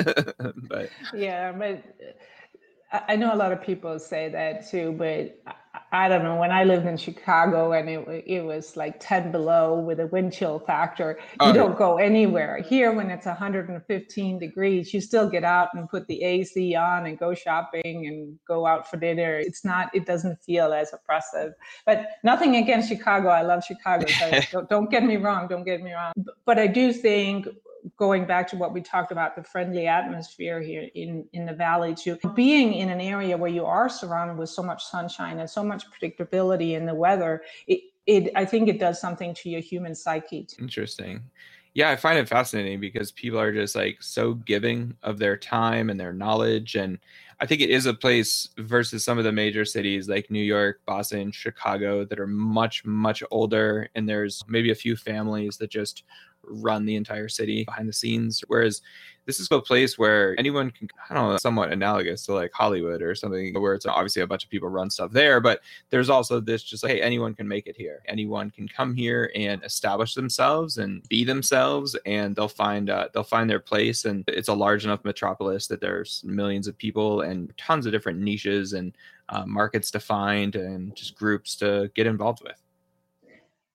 But 0.67 0.89
yeah 1.13 1.51
but 1.51 1.83
i 2.91 3.15
know 3.15 3.33
a 3.33 3.35
lot 3.35 3.51
of 3.51 3.61
people 3.61 3.97
say 3.99 4.29
that 4.29 4.69
too 4.69 4.93
but 4.97 5.37
I 5.93 6.07
don't 6.07 6.23
know, 6.23 6.37
when 6.37 6.51
I 6.51 6.63
lived 6.63 6.85
in 6.85 6.95
Chicago 6.95 7.73
and 7.73 7.89
it, 7.89 8.23
it 8.25 8.45
was 8.45 8.77
like 8.77 8.95
10 8.99 9.31
below 9.31 9.79
with 9.79 9.99
a 9.99 10.07
wind 10.07 10.31
chill 10.31 10.59
factor, 10.59 11.17
you 11.19 11.49
oh, 11.49 11.53
don't 11.53 11.77
go 11.77 11.97
anywhere. 11.97 12.61
Here, 12.61 12.93
when 12.93 13.09
it's 13.09 13.25
115 13.25 14.39
degrees, 14.39 14.93
you 14.93 15.01
still 15.01 15.29
get 15.29 15.43
out 15.43 15.69
and 15.73 15.89
put 15.89 16.07
the 16.07 16.23
AC 16.23 16.75
on 16.75 17.05
and 17.05 17.19
go 17.19 17.33
shopping 17.33 18.07
and 18.07 18.39
go 18.47 18.65
out 18.65 18.89
for 18.89 18.97
dinner. 18.97 19.37
It's 19.37 19.65
not, 19.65 19.93
it 19.93 20.05
doesn't 20.05 20.41
feel 20.41 20.73
as 20.73 20.93
oppressive. 20.93 21.53
But 21.85 22.07
nothing 22.23 22.55
against 22.55 22.87
Chicago. 22.87 23.27
I 23.27 23.41
love 23.41 23.63
Chicago. 23.63 24.07
So 24.07 24.41
don't, 24.51 24.69
don't 24.69 24.91
get 24.91 25.03
me 25.03 25.17
wrong. 25.17 25.49
Don't 25.49 25.65
get 25.65 25.81
me 25.81 25.91
wrong. 25.91 26.13
But 26.45 26.57
I 26.57 26.67
do 26.67 26.93
think 26.93 27.47
going 27.97 28.25
back 28.25 28.47
to 28.49 28.55
what 28.55 28.73
we 28.73 28.81
talked 28.81 29.11
about 29.11 29.35
the 29.35 29.43
friendly 29.43 29.87
atmosphere 29.87 30.61
here 30.61 30.89
in 30.95 31.25
in 31.33 31.45
the 31.45 31.53
valley 31.53 31.95
to 31.95 32.17
being 32.35 32.73
in 32.73 32.89
an 32.89 33.01
area 33.01 33.37
where 33.37 33.49
you 33.49 33.65
are 33.65 33.89
surrounded 33.89 34.37
with 34.37 34.49
so 34.49 34.61
much 34.61 34.83
sunshine 34.83 35.39
and 35.39 35.49
so 35.49 35.63
much 35.63 35.83
predictability 35.91 36.75
in 36.75 36.85
the 36.85 36.93
weather 36.93 37.41
it, 37.67 37.81
it 38.05 38.31
i 38.35 38.45
think 38.45 38.67
it 38.67 38.79
does 38.79 38.99
something 38.99 39.33
to 39.33 39.49
your 39.49 39.61
human 39.61 39.95
psyche 39.95 40.47
interesting. 40.59 41.21
Yeah 41.73 41.89
i 41.89 41.95
find 41.95 42.19
it 42.19 42.27
fascinating 42.27 42.79
because 42.79 43.11
people 43.11 43.39
are 43.39 43.53
just 43.53 43.75
like 43.75 44.01
so 44.01 44.33
giving 44.33 44.95
of 45.03 45.17
their 45.19 45.37
time 45.37 45.89
and 45.89 45.99
their 45.99 46.13
knowledge 46.13 46.75
and 46.75 46.99
i 47.39 47.45
think 47.45 47.61
it 47.61 47.69
is 47.69 47.85
a 47.85 47.93
place 47.93 48.49
versus 48.57 49.05
some 49.05 49.17
of 49.17 49.23
the 49.23 49.31
major 49.31 49.63
cities 49.63 50.09
like 50.09 50.29
new 50.29 50.43
york 50.43 50.81
boston 50.85 51.31
chicago 51.31 52.03
that 52.03 52.19
are 52.19 52.27
much 52.27 52.83
much 52.83 53.23
older 53.31 53.89
and 53.95 54.07
there's 54.07 54.43
maybe 54.49 54.71
a 54.71 54.75
few 54.75 54.97
families 54.97 55.57
that 55.57 55.71
just 55.71 56.03
run 56.43 56.85
the 56.85 56.95
entire 56.95 57.29
city 57.29 57.63
behind 57.63 57.87
the 57.87 57.93
scenes. 57.93 58.43
Whereas 58.47 58.81
this 59.25 59.39
is 59.39 59.47
a 59.51 59.61
place 59.61 59.97
where 59.97 60.37
anyone 60.39 60.71
can, 60.71 60.89
I 61.09 61.13
don't 61.13 61.29
know, 61.29 61.37
somewhat 61.37 61.71
analogous 61.71 62.25
to 62.25 62.33
like 62.33 62.51
Hollywood 62.53 63.01
or 63.01 63.13
something 63.13 63.53
where 63.61 63.75
it's 63.75 63.85
obviously 63.85 64.21
a 64.21 64.27
bunch 64.27 64.43
of 64.43 64.49
people 64.49 64.69
run 64.69 64.89
stuff 64.89 65.11
there, 65.11 65.39
but 65.39 65.61
there's 65.89 66.09
also 66.09 66.39
this 66.39 66.63
just 66.63 66.83
like, 66.83 66.93
hey, 66.93 67.01
anyone 67.01 67.35
can 67.35 67.47
make 67.47 67.67
it 67.67 67.77
here. 67.77 68.01
Anyone 68.07 68.49
can 68.49 68.67
come 68.67 68.95
here 68.95 69.31
and 69.35 69.63
establish 69.63 70.15
themselves 70.15 70.79
and 70.79 71.07
be 71.07 71.23
themselves, 71.23 71.95
and 72.05 72.35
they'll 72.35 72.47
find 72.47 72.89
uh, 72.89 73.09
they'll 73.13 73.23
find 73.23 73.49
their 73.49 73.59
place. 73.59 74.05
And 74.05 74.23
it's 74.27 74.49
a 74.49 74.53
large 74.53 74.85
enough 74.85 75.05
metropolis 75.05 75.67
that 75.67 75.81
there's 75.81 76.23
millions 76.25 76.67
of 76.67 76.77
people 76.77 77.21
and 77.21 77.55
tons 77.57 77.85
of 77.85 77.91
different 77.91 78.19
niches 78.19 78.73
and 78.73 78.95
uh, 79.29 79.45
markets 79.45 79.91
to 79.91 79.99
find 79.99 80.55
and 80.55 80.95
just 80.95 81.15
groups 81.15 81.55
to 81.57 81.91
get 81.95 82.07
involved 82.07 82.43
with. 82.43 82.60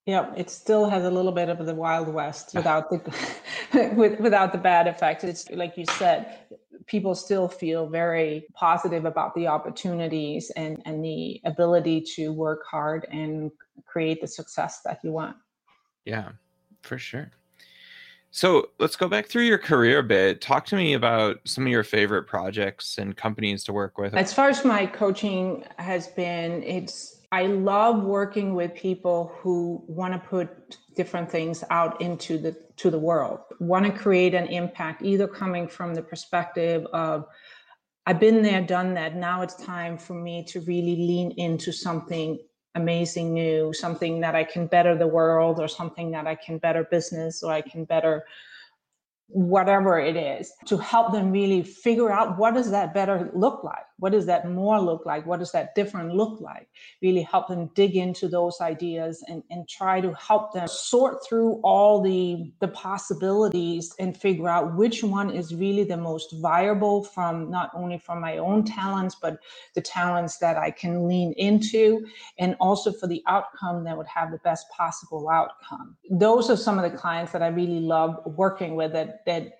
Yeah, 0.07 0.33
it 0.37 0.51
still 0.51 0.89
has 0.89 1.05
a 1.05 1.11
little 1.11 1.33
bit 1.33 1.49
of 1.49 1.67
the 1.67 1.75
Wild 1.75 2.07
West 2.07 2.55
without 2.55 2.91
the 2.91 3.93
with, 3.97 4.21
without 4.21 4.53
the 4.53 4.59
bad 4.59 4.87
effect. 4.87 5.25
It's 5.25 5.51
like 5.51 5.77
you 5.77 5.85
said, 5.99 6.39
people 6.87 7.17
still 7.17 7.49
feel 7.49 7.89
very 7.89 8.47
positive 8.55 9.05
about 9.05 9.35
the 9.35 9.49
opportunities 9.49 10.51
and, 10.57 10.81
and 10.85 11.05
the 11.05 11.41
ability 11.45 12.01
to 12.15 12.33
work 12.33 12.63
hard 12.71 13.07
and 13.11 13.51
create 13.85 14.21
the 14.21 14.29
success 14.29 14.81
that 14.85 15.01
you 15.03 15.11
want. 15.11 15.37
Yeah, 16.05 16.31
for 16.83 16.99
sure. 16.99 17.33
So 18.31 18.69
let's 18.79 18.97
go 18.97 19.09
back 19.09 19.27
through 19.27 19.45
your 19.45 19.59
career 19.59 20.01
a 20.01 20.05
bit. 20.05 20.41
Talk 20.41 20.67
to 20.67 20.77
me 20.77 20.93
about 20.93 21.39
some 21.45 21.65
of 21.65 21.71
your 21.71 21.83
favorite 21.83 22.25
projects 22.25 22.99
and 22.99 23.17
companies 23.17 23.65
to 23.65 23.73
work 23.73 23.99
with. 23.99 24.15
As 24.15 24.33
far 24.33 24.49
as 24.49 24.65
my 24.65 24.87
coaching 24.87 25.65
has 25.79 26.09
been, 26.09 26.63
it's 26.63 27.16
I 27.33 27.47
love 27.47 28.05
working 28.05 28.55
with 28.55 28.75
people 28.75 29.33
who 29.39 29.83
want 29.87 30.13
to 30.15 30.29
put 30.29 30.79
different 30.95 31.31
things 31.31 31.65
out 31.71 32.01
into 32.01 32.39
the 32.39 32.57
to 32.77 32.91
the 32.91 32.99
world, 32.99 33.41
want 33.59 33.87
to 33.87 33.93
create 33.93 34.35
an 34.35 34.47
impact, 34.47 35.03
either 35.03 35.27
coming 35.27 35.67
from 35.67 35.95
the 35.95 36.03
perspective 36.03 36.87
of 36.93 37.27
I've 38.07 38.21
been 38.21 38.43
there, 38.43 38.63
done 38.63 38.95
that. 38.95 39.17
Now 39.17 39.43
it's 39.43 39.57
time 39.57 39.99
for 39.99 40.15
me 40.15 40.45
to 40.45 40.61
really 40.61 40.97
lean 40.97 41.33
into 41.33 41.73
something 41.73 42.39
amazing 42.75 43.33
new, 43.33 43.73
something 43.73 44.21
that 44.21 44.35
I 44.35 44.45
can 44.45 44.67
better 44.67 44.95
the 44.97 45.07
world, 45.07 45.59
or 45.59 45.67
something 45.67 46.11
that 46.13 46.27
I 46.27 46.35
can 46.35 46.59
better 46.59 46.85
business, 46.85 47.43
or 47.43 47.53
I 47.53 47.63
can 47.63 47.85
better 47.85 48.25
whatever 49.29 49.99
it 49.99 50.17
is 50.17 50.53
to 50.67 50.77
help 50.77 51.13
them 51.13 51.33
really 51.33 51.63
figure 51.63 52.13
out 52.13 52.39
what 52.39 52.55
does 52.55 52.71
that 52.71 52.95
better 52.95 53.29
look 53.35 53.65
like 53.65 53.85
what 53.99 54.13
does 54.13 54.27
that 54.27 54.49
more 54.51 54.81
look 54.81 55.07
like? 55.07 55.27
What 55.27 55.39
does 55.39 55.53
that 55.53 55.75
different 55.75 56.15
look 56.15 56.41
like? 56.41 56.69
Really 57.01 57.23
help 57.23 57.49
them 57.49 57.71
dig 57.75 57.97
into 57.97 58.29
those 58.29 58.61
ideas 58.61 59.25
and, 59.29 59.43
and 59.51 59.69
try 59.69 60.01
to 60.01 60.13
help 60.15 60.53
them 60.53 60.69
sort 60.69 61.27
through 61.27 61.61
all 61.63 62.03
the 62.03 62.53
the 62.61 62.69
possibilities 62.69 63.95
and 63.99 64.17
figure 64.17 64.49
out 64.49 64.77
which 64.77 65.03
one 65.03 65.31
is 65.31 65.55
really 65.55 65.85
the 65.85 65.97
most 65.97 66.35
viable 66.41 67.05
from 67.05 67.51
not 67.51 67.71
only 67.75 67.99
from 67.99 68.21
my 68.21 68.39
own 68.39 68.65
talents 68.65 69.17
but 69.21 69.39
the 69.75 69.81
talents 69.81 70.39
that 70.39 70.57
i 70.57 70.71
can 70.71 71.09
lean 71.09 71.33
into 71.37 72.07
and 72.39 72.57
also 72.61 72.93
for 72.93 73.07
the 73.07 73.23
outcome 73.27 73.85
that 73.85 73.97
would 73.97 74.07
have 74.07 74.31
the 74.31 74.39
best 74.39 74.69
possible 74.71 75.29
outcome. 75.29 75.97
Those 76.11 76.51
are 76.51 76.57
some 76.57 76.79
of 76.79 76.91
the 76.91 76.97
clients 76.97 77.33
that 77.33 77.43
i 77.43 77.49
really 77.49 77.81
love 77.81 78.21
working 78.27 78.77
with 78.77 78.93
that 78.93 79.25
that 79.27 79.53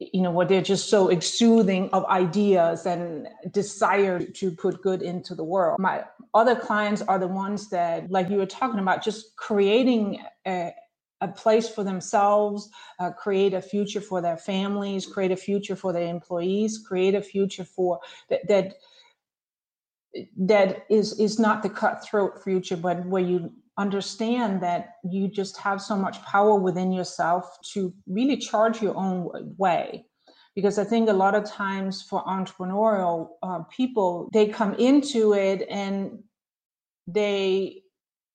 you 0.00 0.22
know 0.22 0.30
what 0.30 0.48
they're 0.48 0.62
just 0.62 0.88
so 0.88 1.08
exuding 1.08 1.90
of 1.90 2.06
ideas 2.06 2.86
and 2.86 3.28
desire 3.50 4.18
to 4.18 4.50
put 4.50 4.82
good 4.82 5.02
into 5.02 5.34
the 5.34 5.44
world. 5.44 5.78
My 5.78 6.04
other 6.32 6.56
clients 6.56 7.02
are 7.02 7.18
the 7.18 7.28
ones 7.28 7.68
that 7.68 8.10
like 8.10 8.30
you 8.30 8.38
were 8.38 8.46
talking 8.46 8.80
about 8.80 9.04
just 9.04 9.36
creating 9.36 10.22
a, 10.46 10.72
a 11.20 11.28
place 11.28 11.68
for 11.68 11.84
themselves 11.84 12.70
uh, 12.98 13.10
create 13.10 13.52
a 13.52 13.60
future 13.60 14.00
for 14.00 14.22
their 14.22 14.38
families 14.38 15.06
create 15.06 15.32
a 15.32 15.36
future 15.36 15.76
for 15.76 15.92
their 15.92 16.06
employees 16.06 16.82
create 16.86 17.14
a 17.14 17.20
future 17.20 17.64
for 17.64 18.00
that 18.30 18.46
that 18.48 18.74
that 20.36 20.86
is 20.88 21.18
is 21.18 21.38
not 21.38 21.62
the 21.62 21.68
cutthroat 21.68 22.42
future 22.42 22.76
but 22.76 23.04
where 23.06 23.22
you 23.22 23.52
understand 23.80 24.62
that 24.62 24.96
you 25.02 25.26
just 25.26 25.56
have 25.56 25.80
so 25.80 25.96
much 25.96 26.22
power 26.22 26.54
within 26.54 26.92
yourself 26.92 27.58
to 27.72 27.92
really 28.06 28.36
charge 28.36 28.82
your 28.82 28.94
own 28.94 29.30
way 29.56 30.04
because 30.54 30.78
i 30.78 30.84
think 30.84 31.08
a 31.08 31.20
lot 31.24 31.34
of 31.34 31.44
times 31.44 32.02
for 32.02 32.22
entrepreneurial 32.24 33.28
uh, 33.42 33.60
people 33.70 34.28
they 34.34 34.46
come 34.46 34.74
into 34.74 35.32
it 35.32 35.66
and 35.70 36.22
they 37.06 37.82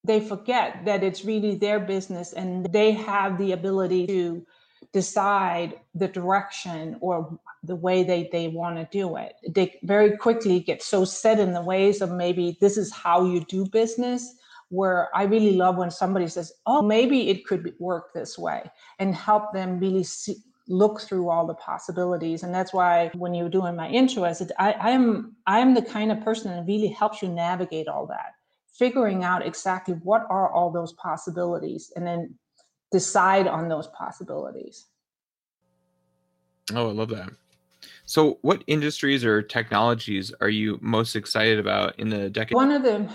they 0.03 0.19
forget 0.19 0.83
that 0.85 1.03
it's 1.03 1.25
really 1.25 1.55
their 1.55 1.79
business 1.79 2.33
and 2.33 2.65
they 2.73 2.91
have 2.91 3.37
the 3.37 3.51
ability 3.51 4.07
to 4.07 4.45
decide 4.93 5.79
the 5.93 6.07
direction 6.07 6.97
or 7.01 7.37
the 7.63 7.75
way 7.75 8.03
they, 8.03 8.29
they 8.31 8.47
want 8.47 8.77
to 8.77 8.87
do 8.91 9.15
it. 9.17 9.33
They 9.49 9.79
very 9.83 10.15
quickly 10.15 10.59
get 10.59 10.83
so 10.83 11.05
set 11.05 11.39
in 11.39 11.53
the 11.53 11.61
ways 11.61 12.01
of 12.01 12.11
maybe 12.11 12.57
this 12.61 12.77
is 12.77 12.93
how 12.93 13.25
you 13.25 13.43
do 13.45 13.65
business 13.65 14.35
where 14.75 15.09
I 15.15 15.23
really 15.23 15.55
love 15.55 15.77
when 15.77 15.91
somebody 15.91 16.27
says, 16.27 16.53
"Oh, 16.65 16.81
maybe 16.81 17.29
it 17.29 17.45
could 17.45 17.73
work 17.79 18.13
this 18.13 18.37
way," 18.37 18.69
and 18.99 19.15
help 19.15 19.53
them 19.53 19.79
really 19.79 20.03
see, 20.03 20.37
look 20.67 21.01
through 21.01 21.29
all 21.29 21.45
the 21.45 21.53
possibilities. 21.55 22.43
And 22.43 22.53
that's 22.53 22.73
why 22.73 23.11
when 23.15 23.33
you're 23.33 23.49
doing 23.49 23.75
my 23.75 23.89
intro, 23.89 24.23
I 24.23 24.33
said, 24.33 24.51
I, 24.59 24.73
I'm 24.73 25.35
I'm 25.47 25.73
the 25.73 25.81
kind 25.81 26.11
of 26.11 26.21
person 26.21 26.51
that 26.51 26.65
really 26.65 26.87
helps 26.87 27.21
you 27.21 27.29
navigate 27.29 27.87
all 27.87 28.07
that, 28.07 28.33
figuring 28.73 29.23
out 29.23 29.45
exactly 29.45 29.95
what 30.03 30.25
are 30.29 30.51
all 30.51 30.71
those 30.71 30.93
possibilities, 30.93 31.91
and 31.95 32.05
then 32.05 32.35
decide 32.91 33.47
on 33.47 33.67
those 33.67 33.87
possibilities. 33.87 34.85
Oh, 36.73 36.89
I 36.89 36.93
love 36.93 37.09
that. 37.09 37.29
So, 38.05 38.39
what 38.41 38.63
industries 38.67 39.23
or 39.23 39.41
technologies 39.41 40.33
are 40.41 40.49
you 40.49 40.79
most 40.81 41.15
excited 41.15 41.59
about 41.59 41.99
in 41.99 42.09
the 42.09 42.29
decade? 42.29 42.55
One 42.55 42.71
of 42.71 42.83
the 42.83 43.09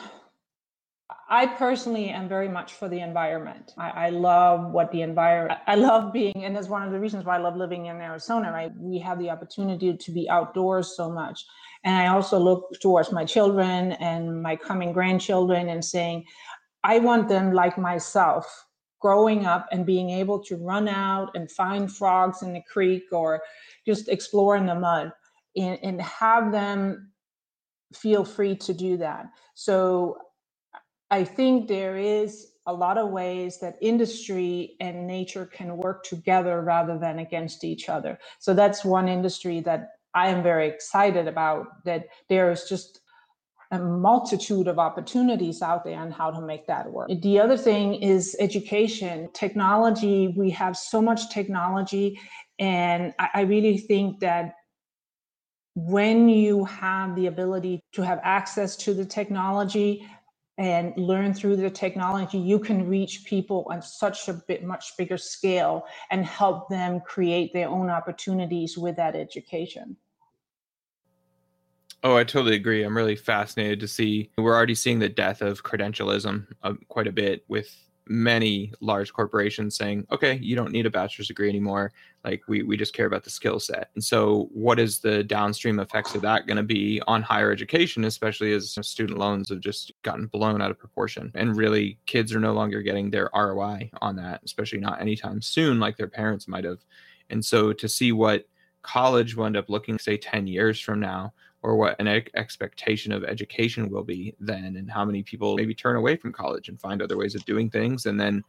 I 1.33 1.47
personally 1.47 2.09
am 2.09 2.29
very 2.29 2.49
much 2.49 2.73
for 2.73 2.89
the 2.89 2.99
environment. 2.99 3.73
I, 3.79 4.07
I, 4.07 4.11
love 4.11 4.73
what 4.73 4.91
the 4.91 5.03
environment, 5.03 5.61
I 5.69 5.77
love 5.77 6.13
being, 6.13 6.45
and 6.45 6.57
that's 6.57 6.67
one 6.69 6.83
of 6.83 6.91
the 6.91 6.99
reasons 6.99 7.25
why 7.25 7.37
I 7.37 7.39
love 7.39 7.57
living 7.57 7.87
in 7.87 8.01
Arizona, 8.01 8.51
right? 8.51 8.73
We 8.77 8.99
have 8.99 9.21
the 9.21 9.31
opportunity 9.31 9.97
to 9.97 10.13
be 10.13 10.29
outdoors 10.29 10.97
so 10.97 11.09
much. 11.09 11.47
And 11.85 11.95
I 11.95 12.09
also 12.09 12.37
look 12.37 12.69
towards 12.83 13.13
my 13.13 13.25
children 13.25 13.93
and 13.93 14.43
my 14.43 14.57
coming 14.57 14.93
grandchildren 14.93 15.69
and 15.69 15.85
saying, 15.85 16.25
I 16.83 16.99
want 16.99 17.29
them 17.29 17.53
like 17.53 17.79
myself, 17.79 18.67
growing 19.01 19.47
up 19.47 19.69
and 19.71 19.87
being 19.87 20.11
able 20.11 20.43
to 20.45 20.57
run 20.57 20.89
out 20.89 21.31
and 21.37 21.49
find 21.49 21.95
frogs 21.95 22.43
in 22.43 22.53
the 22.53 22.63
creek 22.63 23.05
or 23.13 23.41
just 23.87 24.09
explore 24.09 24.57
in 24.57 24.67
the 24.67 24.75
mud 24.75 25.13
and, 25.57 25.79
and 25.85 26.03
have 26.03 26.51
them 26.51 27.13
feel 27.95 28.25
free 28.25 28.57
to 28.57 28.75
do 28.75 28.97
that. 28.97 29.27
So 29.55 30.19
I 31.11 31.25
think 31.25 31.69
there 31.69 31.97
is 31.97 32.53
a 32.67 32.73
lot 32.73 32.99
of 32.99 33.11
ways 33.11 33.59
that 33.61 33.77
industry 33.81 34.77
and 34.81 35.07
nature 35.07 35.47
can 35.47 35.77
work 35.77 36.05
together 36.05 36.61
rather 36.61 36.99
than 36.99 37.19
against 37.19 37.65
each 37.65 37.89
other. 37.89 38.19
So 38.39 38.55
that's 38.55 38.85
one 38.85 39.09
industry 39.09 39.61
that 39.61 39.89
I 40.15 40.29
am 40.29 40.43
very 40.43 40.69
excited 40.69 41.27
about, 41.27 41.85
that 41.85 42.07
there 42.29 42.51
is 42.51 42.65
just 42.69 43.01
a 43.73 43.79
multitude 43.79 44.67
of 44.67 44.79
opportunities 44.79 45.63
out 45.63 45.85
there 45.85 45.99
on 45.99 46.11
how 46.11 46.31
to 46.31 46.41
make 46.41 46.67
that 46.67 46.91
work. 46.91 47.09
The 47.23 47.39
other 47.39 47.57
thing 47.57 47.95
is 47.95 48.37
education, 48.41 49.31
technology. 49.33 50.35
We 50.37 50.51
have 50.51 50.77
so 50.77 51.01
much 51.01 51.31
technology, 51.31 52.19
and 52.59 53.15
I, 53.19 53.43
really 53.43 53.79
think 53.79 54.21
that 54.21 54.55
when 55.77 56.29
you 56.29 56.65
have 56.65 57.15
the 57.15 57.27
ability 57.27 57.81
to 57.93 58.03
have 58.03 58.21
access 58.25 58.77
to 58.77 58.93
the 58.93 59.05
technology, 59.05 60.05
and 60.61 60.93
learn 60.99 61.33
through 61.33 61.57
the 61.57 61.71
technology, 61.71 62.37
you 62.37 62.59
can 62.59 62.87
reach 62.87 63.25
people 63.25 63.67
on 63.71 63.81
such 63.81 64.29
a 64.29 64.35
bit 64.47 64.63
much 64.63 64.95
bigger 64.99 65.17
scale 65.17 65.87
and 66.11 66.23
help 66.23 66.69
them 66.69 67.01
create 67.01 67.51
their 67.55 67.67
own 67.67 67.89
opportunities 67.89 68.77
with 68.77 68.95
that 68.95 69.17
education. 69.17 69.97
Oh, 72.03 72.15
I 72.15 72.25
totally 72.25 72.57
agree. 72.57 72.83
I'm 72.83 72.95
really 72.95 73.17
fascinated 73.17 73.81
to 73.81 73.89
see. 73.89 74.31
We're 74.37 74.55
already 74.55 74.75
seeing 74.75 74.99
the 74.99 75.09
death 75.09 75.41
of 75.41 75.65
credentialism 75.65 76.47
uh, 76.63 76.75
quite 76.89 77.07
a 77.07 77.13
bit 77.13 77.43
with 77.49 77.75
many 78.11 78.73
large 78.81 79.13
corporations 79.13 79.77
saying, 79.77 80.05
okay, 80.11 80.35
you 80.43 80.57
don't 80.57 80.73
need 80.73 80.85
a 80.85 80.91
bachelor's 80.91 81.29
degree 81.29 81.49
anymore. 81.49 81.93
Like 82.25 82.43
we, 82.49 82.65
we 82.65 82.77
just 82.77 82.93
care 82.93 83.07
about 83.07 83.23
the 83.23 83.31
skill 83.31 83.61
set. 83.61 83.91
And 83.95 84.03
so 84.03 84.49
what 84.53 84.81
is 84.81 84.99
the 84.99 85.23
downstream 85.23 85.79
effects 85.79 86.17
of 86.17 86.23
that 86.23 86.49
going 86.49 86.57
to 86.57 86.65
be 86.65 87.01
on 87.07 87.23
higher 87.23 87.53
education, 87.53 88.05
especially 88.05 88.53
as 88.53 88.77
student 88.83 89.17
loans 89.17 89.49
have 89.49 89.61
just 89.61 89.93
gotten 90.03 90.27
blown 90.27 90.61
out 90.61 90.73
of 90.73 90.79
proportion 90.79 91.31
and 91.37 91.57
really 91.57 91.99
kids 92.07 92.35
are 92.35 92.41
no 92.41 92.53
longer 92.53 92.83
getting 92.83 93.11
their 93.11 93.31
ROI 93.33 93.89
on 94.03 94.17
that, 94.17 94.41
especially 94.45 94.81
not 94.81 95.01
anytime 95.01 95.41
soon, 95.41 95.79
like 95.79 95.97
their 95.97 96.09
parents 96.09 96.49
might 96.49 96.65
have. 96.65 96.79
And 97.31 97.45
so 97.45 97.73
to 97.73 97.89
see 97.89 98.11
what 98.11 98.49
college 98.83 99.37
will 99.37 99.47
end 99.47 99.57
up 99.57 99.71
looking, 99.71 100.01
say 100.01 100.17
10 100.17 100.49
years 100.49 100.81
from 100.81 100.99
now, 100.99 101.33
or 101.63 101.77
what 101.77 101.97
an 102.01 102.09
expectation 102.35 103.13
of 103.13 103.25
education 103.25 103.91
will 103.91 104.03
be 104.03 104.35
then 104.41 104.77
and 104.77 104.91
how 104.91 105.05
many 105.05 105.23
people 105.23 105.57
maybe 105.57 105.75
turn 105.75 105.97
away 105.97 106.17
from 106.17 106.33
college 106.33 106.69
and 106.69 106.81
find 106.81 107.03
other 107.03 107.17
ways 107.17 107.35
of 107.35 107.45
doing 107.45 107.69
things 107.69 108.07
and 108.07 108.19
then 108.19 108.43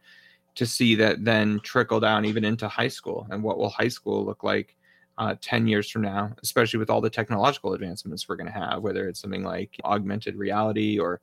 to 0.54 0.66
see 0.66 0.94
that 0.94 1.24
then 1.24 1.60
trickle 1.62 2.00
down 2.00 2.24
even 2.24 2.44
into 2.44 2.68
high 2.68 2.88
school 2.88 3.26
and 3.30 3.42
what 3.42 3.58
will 3.58 3.68
high 3.68 3.88
school 3.88 4.24
look 4.24 4.42
like 4.42 4.76
uh, 5.18 5.34
10 5.42 5.66
years 5.66 5.90
from 5.90 6.02
now 6.02 6.30
especially 6.42 6.78
with 6.78 6.88
all 6.88 7.00
the 7.00 7.10
technological 7.10 7.74
advancements 7.74 8.28
we're 8.28 8.36
going 8.36 8.50
to 8.50 8.52
have 8.52 8.82
whether 8.82 9.08
it's 9.08 9.20
something 9.20 9.44
like 9.44 9.76
augmented 9.84 10.36
reality 10.36 10.98
or 10.98 11.20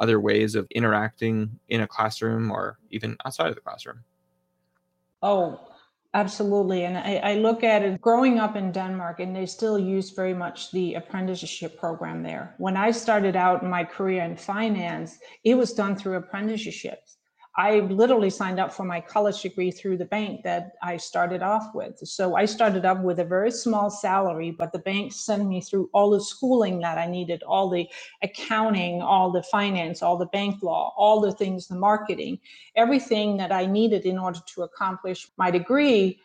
other 0.00 0.20
ways 0.20 0.54
of 0.54 0.66
interacting 0.70 1.58
in 1.68 1.82
a 1.82 1.86
classroom 1.86 2.50
or 2.50 2.78
even 2.90 3.16
outside 3.24 3.48
of 3.48 3.54
the 3.54 3.60
classroom. 3.60 4.00
Oh 5.22 5.67
Absolutely. 6.14 6.84
And 6.84 6.96
I, 6.96 7.16
I, 7.16 7.34
look 7.34 7.62
at 7.62 7.82
it 7.82 8.00
growing 8.00 8.38
up 8.38 8.56
in 8.56 8.72
Denmark, 8.72 9.20
and 9.20 9.36
they 9.36 9.44
still 9.44 9.78
use 9.78 10.10
very 10.10 10.32
much 10.32 10.70
the 10.70 10.94
apprenticeship 10.94 11.78
program 11.78 12.22
there. 12.22 12.54
When 12.56 12.78
I 12.78 12.92
started 12.92 13.36
out 13.36 13.62
my 13.62 13.84
career 13.84 14.24
in 14.24 14.36
finance, 14.36 15.18
it 15.44 15.54
was 15.54 15.74
done 15.74 15.96
through 15.96 16.16
apprenticeships. 16.16 17.17
I 17.58 17.80
literally 17.80 18.30
signed 18.30 18.60
up 18.60 18.72
for 18.72 18.84
my 18.84 19.00
college 19.00 19.42
degree 19.42 19.72
through 19.72 19.96
the 19.96 20.04
bank 20.04 20.44
that 20.44 20.74
I 20.80 20.96
started 20.96 21.42
off 21.42 21.74
with. 21.74 21.98
So 21.98 22.36
I 22.36 22.44
started 22.44 22.84
up 22.84 23.02
with 23.02 23.18
a 23.18 23.24
very 23.24 23.50
small 23.50 23.90
salary, 23.90 24.52
but 24.52 24.70
the 24.70 24.78
bank 24.78 25.12
sent 25.12 25.44
me 25.44 25.60
through 25.60 25.90
all 25.92 26.10
the 26.10 26.20
schooling 26.20 26.78
that 26.82 26.98
I 26.98 27.08
needed, 27.08 27.42
all 27.42 27.68
the 27.68 27.88
accounting, 28.22 29.02
all 29.02 29.32
the 29.32 29.42
finance, 29.42 30.04
all 30.04 30.16
the 30.16 30.26
bank 30.26 30.62
law, 30.62 30.94
all 30.96 31.20
the 31.20 31.32
things, 31.32 31.66
the 31.66 31.74
marketing, 31.74 32.38
everything 32.76 33.36
that 33.38 33.50
I 33.50 33.66
needed 33.66 34.06
in 34.06 34.18
order 34.18 34.38
to 34.54 34.62
accomplish 34.62 35.28
my 35.36 35.50
degree 35.50 36.20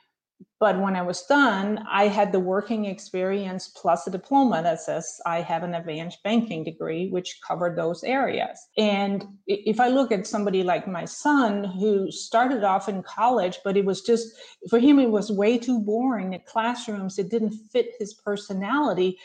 but 0.60 0.80
when 0.80 0.96
I 0.96 1.02
was 1.02 1.24
done, 1.24 1.86
I 1.90 2.08
had 2.08 2.32
the 2.32 2.40
working 2.40 2.86
experience 2.86 3.68
plus 3.68 4.08
a 4.08 4.12
diploma 4.12 4.62
that 4.64 4.82
says 4.82 5.20
I 5.26 5.42
have 5.42 5.64
an 5.64 5.76
advanced 5.76 6.24
banking 6.24 6.64
degree, 6.64 7.10
which 7.10 7.40
covered 7.46 7.78
those 7.78 8.04
areas. 8.04 8.58
And 8.78 9.26
if 9.48 9.80
I 9.80 9.90
look 9.90 10.12
at 10.12 10.26
somebody 10.28 10.64
like 10.64 10.88
my 10.88 11.06
son, 11.06 11.64
who 11.64 12.12
started 12.12 12.64
off 12.64 12.88
in 12.88 13.04
college, 13.04 13.60
but 13.64 13.76
it 13.76 13.86
was 13.86 14.02
just, 14.02 14.36
for 14.70 14.80
him, 14.80 15.00
it 15.00 15.10
was 15.10 15.32
way 15.32 15.58
too 15.58 15.80
boring. 15.80 16.30
The 16.30 16.40
classrooms, 16.40 17.20
it 17.20 17.30
didn't 17.30 17.54
fit 17.72 17.92
his 18.00 18.14
personality. 18.14 19.18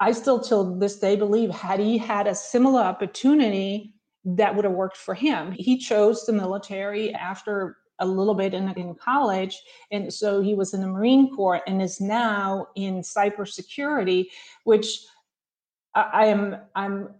I 0.00 0.12
still, 0.12 0.40
till 0.40 0.78
this 0.78 0.98
day, 0.98 1.16
believe 1.16 1.50
had 1.50 1.80
he 1.80 1.96
had 1.96 2.26
a 2.26 2.34
similar 2.34 2.80
opportunity, 2.80 3.94
that 4.24 4.54
would 4.54 4.66
have 4.66 4.74
worked 4.74 4.98
for 4.98 5.14
him. 5.14 5.52
He 5.52 5.78
chose 5.78 6.26
the 6.26 6.32
military 6.32 7.14
after 7.14 7.78
a 8.00 8.06
little 8.06 8.34
bit 8.34 8.54
in, 8.54 8.68
in 8.70 8.94
college. 8.94 9.60
And 9.90 10.12
so 10.12 10.40
he 10.40 10.54
was 10.54 10.74
in 10.74 10.80
the 10.80 10.88
Marine 10.88 11.34
Corps 11.34 11.62
and 11.66 11.80
is 11.80 12.00
now 12.00 12.66
in 12.74 13.00
cybersecurity, 13.00 14.26
which 14.64 15.04
I, 15.94 16.10
I 16.12 16.24
am 16.26 16.56
I'm 16.74 17.14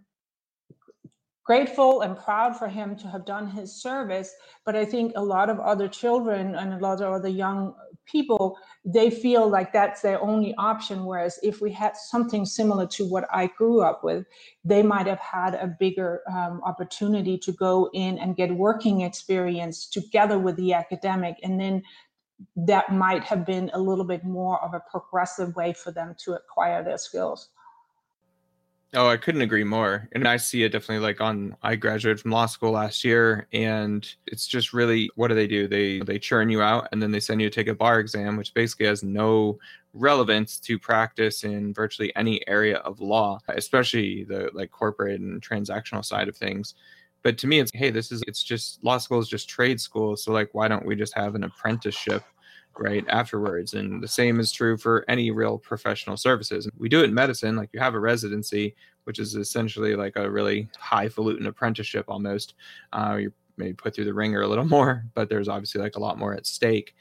grateful 1.43 2.01
and 2.01 2.17
proud 2.17 2.57
for 2.57 2.67
him 2.67 2.95
to 2.95 3.07
have 3.07 3.25
done 3.25 3.47
his 3.47 3.81
service. 3.81 4.33
But 4.65 4.75
I 4.75 4.85
think 4.85 5.13
a 5.15 5.23
lot 5.23 5.49
of 5.49 5.59
other 5.59 5.87
children 5.87 6.55
and 6.55 6.73
a 6.73 6.77
lot 6.77 7.01
of 7.01 7.13
other 7.13 7.29
young 7.29 7.73
people, 8.11 8.57
they 8.83 9.09
feel 9.09 9.47
like 9.47 9.71
that's 9.71 10.01
their 10.01 10.21
only 10.21 10.53
option. 10.57 11.05
Whereas 11.05 11.39
if 11.43 11.61
we 11.61 11.71
had 11.71 11.95
something 11.95 12.45
similar 12.45 12.87
to 12.87 13.05
what 13.05 13.25
I 13.31 13.47
grew 13.47 13.81
up 13.81 14.03
with, 14.03 14.25
they 14.63 14.83
might 14.83 15.07
have 15.07 15.19
had 15.19 15.55
a 15.55 15.75
bigger 15.79 16.21
um, 16.31 16.61
opportunity 16.63 17.37
to 17.39 17.51
go 17.51 17.89
in 17.93 18.17
and 18.17 18.35
get 18.35 18.55
working 18.55 19.01
experience 19.01 19.87
together 19.87 20.37
with 20.39 20.55
the 20.55 20.73
academic. 20.73 21.37
And 21.43 21.59
then 21.59 21.83
that 22.55 22.91
might 22.91 23.23
have 23.23 23.45
been 23.45 23.69
a 23.73 23.79
little 23.79 24.05
bit 24.05 24.23
more 24.23 24.61
of 24.63 24.73
a 24.73 24.83
progressive 24.89 25.55
way 25.55 25.73
for 25.73 25.91
them 25.91 26.15
to 26.25 26.33
acquire 26.33 26.83
their 26.83 26.97
skills. 26.97 27.49
Oh, 28.93 29.07
I 29.07 29.15
couldn't 29.15 29.41
agree 29.41 29.63
more. 29.63 30.09
And 30.11 30.27
I 30.27 30.35
see 30.35 30.63
it 30.63 30.73
definitely 30.73 30.99
like 31.05 31.21
on 31.21 31.55
I 31.63 31.75
graduated 31.77 32.19
from 32.19 32.31
law 32.31 32.45
school 32.45 32.71
last 32.71 33.05
year 33.05 33.47
and 33.53 34.05
it's 34.27 34.45
just 34.45 34.73
really 34.73 35.09
what 35.15 35.29
do 35.29 35.35
they 35.35 35.47
do? 35.47 35.65
They 35.67 35.99
they 36.01 36.19
churn 36.19 36.49
you 36.49 36.61
out 36.61 36.89
and 36.91 37.01
then 37.01 37.11
they 37.11 37.21
send 37.21 37.41
you 37.41 37.49
to 37.49 37.55
take 37.55 37.69
a 37.69 37.75
bar 37.75 37.99
exam 38.01 38.35
which 38.35 38.53
basically 38.53 38.87
has 38.87 39.01
no 39.01 39.57
relevance 39.93 40.59
to 40.59 40.77
practice 40.77 41.45
in 41.45 41.73
virtually 41.73 42.13
any 42.17 42.45
area 42.49 42.79
of 42.79 42.99
law, 42.99 43.39
especially 43.47 44.25
the 44.25 44.49
like 44.53 44.71
corporate 44.71 45.21
and 45.21 45.41
transactional 45.41 46.03
side 46.03 46.27
of 46.27 46.35
things. 46.35 46.75
But 47.23 47.37
to 47.39 47.47
me 47.47 47.59
it's 47.59 47.71
hey, 47.73 47.91
this 47.91 48.11
is 48.11 48.21
it's 48.27 48.43
just 48.43 48.83
law 48.83 48.97
school 48.97 49.19
is 49.19 49.29
just 49.29 49.47
trade 49.47 49.79
school, 49.79 50.17
so 50.17 50.33
like 50.33 50.49
why 50.53 50.67
don't 50.67 50.85
we 50.85 50.97
just 50.97 51.15
have 51.15 51.35
an 51.35 51.45
apprenticeship 51.45 52.25
right 52.77 53.05
afterwards 53.09 53.73
and 53.73 54.01
the 54.01 54.07
same 54.07 54.39
is 54.39 54.51
true 54.51 54.77
for 54.77 55.05
any 55.07 55.31
real 55.31 55.57
professional 55.57 56.17
services. 56.17 56.69
We 56.77 56.89
do 56.89 57.01
it 57.01 57.05
in 57.05 57.13
medicine 57.13 57.55
like 57.55 57.69
you 57.73 57.79
have 57.79 57.95
a 57.95 57.99
residency 57.99 58.75
which 59.03 59.19
is 59.19 59.35
essentially 59.35 59.95
like 59.95 60.15
a 60.15 60.29
really 60.29 60.69
highfalutin 60.77 61.47
apprenticeship 61.47 62.05
almost. 62.07 62.53
Uh, 62.93 63.17
you're 63.19 63.33
maybe 63.57 63.73
put 63.73 63.93
through 63.93 64.05
the 64.05 64.13
ringer 64.13 64.41
a 64.41 64.47
little 64.47 64.65
more 64.77 65.05
but 65.13 65.29
there's 65.29 65.49
obviously 65.49 65.81
like 65.81 65.95
a 65.95 65.99
lot 65.99 66.17
more 66.17 66.33
at 66.33 66.47
stake. 66.47 66.95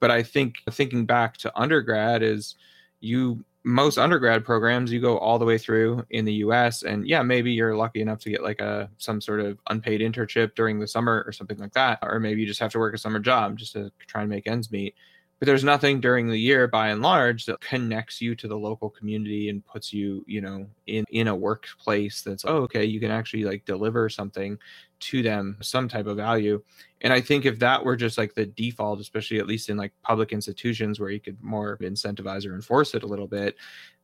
But 0.00 0.10
i 0.10 0.22
think 0.22 0.54
thinking 0.70 1.04
back 1.06 1.36
to 1.38 1.52
undergrad 1.58 2.22
is 2.22 2.56
you 3.00 3.44
most 3.62 3.98
undergrad 3.98 4.44
programs 4.44 4.90
you 4.90 5.00
go 5.00 5.18
all 5.18 5.38
the 5.38 5.44
way 5.44 5.58
through 5.58 6.04
in 6.10 6.24
the 6.24 6.32
US 6.34 6.82
and 6.82 7.06
yeah 7.06 7.22
maybe 7.22 7.52
you're 7.52 7.76
lucky 7.76 8.00
enough 8.00 8.18
to 8.20 8.30
get 8.30 8.42
like 8.42 8.60
a 8.60 8.88
some 8.96 9.20
sort 9.20 9.40
of 9.40 9.58
unpaid 9.68 10.00
internship 10.00 10.54
during 10.54 10.78
the 10.80 10.86
summer 10.86 11.22
or 11.26 11.32
something 11.32 11.58
like 11.58 11.72
that 11.74 11.98
or 12.02 12.18
maybe 12.18 12.40
you 12.40 12.46
just 12.46 12.60
have 12.60 12.72
to 12.72 12.78
work 12.78 12.94
a 12.94 12.98
summer 12.98 13.18
job 13.18 13.58
just 13.58 13.74
to 13.74 13.92
try 14.06 14.22
and 14.22 14.30
make 14.30 14.46
ends 14.46 14.70
meet 14.70 14.94
but 15.40 15.46
there's 15.46 15.64
nothing 15.64 16.00
during 16.00 16.28
the 16.28 16.38
year 16.38 16.68
by 16.68 16.88
and 16.88 17.00
large 17.00 17.46
that 17.46 17.60
connects 17.60 18.20
you 18.20 18.34
to 18.36 18.46
the 18.46 18.56
local 18.56 18.90
community 18.90 19.48
and 19.48 19.64
puts 19.66 19.92
you 19.92 20.22
you 20.28 20.40
know 20.40 20.66
in 20.86 21.04
in 21.10 21.28
a 21.28 21.34
workplace 21.34 22.22
that's 22.22 22.44
oh 22.44 22.58
okay 22.58 22.84
you 22.84 23.00
can 23.00 23.10
actually 23.10 23.44
like 23.44 23.64
deliver 23.64 24.08
something 24.08 24.56
to 25.00 25.22
them 25.22 25.56
some 25.62 25.88
type 25.88 26.06
of 26.06 26.16
value. 26.18 26.62
And 27.00 27.12
i 27.12 27.20
think 27.20 27.46
if 27.46 27.58
that 27.58 27.82
were 27.82 27.96
just 27.96 28.18
like 28.18 28.34
the 28.34 28.46
default 28.46 29.00
especially 29.00 29.38
at 29.38 29.46
least 29.46 29.70
in 29.70 29.78
like 29.78 29.92
public 30.02 30.32
institutions 30.32 31.00
where 31.00 31.10
you 31.10 31.20
could 31.20 31.42
more 31.42 31.78
incentivize 31.78 32.46
or 32.46 32.54
enforce 32.54 32.94
it 32.94 33.02
a 33.02 33.06
little 33.06 33.26
bit 33.26 33.56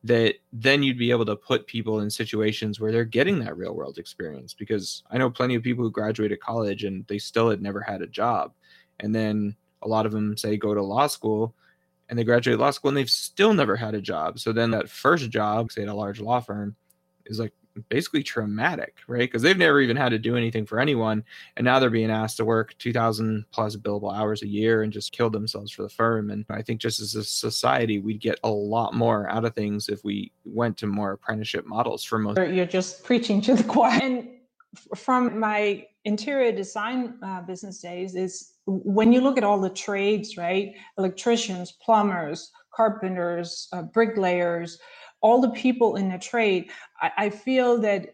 that 0.03 0.35
then 0.51 0.81
you'd 0.81 0.97
be 0.97 1.11
able 1.11 1.25
to 1.25 1.35
put 1.35 1.67
people 1.67 1.99
in 1.99 2.09
situations 2.09 2.79
where 2.79 2.91
they're 2.91 3.05
getting 3.05 3.39
that 3.39 3.57
real 3.57 3.75
world 3.75 3.99
experience. 3.99 4.55
Because 4.55 5.03
i 5.11 5.17
know 5.17 5.29
plenty 5.29 5.53
of 5.53 5.61
people 5.61 5.83
who 5.83 5.91
graduated 5.91 6.39
college 6.39 6.83
and 6.83 7.05
they 7.07 7.19
still 7.19 7.49
had 7.49 7.61
never 7.61 7.81
had 7.81 8.01
a 8.01 8.07
job. 8.07 8.53
And 8.99 9.13
then 9.13 9.55
a 9.81 9.87
lot 9.87 10.05
of 10.05 10.11
them 10.11 10.35
say 10.37 10.57
go 10.57 10.73
to 10.73 10.81
law 10.81 11.07
school 11.07 11.53
and 12.09 12.17
they 12.17 12.23
graduate 12.23 12.59
law 12.59 12.71
school 12.71 12.89
and 12.89 12.97
they've 12.97 13.09
still 13.09 13.53
never 13.53 13.75
had 13.75 13.95
a 13.95 14.01
job 14.01 14.39
so 14.39 14.51
then 14.51 14.71
that 14.71 14.89
first 14.89 15.29
job 15.29 15.71
say 15.71 15.83
at 15.83 15.87
a 15.87 15.93
large 15.93 16.19
law 16.19 16.39
firm 16.39 16.75
is 17.25 17.39
like 17.39 17.53
basically 17.89 18.23
traumatic, 18.23 18.97
right? 19.07 19.19
Because 19.19 19.41
they've 19.41 19.57
never 19.57 19.79
even 19.81 19.97
had 19.97 20.09
to 20.09 20.19
do 20.19 20.35
anything 20.35 20.65
for 20.65 20.79
anyone. 20.79 21.23
And 21.55 21.65
now 21.65 21.79
they're 21.79 21.89
being 21.89 22.11
asked 22.11 22.37
to 22.37 22.45
work 22.45 22.75
2,000 22.79 23.45
plus 23.51 23.75
billable 23.75 24.15
hours 24.15 24.41
a 24.41 24.47
year 24.47 24.83
and 24.83 24.91
just 24.91 25.11
kill 25.11 25.29
themselves 25.29 25.71
for 25.71 25.83
the 25.83 25.89
firm. 25.89 26.29
And 26.29 26.45
I 26.49 26.61
think 26.61 26.81
just 26.81 26.99
as 26.99 27.15
a 27.15 27.23
society, 27.23 27.99
we'd 27.99 28.19
get 28.21 28.39
a 28.43 28.49
lot 28.49 28.93
more 28.93 29.29
out 29.29 29.45
of 29.45 29.55
things 29.55 29.89
if 29.89 30.03
we 30.03 30.31
went 30.45 30.77
to 30.77 30.87
more 30.87 31.13
apprenticeship 31.13 31.65
models 31.65 32.03
for 32.03 32.19
most. 32.19 32.37
You're 32.37 32.65
just 32.65 33.03
preaching 33.03 33.41
to 33.41 33.55
the 33.55 33.63
choir. 33.75 33.99
And 34.01 34.29
from 34.95 35.39
my 35.39 35.87
interior 36.05 36.51
design 36.51 37.15
uh, 37.21 37.41
business 37.41 37.79
days, 37.79 38.15
is 38.15 38.53
when 38.67 39.13
you 39.13 39.21
look 39.21 39.37
at 39.37 39.43
all 39.43 39.59
the 39.59 39.69
trades, 39.69 40.37
right? 40.37 40.75
Electricians, 40.97 41.71
plumbers, 41.71 42.51
carpenters, 42.73 43.69
uh, 43.71 43.81
bricklayers, 43.81 44.77
all 45.21 45.41
the 45.41 45.49
people 45.51 45.95
in 45.95 46.09
the 46.09 46.19
trade, 46.19 46.69
I, 47.01 47.11
I 47.17 47.29
feel 47.29 47.79
that 47.79 48.13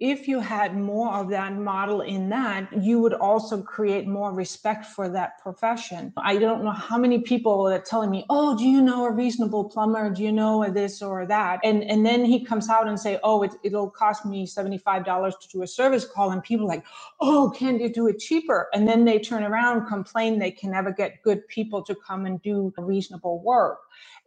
if 0.00 0.28
you 0.28 0.38
had 0.38 0.76
more 0.76 1.12
of 1.14 1.28
that 1.30 1.54
model 1.56 2.02
in 2.02 2.28
that, 2.28 2.68
you 2.82 3.00
would 3.00 3.14
also 3.14 3.60
create 3.60 4.06
more 4.06 4.32
respect 4.32 4.86
for 4.86 5.08
that 5.08 5.38
profession. 5.42 6.12
I 6.16 6.36
don't 6.36 6.62
know 6.62 6.70
how 6.70 6.98
many 6.98 7.18
people 7.18 7.66
are 7.68 7.80
telling 7.80 8.10
me, 8.10 8.24
"Oh, 8.30 8.56
do 8.56 8.64
you 8.64 8.80
know 8.80 9.06
a 9.06 9.10
reasonable 9.10 9.64
plumber? 9.64 10.10
Do 10.10 10.22
you 10.22 10.30
know 10.32 10.68
this 10.70 11.02
or 11.02 11.26
that?" 11.26 11.60
And 11.64 11.82
and 11.84 12.06
then 12.06 12.24
he 12.24 12.44
comes 12.44 12.68
out 12.68 12.86
and 12.86 12.98
say, 12.98 13.18
"Oh, 13.24 13.42
it, 13.42 13.52
it'll 13.64 13.90
cost 13.90 14.24
me 14.24 14.46
seventy 14.46 14.78
five 14.78 15.04
dollars 15.04 15.34
to 15.40 15.48
do 15.48 15.62
a 15.62 15.66
service 15.66 16.04
call," 16.04 16.30
and 16.30 16.42
people 16.42 16.66
like, 16.66 16.84
"Oh, 17.20 17.52
can 17.56 17.80
you 17.80 17.92
do 17.92 18.06
it 18.06 18.18
cheaper?" 18.20 18.68
And 18.72 18.86
then 18.86 19.04
they 19.04 19.18
turn 19.18 19.42
around, 19.42 19.86
complain 19.86 20.38
they 20.38 20.52
can 20.52 20.70
never 20.70 20.92
get 20.92 21.22
good 21.22 21.46
people 21.48 21.82
to 21.82 21.94
come 21.96 22.24
and 22.24 22.40
do 22.42 22.72
reasonable 22.78 23.40
work. 23.42 23.78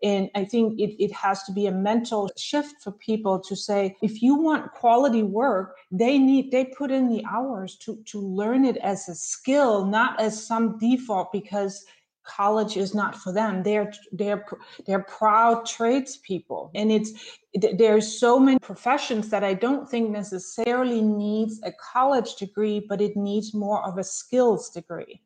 And 0.04 0.30
I 0.36 0.46
think 0.46 0.80
it, 0.80 1.02
it 1.04 1.12
has 1.14 1.44
to 1.44 1.52
be 1.52 1.68
a 1.68 1.72
mental 1.72 2.30
shift 2.38 2.82
for 2.82 2.92
people 2.92 3.40
to 3.40 3.56
say, 3.56 3.96
if 4.02 4.22
you 4.22 4.36
want 4.36 4.72
quality 4.72 5.24
work, 5.24 5.78
they 5.92 6.18
need 6.18 6.52
they 6.52 6.66
put 6.66 6.92
in 6.92 7.08
the 7.08 7.24
hours 7.26 7.76
to 7.78 7.98
to 8.06 8.20
learn 8.20 8.66
it 8.66 8.78
as 8.78 9.08
a 9.10 9.16
skill, 9.16 9.86
not 9.86 10.20
as 10.20 10.46
some 10.46 10.78
default 10.80 11.32
because 11.32 11.86
college 12.24 12.78
is 12.78 12.94
not 12.94 13.16
for 13.16 13.32
them. 13.32 13.64
They're 13.64 13.92
they're 14.12 14.46
they're 14.86 15.04
proud 15.04 15.66
tradespeople. 15.66 16.72
And 16.74 16.92
it's 16.92 17.12
there's 17.54 18.20
so 18.20 18.40
many 18.40 18.58
professions 18.60 19.30
that 19.30 19.44
i 19.44 19.54
don't 19.54 19.90
think 19.90 20.10
necessarily 20.10 21.02
needs 21.02 21.60
a 21.64 21.72
college 21.94 22.36
degree 22.36 22.80
but 22.80 23.02
it 23.02 23.18
needs 23.18 23.54
more 23.54 23.84
of 23.86 23.98
a 23.98 24.04
skills 24.04 24.70
degree 24.70 25.22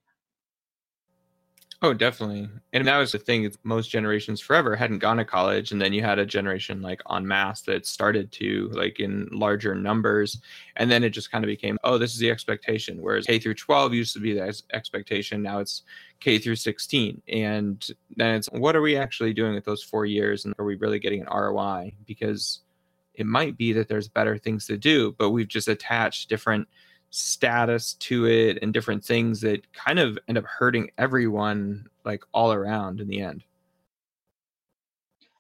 Oh, 1.86 1.94
definitely. 1.94 2.50
And 2.74 2.88
that 2.88 2.98
was 2.98 3.12
the 3.12 3.20
thing. 3.20 3.48
Most 3.62 3.92
generations 3.92 4.42
forever 4.42 4.76
hadn't 4.76 4.98
gone 4.98 5.18
to 5.18 5.24
college. 5.24 5.72
And 5.72 5.80
then 5.80 5.94
you 5.94 6.02
had 6.02 6.18
a 6.18 6.26
generation 6.26 6.82
like 6.82 7.00
en 7.12 7.28
masse 7.28 7.62
that 7.62 7.86
started 7.86 8.32
to 8.32 8.70
like 8.74 9.00
in 9.00 9.30
larger 9.32 9.76
numbers. 9.76 10.42
And 10.78 10.90
then 10.90 11.04
it 11.04 11.12
just 11.12 11.32
kind 11.32 11.44
of 11.44 11.48
became, 11.48 11.78
oh, 11.84 12.00
this 12.00 12.14
is 12.14 12.18
the 12.18 12.32
expectation. 12.32 13.00
Whereas 13.00 13.28
K 13.28 13.38
through 13.38 13.54
12 13.54 13.94
used 13.94 14.14
to 14.14 14.20
be 14.20 14.34
the 14.34 14.64
expectation. 14.74 15.44
Now 15.44 15.60
it's 15.60 15.84
K 16.20 16.40
through 16.40 16.56
16. 16.56 17.22
And 17.28 17.88
then 18.16 18.34
it's 18.34 18.48
what 18.48 18.76
are 18.76 18.82
we 18.82 18.98
actually 18.98 19.34
doing 19.34 19.54
with 19.54 19.66
those 19.66 19.84
four 19.84 20.08
years? 20.08 20.44
And 20.44 20.56
are 20.58 20.66
we 20.66 20.78
really 20.78 20.98
getting 20.98 21.22
an 21.22 21.28
ROI? 21.28 21.94
Because 22.08 22.62
it 23.14 23.28
might 23.28 23.60
be 23.60 23.74
that 23.74 23.88
there's 23.88 24.08
better 24.08 24.40
things 24.40 24.66
to 24.68 24.78
do, 24.78 25.14
but 25.20 25.30
we've 25.30 25.48
just 25.48 25.68
attached 25.68 26.30
different 26.30 26.68
status 27.16 27.94
to 27.94 28.26
it 28.28 28.60
and 28.62 28.74
different 28.74 29.04
things 29.04 29.42
that 29.42 29.72
kind 29.74 30.00
of 30.00 30.18
end 30.28 30.38
up 30.38 30.46
hurting 30.46 30.92
everyone 30.98 31.88
like 32.04 32.24
all 32.34 32.52
around 32.52 33.00
in 33.00 33.08
the 33.08 33.22
end. 33.22 33.44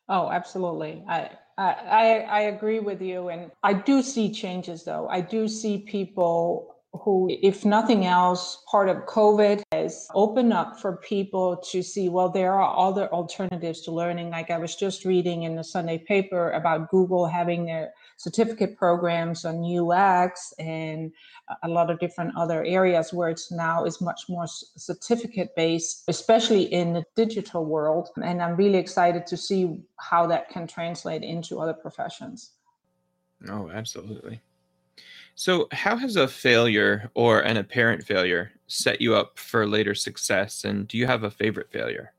Oh, 0.07 0.29
absolutely. 0.29 1.03
I, 1.07 1.31
I 1.57 2.19
I 2.29 2.39
agree 2.41 2.79
with 2.79 3.01
you, 3.01 3.29
and 3.29 3.51
I 3.63 3.73
do 3.73 4.01
see 4.01 4.31
changes 4.31 4.83
though. 4.83 5.07
I 5.09 5.21
do 5.21 5.47
see 5.47 5.79
people 5.79 6.75
who, 7.03 7.27
if 7.41 7.65
nothing 7.65 8.05
else, 8.05 8.63
part 8.69 8.89
of 8.89 9.05
COVID 9.05 9.61
has 9.71 10.07
opened 10.13 10.53
up 10.53 10.79
for 10.79 10.97
people 10.97 11.57
to 11.71 11.83
see, 11.83 12.09
well, 12.09 12.29
there 12.29 12.53
are 12.53 12.77
other 12.77 13.11
alternatives 13.13 13.81
to 13.81 13.91
learning. 13.91 14.29
Like 14.29 14.49
I 14.49 14.57
was 14.57 14.75
just 14.75 15.05
reading 15.05 15.43
in 15.43 15.55
the 15.55 15.63
Sunday 15.63 15.97
paper 15.97 16.51
about 16.51 16.89
Google 16.89 17.25
having 17.25 17.65
their 17.65 17.93
certificate 18.17 18.77
programs 18.77 19.45
on 19.45 19.63
UX 19.63 20.53
and 20.57 21.11
a 21.63 21.67
lot 21.67 21.89
of 21.89 21.99
different 21.99 22.35
other 22.35 22.63
areas 22.63 23.13
where 23.13 23.29
it's 23.29 23.51
now 23.51 23.83
is 23.85 24.01
much 24.01 24.23
more 24.29 24.47
certificate 24.47 25.55
based, 25.55 26.03
especially 26.07 26.63
in 26.73 26.93
the 26.93 27.03
digital 27.15 27.65
world. 27.65 28.09
And 28.23 28.41
I'm 28.41 28.55
really 28.55 28.77
excited 28.77 29.27
to 29.27 29.37
see 29.37 29.81
how 29.99 30.27
that 30.27 30.49
can 30.49 30.65
translate 30.67 31.23
into 31.23 31.59
other 31.59 31.73
professions. 31.73 32.51
Oh, 33.49 33.69
absolutely. 33.69 34.41
So, 35.37 35.67
how 35.73 35.97
has 35.97 36.15
a 36.15 36.29
failure 36.29 37.11
or 37.13 37.41
an 37.41 37.57
apparent 37.57 38.03
failure 38.03 38.53
set 38.67 39.01
you 39.01 39.15
up 39.15 39.37
for 39.37 39.67
later 39.67 39.93
success? 39.93 40.63
And 40.63 40.87
do 40.87 40.97
you 40.97 41.05
have 41.07 41.23
a 41.23 41.31
favorite 41.31 41.69
failure? 41.71 42.14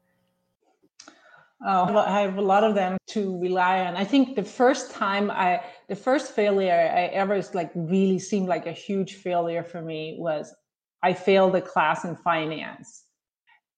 Oh, 1.65 1.97
I 1.97 2.21
have 2.21 2.37
a 2.37 2.43
lot 2.43 2.65
of 2.65 2.75
them 2.75 2.99
to 3.09 3.39
rely 3.39 3.81
on. 3.81 3.97
I 3.97 4.05
think 4.05 4.37
the 4.37 4.43
first 4.43 4.91
time 4.91 5.31
I, 5.31 5.63
the 5.89 5.97
first 5.97 6.33
failure 6.33 6.73
I 6.73 7.07
ever 7.07 7.43
like 7.55 7.71
really 7.75 8.19
seemed 8.19 8.49
like 8.49 8.67
a 8.67 8.73
huge 8.73 9.15
failure 9.15 9.63
for 9.63 9.81
me 9.81 10.17
was 10.19 10.55
I 11.03 11.15
failed 11.15 11.55
a 11.55 11.63
class 11.63 12.05
in 12.05 12.15
finance. 12.17 13.05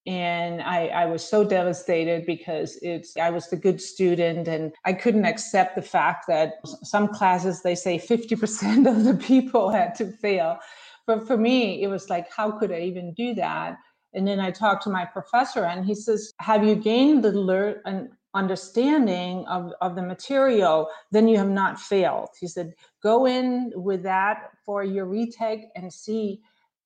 And 0.06 0.62
I, 0.62 0.86
I 0.88 1.06
was 1.06 1.22
so 1.22 1.44
devastated 1.44 2.24
because 2.26 2.78
it's 2.82 3.16
I 3.16 3.30
was 3.30 3.48
the 3.48 3.56
good 3.56 3.80
student 3.80 4.48
and 4.48 4.72
I 4.84 4.94
couldn't 4.94 5.26
accept 5.26 5.76
the 5.76 5.82
fact 5.82 6.24
that 6.28 6.54
some 6.82 7.08
classes 7.08 7.62
they 7.62 7.74
say 7.74 7.98
50% 7.98 8.86
of 8.90 9.04
the 9.04 9.14
people 9.14 9.70
had 9.70 9.94
to 9.96 10.10
fail. 10.10 10.58
But 11.06 11.26
for 11.26 11.36
me, 11.36 11.82
it 11.82 11.88
was 11.88 12.10
like, 12.10 12.26
how 12.32 12.50
could 12.50 12.72
I 12.72 12.80
even 12.80 13.14
do 13.14 13.34
that? 13.34 13.76
And 14.14 14.26
then 14.26 14.40
I 14.40 14.50
talked 14.50 14.82
to 14.84 14.90
my 14.90 15.04
professor, 15.04 15.64
and 15.64 15.84
he 15.84 15.94
says, 15.94 16.32
Have 16.40 16.64
you 16.64 16.74
gained 16.74 17.22
the 17.22 17.32
learn 17.32 17.76
an 17.84 18.10
understanding 18.34 19.44
of, 19.46 19.72
of 19.80 19.96
the 19.96 20.02
material? 20.02 20.88
Then 21.12 21.28
you 21.28 21.36
have 21.36 21.50
not 21.50 21.78
failed. 21.78 22.30
He 22.40 22.46
said, 22.46 22.74
Go 23.02 23.26
in 23.26 23.72
with 23.74 24.02
that 24.04 24.50
for 24.64 24.82
your 24.82 25.04
retake 25.04 25.66
and 25.76 25.92
see, 25.92 26.40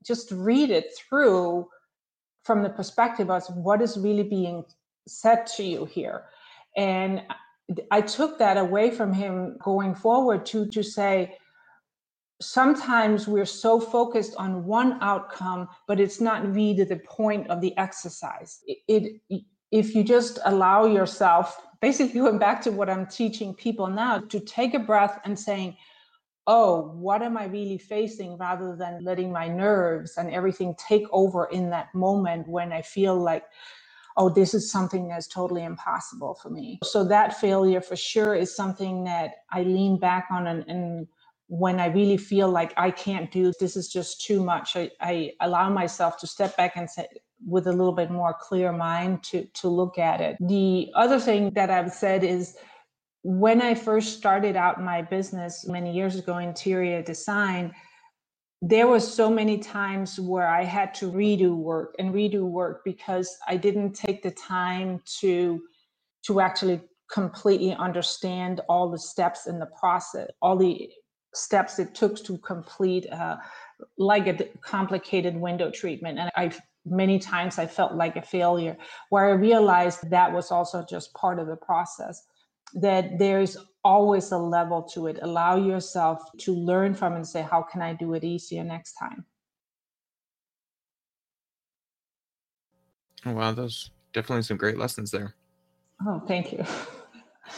just 0.05 0.33
read 0.33 0.71
it 0.71 0.93
through 0.97 1.69
from 2.45 2.63
the 2.63 2.71
perspective 2.71 3.31
of 3.31 3.45
what 3.57 3.81
is 3.81 3.97
really 3.97 4.25
being 4.25 4.65
said 5.07 5.47
to 5.47 5.63
you 5.63 5.85
here. 5.85 6.25
And 6.77 7.23
I 7.91 8.01
took 8.01 8.39
that 8.39 8.57
away 8.57 8.91
from 8.91 9.13
him 9.13 9.57
going 9.63 9.95
forward 9.95 10.45
to 10.47 10.67
to 10.67 10.83
say, 10.83 11.39
sometimes 12.43 13.29
we're 13.29 13.47
so 13.47 13.81
focused 13.81 14.35
on 14.37 14.65
one 14.65 14.99
outcome, 15.01 15.69
but 15.87 16.01
it's 16.01 16.21
not 16.21 16.53
really 16.53 16.85
the 16.85 16.97
point 16.97 17.49
of 17.49 17.61
the 17.61 17.77
exercise. 17.79 18.61
It, 18.67 19.21
it, 19.29 19.43
if 19.71 19.95
you 19.95 20.05
just 20.05 20.39
allow 20.45 20.85
yourself, 20.85 21.67
basically 21.81 22.21
going 22.21 22.39
back 22.39 22.61
to 22.63 22.73
what 22.73 22.91
I'm 22.91 23.07
teaching 23.07 23.55
people 23.55 23.87
now, 23.87 24.19
to 24.19 24.41
take 24.41 24.75
a 24.75 24.79
breath 24.79 25.21
and 25.25 25.39
saying, 25.39 25.77
oh, 26.47 26.93
what 26.95 27.23
am 27.23 27.37
I 27.37 27.47
really 27.47 27.79
facing 27.79 28.37
rather 28.37 28.75
than 28.77 29.05
letting 29.05 29.31
my 29.31 29.47
nerves 29.47 30.17
and 30.17 30.31
everything 30.31 30.75
take 30.77 31.07
over 31.13 31.47
in 31.47 31.71
that 31.71 31.95
moment 31.95 32.49
when 32.49 32.73
I 32.73 32.83
feel 32.83 33.17
like, 33.17 33.45
oh, 34.17 34.29
this 34.29 34.53
is 34.53 34.71
something 34.71 35.09
that's 35.09 35.29
totally 35.29 35.65
impossible 35.65 36.35
for 36.35 36.51
me. 36.51 36.81
So 36.83 37.05
that 37.05 37.39
failure 37.39 37.81
for 37.81 37.97
sure 37.97 38.35
is 38.35 38.55
something 38.55 39.05
that 39.05 39.37
I 39.51 39.63
lean 39.63 39.99
back 39.99 40.27
on 40.31 40.49
and, 40.49 40.65
and 40.69 41.07
when 41.53 41.79
I 41.81 41.89
really 41.89 42.17
feel 42.17 42.49
like 42.49 42.73
I 42.79 42.91
can't 42.91 43.31
do 43.31 43.53
this 43.61 43.77
is 43.77 43.93
just 43.93 44.23
too 44.23 44.43
much, 44.43 44.75
I, 44.75 44.91
I 45.03 45.33
allow 45.43 45.69
myself 45.69 46.17
to 46.21 46.27
step 46.27 46.57
back 46.57 46.77
and 46.77 46.89
say, 46.89 47.07
with 47.47 47.67
a 47.67 47.71
little 47.71 47.93
bit 47.93 48.11
more 48.11 48.35
clear 48.41 48.73
mind 48.73 49.23
to 49.25 49.45
to 49.61 49.69
look 49.69 49.99
at 49.99 50.23
it. 50.23 50.39
The 50.41 50.91
other 50.95 51.21
thing 51.21 51.51
that 51.51 51.69
I've 51.69 51.93
said 51.93 52.25
is 52.25 52.57
when 53.23 53.61
I 53.61 53.75
first 53.75 54.17
started 54.17 54.57
out 54.57 54.83
my 54.83 55.03
business 55.03 55.67
many 55.69 55.93
years 55.93 56.17
ago, 56.17 56.39
interior 56.39 57.03
design, 57.03 57.75
there 58.63 58.87
was 58.87 59.07
so 59.07 59.29
many 59.29 59.59
times 59.59 60.19
where 60.19 60.49
I 60.49 60.65
had 60.65 60.95
to 60.95 61.13
redo 61.13 61.55
work 61.55 61.95
and 61.99 62.15
redo 62.15 62.45
work 62.45 62.81
because 62.83 63.37
I 63.47 63.59
didn't 63.59 63.93
take 63.93 64.23
the 64.23 64.31
time 64.31 65.03
to 65.21 65.61
to 66.25 66.41
actually 66.41 66.81
completely 67.13 67.75
understand 67.75 68.63
all 68.71 68.91
the 68.91 68.99
steps 68.99 69.47
in 69.47 69.59
the 69.59 69.71
process, 69.79 70.31
all 70.41 70.57
the 70.57 70.91
steps 71.35 71.79
it 71.79 71.95
took 71.95 72.23
to 72.25 72.39
complete 72.39 73.11
uh, 73.11 73.37
like 73.99 74.27
a 74.27 74.45
complicated 74.61 75.37
window 75.37 75.71
treatment. 75.71 76.19
And 76.19 76.31
i 76.37 76.53
many 76.85 77.19
times 77.19 77.59
i 77.59 77.67
felt 77.67 77.95
like 77.95 78.17
a 78.17 78.23
failure 78.23 78.77
where 79.11 79.27
i 79.27 79.31
realized 79.31 80.11
that 80.11 80.33
was 80.33 80.51
also 80.51 80.85
just 80.89 81.15
part 81.15 81.39
of 81.39 81.47
the 81.47 81.55
process 81.55 82.27
that 82.75 83.19
there's 83.19 83.57
always 83.85 84.33
a 84.33 84.39
level 84.39 84.83
to 84.83 85.07
it. 85.07 85.19
Allow 85.23 85.57
yourself 85.57 86.23
to 86.39 86.55
learn 86.55 86.95
from 86.95 87.15
and 87.15 87.27
say 87.27 87.43
how 87.43 87.63
can 87.63 87.83
i 87.83 87.93
do 87.93 88.15
it 88.15 88.25
easier 88.25 88.65
next 88.65 88.95
time? 88.95 89.25
Wow 93.25 93.53
those 93.53 93.91
definitely 94.13 94.43
some 94.43 94.57
great 94.57 94.79
lessons 94.79 95.11
there. 95.11 95.35
Oh 96.07 96.21
thank 96.27 96.53
you 96.53 96.65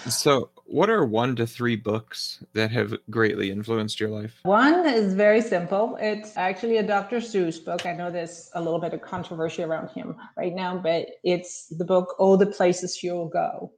So, 0.08 0.50
what 0.66 0.90
are 0.90 1.04
one 1.04 1.36
to 1.36 1.46
three 1.46 1.76
books 1.76 2.44
that 2.52 2.70
have 2.70 2.94
greatly 3.10 3.50
influenced 3.50 4.00
your 4.00 4.10
life? 4.10 4.40
One 4.42 4.86
is 4.86 5.14
very 5.14 5.40
simple. 5.40 5.96
It's 6.00 6.36
actually 6.36 6.78
a 6.78 6.82
Dr. 6.82 7.18
Seuss 7.18 7.62
book. 7.62 7.86
I 7.86 7.92
know 7.92 8.10
there's 8.10 8.50
a 8.54 8.60
little 8.60 8.80
bit 8.80 8.94
of 8.94 9.02
controversy 9.02 9.62
around 9.62 9.88
him 9.90 10.16
right 10.36 10.54
now, 10.54 10.76
but 10.78 11.06
it's 11.22 11.68
the 11.68 11.84
book, 11.84 12.14
All 12.18 12.36
the 12.36 12.46
Places 12.46 13.02
You'll 13.02 13.28
Go. 13.28 13.72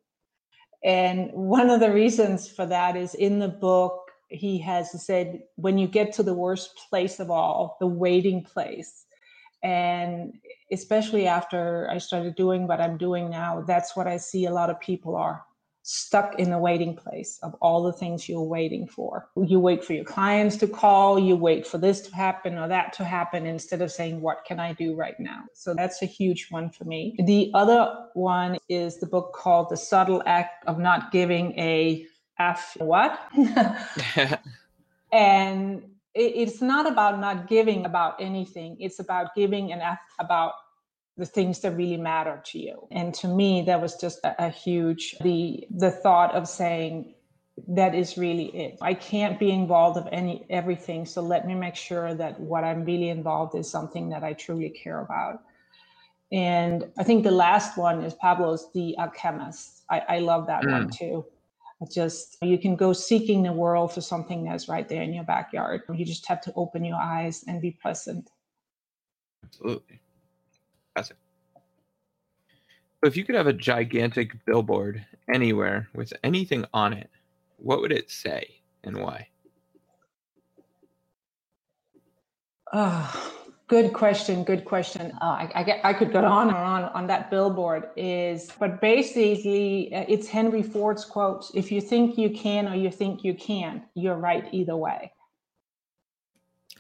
And 0.85 1.31
one 1.33 1.71
of 1.71 1.81
the 1.81 1.93
reasons 1.93 2.49
for 2.49 2.67
that 2.67 2.97
is 2.97 3.15
in 3.15 3.39
the 3.39 3.49
book, 3.49 4.11
he 4.29 4.59
has 4.61 5.05
said, 5.05 5.41
when 5.57 5.79
you 5.79 5.89
get 5.89 6.13
to 6.15 6.23
the 6.23 6.35
worst 6.35 6.71
place 6.89 7.19
of 7.21 7.31
all, 7.31 7.77
the 7.81 7.87
waiting 7.87 8.43
place. 8.43 9.05
And 9.63 10.35
especially 10.71 11.27
after 11.27 11.89
I 11.91 11.99
started 11.99 12.37
doing 12.37 12.67
what 12.67 12.81
I'm 12.81 12.99
doing 12.99 13.31
now, 13.31 13.63
that's 13.67 13.97
what 13.97 14.07
I 14.07 14.17
see 14.17 14.47
a 14.47 14.53
lot 14.53 14.71
of 14.71 14.79
people 14.81 15.17
are 15.17 15.43
stuck 15.89 16.37
in 16.41 16.51
the 16.51 16.59
waiting 16.59 16.97
place 16.97 17.39
of 17.45 17.55
all 17.61 17.85
the 17.85 17.93
things 17.93 18.29
you're 18.29 18.43
waiting 18.43 18.89
for. 18.89 19.29
You 19.37 19.61
wait 19.61 19.85
for 19.85 19.93
your 19.93 20.05
clients 20.05 20.57
to 20.57 20.67
call, 20.67 21.17
you 21.17 21.37
wait 21.37 21.65
for 21.65 21.79
this 21.79 22.01
to 22.01 22.15
happen 22.15 22.59
or 22.59 22.67
that 22.67 22.93
to 22.95 23.05
happen 23.05 23.47
instead 23.47 23.81
of 23.81 23.93
saying, 23.93 24.21
What 24.21 24.45
can 24.45 24.59
I 24.59 24.73
do 24.73 24.97
right 24.97 25.19
now? 25.21 25.45
So 25.55 25.75
that's 25.75 26.03
a 26.03 26.07
huge 26.07 26.49
one 26.51 26.71
for 26.71 26.85
me. 26.85 27.15
The 27.25 27.53
other 27.55 28.09
one 28.15 28.59
is 28.69 28.99
the 28.99 29.07
book 29.07 29.33
called 29.33 29.69
The 29.71 29.77
Subtle 29.77 30.25
Art 30.27 30.47
of 30.67 30.81
Not 30.81 31.13
Giving 31.13 31.57
a 31.57 32.05
F 32.41 32.77
what? 32.81 33.21
and 35.13 35.85
it's 36.15 36.61
not 36.61 36.91
about 36.91 37.21
not 37.21 37.47
giving 37.47 37.85
about 37.85 38.21
anything, 38.21 38.77
it's 38.81 38.99
about 38.99 39.37
giving 39.37 39.71
an 39.71 39.81
F 39.81 40.01
about 40.19 40.55
the 41.17 41.27
things 41.27 41.61
that 41.61 41.73
really 41.73 41.97
matter 41.97 42.43
to 42.45 42.59
you. 42.59 42.87
And 42.91 43.15
to 43.15 43.29
me, 43.29 43.63
that 43.63 43.81
was 43.81 43.97
just 43.97 44.19
a, 44.25 44.47
a 44.47 44.51
huge 44.51 45.17
the 45.23 45.67
the 45.71 45.91
thought 45.91 46.35
of 46.35 46.47
saying 46.47 47.15
that 47.69 47.95
is 47.95 48.19
really 48.19 48.55
it. 48.55 48.79
I 48.83 48.93
can't 48.93 49.39
be 49.39 49.51
involved 49.51 49.97
of 49.97 50.07
any 50.13 50.45
everything. 50.51 51.07
So 51.07 51.23
let 51.23 51.47
me 51.47 51.55
make 51.55 51.75
sure 51.75 52.15
that 52.15 52.39
what 52.39 52.65
I'm 52.65 52.85
really 52.85 53.09
involved 53.09 53.55
is 53.55 53.71
something 53.71 54.11
that 54.11 54.23
I 54.23 54.35
truly 54.35 54.71
care 54.71 55.01
about. 55.01 55.43
And 56.33 56.91
I 56.99 57.05
think 57.05 57.25
the 57.25 57.31
last 57.31 57.79
one 57.79 58.03
is 58.03 58.15
Pablo's 58.15 58.71
The 58.75 58.97
Alchemist. 58.99 59.85
I, 59.89 60.03
I 60.09 60.19
love 60.19 60.47
that 60.49 60.65
mm. 60.65 60.73
one 60.73 60.91
too. 60.91 61.25
Just 61.93 62.39
you 62.43 62.59
can 62.59 62.75
go 62.75 62.93
seeking 62.93 63.43
the 63.43 63.53
world 63.53 63.93
for 63.93 64.01
something 64.01 64.45
that's 64.45 64.69
right 64.69 64.89
there 64.89 65.03
in 65.03 65.13
your 65.13 65.25
backyard. 65.25 65.83
You 65.93 66.05
just 66.05 66.27
have 66.27 66.41
to 66.43 66.53
open 66.57 66.85
your 66.85 66.97
eyes 66.97 67.45
and 67.47 67.61
be 67.61 67.71
present. 67.71 68.31
Absolutely. 69.45 70.01
So 71.03 71.15
if 73.05 73.17
you 73.17 73.25
could 73.25 73.35
have 73.35 73.47
a 73.47 73.53
gigantic 73.53 74.33
billboard 74.47 75.05
anywhere 75.33 75.89
with 75.95 76.13
anything 76.25 76.65
on 76.73 76.93
it, 76.93 77.11
what 77.59 77.81
would 77.81 77.93
it 77.93 78.11
say 78.11 78.61
and 78.85 78.97
why? 78.97 79.29
Oh, 82.73 83.33
good 83.69 83.93
question. 83.93 84.43
Good 84.45 84.65
question. 84.65 85.13
Uh, 85.21 85.25
I, 85.25 85.53
I, 85.55 85.63
get, 85.63 85.81
I 85.85 85.93
could 85.93 86.13
go 86.13 86.25
on 86.25 86.49
and 86.49 86.57
on 86.57 86.85
on 86.85 87.07
that 87.07 87.31
billboard 87.31 87.91
is, 87.97 88.51
but 88.59 88.81
basically 88.81 89.95
uh, 89.95 90.05
it's 90.09 90.27
Henry 90.27 90.63
Ford's 90.63 91.05
quote: 91.05 91.51
"If 91.55 91.71
you 91.71 91.81
think 91.81 92.19
you 92.19 92.31
can 92.31 92.67
or 92.67 92.75
you 92.75 92.91
think 92.91 93.23
you 93.23 93.35
can, 93.35 93.85
you're 93.95 94.17
right 94.17 94.49
either 94.53 94.77
way." 94.77 95.13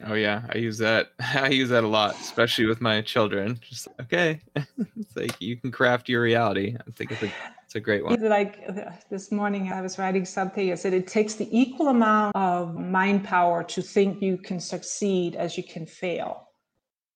Oh 0.04 0.14
yeah, 0.14 0.42
I 0.50 0.59
use 0.59 0.78
that. 0.78 1.12
I 1.20 1.48
use 1.48 1.70
that 1.70 1.85
a 1.85 1.88
lot, 1.88 2.16
especially 2.20 2.66
with 2.66 2.80
my 2.80 3.00
children. 3.00 3.59
Just 3.62 3.88
okay, 4.02 4.40
it's 4.96 5.16
like 5.16 5.40
you 5.40 5.56
can 5.56 5.70
craft 5.70 6.09
your 6.09 6.22
reality. 6.22 6.76
I 6.78 6.90
think 6.92 7.12
it's 7.12 7.22
a 7.22 7.30
it's 7.64 7.74
a 7.74 7.80
great 7.80 8.04
one. 8.04 8.20
Like 8.20 8.62
uh, 8.68 8.90
this 9.11 9.32
morning, 9.32 9.72
I 9.72 9.80
was 9.80 9.98
writing 9.98 10.24
something. 10.24 10.70
I 10.70 10.74
said 10.74 10.92
it 10.92 11.06
takes 11.06 11.35
the 11.35 11.48
equal 11.56 11.88
amount 11.88 12.37
of 12.37 12.74
mind 12.74 13.24
power 13.24 13.64
to 13.64 13.82
think 13.82 14.20
you 14.20 14.37
can 14.37 14.61
succeed 14.61 15.35
as 15.35 15.56
you 15.56 15.62
can 15.62 15.87
fail. 15.87 16.48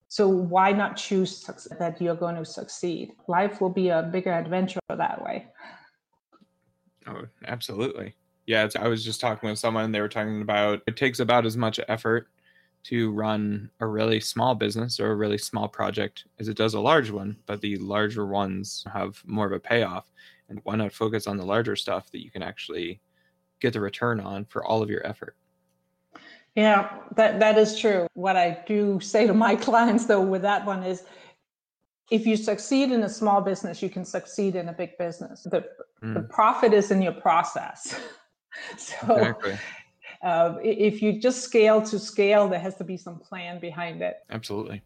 So 0.08 0.26
why 0.26 0.72
not 0.72 0.96
choose 0.96 1.48
that 1.78 2.00
you're 2.02 2.16
going 2.16 2.34
to 2.34 2.44
succeed? 2.44 3.12
Life 3.28 3.60
will 3.60 3.70
be 3.70 3.90
a 3.90 4.02
bigger 4.02 4.32
adventure 4.32 4.80
that 4.88 5.22
way. 5.22 5.46
Oh, 7.06 7.22
absolutely. 7.46 8.16
Yeah, 8.46 8.68
I 8.76 8.88
was 8.88 9.04
just 9.04 9.20
talking 9.20 9.48
with 9.48 9.60
someone. 9.60 9.92
They 9.92 10.00
were 10.00 10.08
talking 10.08 10.42
about 10.42 10.82
it 10.88 10.96
takes 10.96 11.20
about 11.20 11.46
as 11.46 11.56
much 11.56 11.78
effort 11.86 12.26
to 12.82 13.12
run 13.12 13.70
a 13.80 13.86
really 13.86 14.20
small 14.20 14.54
business 14.54 14.98
or 14.98 15.10
a 15.10 15.16
really 15.16 15.38
small 15.38 15.68
project 15.68 16.24
as 16.38 16.48
it 16.48 16.56
does 16.56 16.74
a 16.74 16.80
large 16.80 17.10
one, 17.10 17.36
but 17.46 17.60
the 17.60 17.76
larger 17.76 18.26
ones 18.26 18.84
have 18.92 19.20
more 19.26 19.46
of 19.46 19.52
a 19.52 19.60
payoff. 19.60 20.10
And 20.48 20.60
why 20.64 20.76
not 20.76 20.92
focus 20.92 21.26
on 21.26 21.36
the 21.36 21.44
larger 21.44 21.76
stuff 21.76 22.10
that 22.10 22.24
you 22.24 22.30
can 22.30 22.42
actually 22.42 23.00
get 23.60 23.72
the 23.72 23.80
return 23.80 24.18
on 24.18 24.46
for 24.46 24.64
all 24.64 24.82
of 24.82 24.90
your 24.90 25.06
effort? 25.06 25.36
Yeah, 26.56 26.90
that, 27.14 27.38
that 27.38 27.58
is 27.58 27.78
true. 27.78 28.06
What 28.14 28.36
I 28.36 28.58
do 28.66 28.98
say 29.00 29.26
to 29.26 29.34
my 29.34 29.54
clients, 29.68 30.06
though, 30.06 30.22
with 30.22 30.42
that 30.42 30.64
one 30.64 30.82
is 30.82 31.04
if 32.10 32.26
you 32.26 32.36
succeed 32.36 32.90
in 32.90 33.02
a 33.04 33.08
small 33.08 33.40
business, 33.40 33.82
you 33.82 33.90
can 33.90 34.04
succeed 34.04 34.56
in 34.56 34.68
a 34.68 34.72
big 34.72 34.98
business. 34.98 35.44
The, 35.44 35.64
mm. 36.02 36.14
the 36.14 36.22
profit 36.22 36.72
is 36.72 36.90
in 36.90 37.02
your 37.02 37.12
process. 37.12 38.00
so 38.76 39.14
exactly 39.14 39.58
uh, 40.22 40.56
if 40.62 41.00
you 41.00 41.18
just 41.18 41.42
scale 41.42 41.80
to 41.82 41.98
scale, 41.98 42.48
there 42.48 42.60
has 42.60 42.76
to 42.76 42.84
be 42.84 42.96
some 42.96 43.18
plan 43.18 43.58
behind 43.58 44.02
it. 44.02 44.18
Absolutely. 44.30 44.82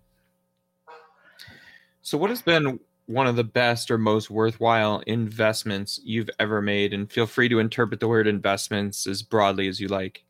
So, 2.03 2.18
what 2.18 2.31
has 2.31 2.42
been 2.42 2.79
one 3.07 3.27
of 3.27 3.37
the 3.37 3.44
best 3.44 3.90
or 3.90 3.99
most 3.99 4.31
worthwhile 4.31 5.01
investments 5.07 6.01
you've 6.05 6.31
ever 6.38 6.62
made? 6.62 6.92
And 6.92 7.11
feel 7.11 7.27
free 7.27 7.49
to 7.49 7.59
interpret 7.59 7.99
the 7.99 8.09
word 8.09 8.27
investments 8.27 9.07
as 9.07 9.23
broadly 9.23 9.68
as 9.68 9.81
you 9.81 9.88
like. 9.88 10.23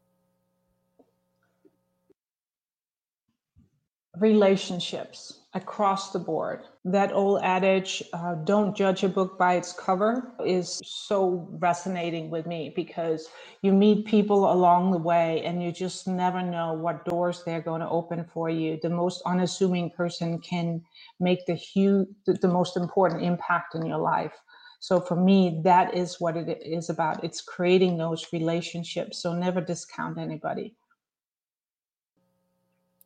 Relationships 4.16 5.40
across 5.52 6.12
the 6.12 6.18
board. 6.18 6.62
That 6.86 7.12
old 7.12 7.40
adage, 7.42 8.02
uh, 8.12 8.34
don't 8.44 8.76
judge 8.76 9.04
a 9.04 9.08
book 9.08 9.38
by 9.38 9.54
its 9.54 9.72
cover, 9.72 10.34
is 10.44 10.82
so 10.84 11.48
resonating 11.52 12.30
with 12.30 12.46
me 12.46 12.74
because 12.76 13.28
you 13.62 13.72
meet 13.72 14.06
people 14.06 14.52
along 14.52 14.90
the 14.90 14.98
way 14.98 15.42
and 15.44 15.62
you 15.62 15.72
just 15.72 16.06
never 16.08 16.42
know 16.42 16.74
what 16.74 17.06
doors 17.06 17.42
they're 17.44 17.62
going 17.62 17.80
to 17.80 17.88
open 17.88 18.26
for 18.34 18.50
you. 18.50 18.78
The 18.82 18.90
most 18.90 19.22
unassuming 19.24 19.92
person 19.92 20.40
can 20.40 20.82
make 21.20 21.46
the 21.46 21.54
huge, 21.54 22.08
the, 22.26 22.34
the 22.34 22.48
most 22.48 22.76
important 22.76 23.22
impact 23.22 23.74
in 23.74 23.86
your 23.86 23.98
life. 23.98 24.34
So 24.80 25.00
for 25.00 25.16
me, 25.16 25.62
that 25.64 25.94
is 25.94 26.20
what 26.20 26.36
it 26.36 26.58
is 26.62 26.90
about. 26.90 27.24
It's 27.24 27.40
creating 27.40 27.96
those 27.96 28.26
relationships. 28.32 29.22
So 29.22 29.32
never 29.32 29.62
discount 29.62 30.18
anybody. 30.18 30.76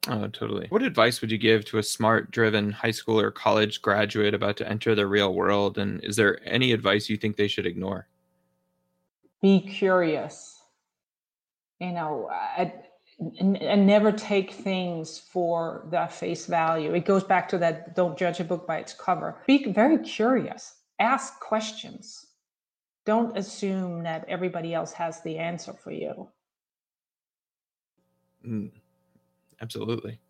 Oh, 0.09 0.27
totally. 0.29 0.67
What 0.71 0.83
advice 0.83 1.21
would 1.21 1.31
you 1.31 1.37
give 1.37 1.67
to 1.67 1.79
a 1.79 1.83
smart, 1.83 2.31
driven 2.31 2.73
high 2.73 2.91
school 2.91 3.21
or 3.21 3.31
college 3.31 3.83
graduate 3.83 4.33
about 4.33 4.57
to 4.57 4.69
enter 4.69 4.95
the 4.95 5.07
real 5.07 5.35
world? 5.35 5.77
And 5.77 6.03
is 6.03 6.17
there 6.17 6.41
any 6.49 6.73
advice 6.73 7.11
you 7.11 7.19
think 7.19 7.37
they 7.37 7.49
should 7.49 7.67
ignore? 7.67 8.09
Be 9.43 9.61
curious. 9.61 10.63
You 11.79 11.93
know, 11.93 12.31
and, 12.57 13.57
and 13.59 13.87
never 13.87 14.11
take 14.11 14.53
things 14.53 15.19
for 15.19 15.87
their 15.91 16.09
face 16.09 16.47
value. 16.47 16.95
It 16.95 17.05
goes 17.05 17.23
back 17.23 17.49
to 17.51 17.59
that 17.59 17.95
don't 17.95 18.17
judge 18.17 18.41
a 18.41 18.45
book 18.45 18.67
by 18.67 18.79
its 18.79 18.95
cover. 18.95 19.43
Be 19.47 19.71
very 19.73 19.99
curious. 19.99 20.75
Ask 20.99 21.39
questions. 21.39 22.27
Don't 23.05 23.37
assume 23.37 24.03
that 24.05 24.25
everybody 24.29 24.75
else 24.75 24.93
has 24.93 25.21
the 25.23 25.39
answer 25.39 25.73
for 25.73 25.93
you. 25.93 26.29
Mm. 28.47 28.71
Absolutely. 29.61 30.21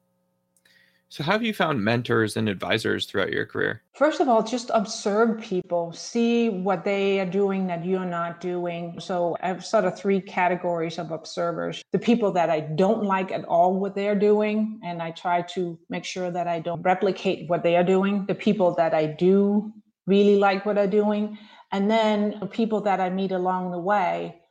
So, 1.10 1.24
how 1.24 1.32
have 1.32 1.42
you 1.42 1.54
found 1.54 1.82
mentors 1.82 2.36
and 2.36 2.50
advisors 2.50 3.06
throughout 3.06 3.32
your 3.32 3.46
career? 3.46 3.82
First 3.94 4.20
of 4.20 4.28
all, 4.28 4.42
just 4.42 4.70
observe 4.74 5.40
people, 5.40 5.90
see 5.92 6.50
what 6.50 6.84
they 6.84 7.18
are 7.18 7.24
doing 7.24 7.66
that 7.68 7.82
you're 7.82 8.04
not 8.04 8.42
doing. 8.42 9.00
So, 9.00 9.34
I 9.40 9.48
have 9.48 9.64
sort 9.64 9.86
of 9.86 9.98
three 9.98 10.20
categories 10.20 10.98
of 10.98 11.10
observers 11.10 11.82
the 11.92 11.98
people 11.98 12.30
that 12.32 12.50
I 12.50 12.60
don't 12.60 13.04
like 13.04 13.32
at 13.32 13.46
all 13.46 13.72
what 13.80 13.94
they're 13.94 14.18
doing, 14.18 14.80
and 14.84 15.00
I 15.00 15.12
try 15.12 15.40
to 15.54 15.78
make 15.88 16.04
sure 16.04 16.30
that 16.30 16.46
I 16.46 16.60
don't 16.60 16.82
replicate 16.82 17.48
what 17.48 17.62
they 17.62 17.76
are 17.76 17.84
doing, 17.84 18.26
the 18.26 18.34
people 18.34 18.74
that 18.74 18.92
I 18.92 19.06
do 19.06 19.72
really 20.06 20.36
like 20.36 20.66
what 20.66 20.74
they're 20.74 20.86
doing, 20.86 21.38
and 21.72 21.90
then 21.90 22.48
people 22.48 22.82
that 22.82 23.00
I 23.00 23.08
meet 23.08 23.32
along 23.32 23.70
the 23.70 23.78
way 23.78 24.42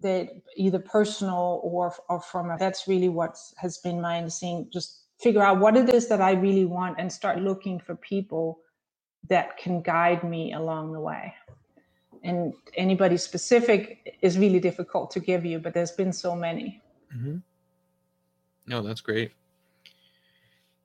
that 0.00 0.30
either 0.56 0.78
personal 0.78 1.60
or 1.62 1.94
or 2.08 2.20
from 2.20 2.50
a, 2.50 2.58
that's 2.58 2.88
really 2.88 3.08
what 3.08 3.36
has 3.56 3.78
been 3.78 4.00
my 4.00 4.18
understanding. 4.18 4.68
Just 4.72 5.00
figure 5.20 5.42
out 5.42 5.60
what 5.60 5.76
it 5.76 5.92
is 5.92 6.08
that 6.08 6.20
i 6.20 6.32
really 6.32 6.64
want 6.64 6.96
and 6.98 7.12
start 7.12 7.40
looking 7.40 7.78
for 7.78 7.94
people 7.96 8.60
that 9.28 9.56
can 9.58 9.82
guide 9.82 10.24
me 10.24 10.54
along 10.54 10.92
the 10.92 11.00
way. 11.00 11.34
And 12.24 12.54
anybody 12.74 13.16
specific 13.16 14.18
is 14.22 14.38
really 14.38 14.60
difficult 14.60 15.10
to 15.12 15.20
give 15.20 15.44
you 15.44 15.58
but 15.58 15.74
there's 15.74 15.92
been 15.92 16.12
so 16.12 16.34
many. 16.34 16.80
Mm-hmm. 17.14 17.36
no 18.66 18.82
that's 18.82 19.00
great. 19.00 19.32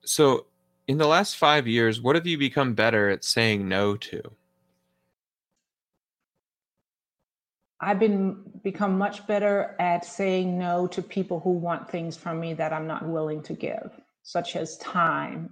So 0.04 0.46
in 0.86 0.98
the 0.98 1.06
last 1.06 1.36
five 1.36 1.66
years 1.66 2.00
what 2.00 2.14
have 2.14 2.26
you 2.26 2.36
become 2.36 2.74
better 2.74 3.08
at 3.08 3.24
saying 3.24 3.66
no 3.68 3.96
to 3.96 4.20
I've 7.80 7.98
been 7.98 8.42
become 8.62 8.96
much 8.96 9.26
better 9.26 9.76
at 9.78 10.04
saying 10.04 10.58
no 10.58 10.86
to 10.88 11.02
people 11.02 11.40
who 11.40 11.50
want 11.50 11.90
things 11.90 12.16
from 12.16 12.40
me 12.40 12.54
that 12.54 12.72
I'm 12.72 12.86
not 12.86 13.06
willing 13.06 13.42
to 13.44 13.52
give, 13.52 14.00
such 14.22 14.56
as 14.56 14.78
time 14.78 15.50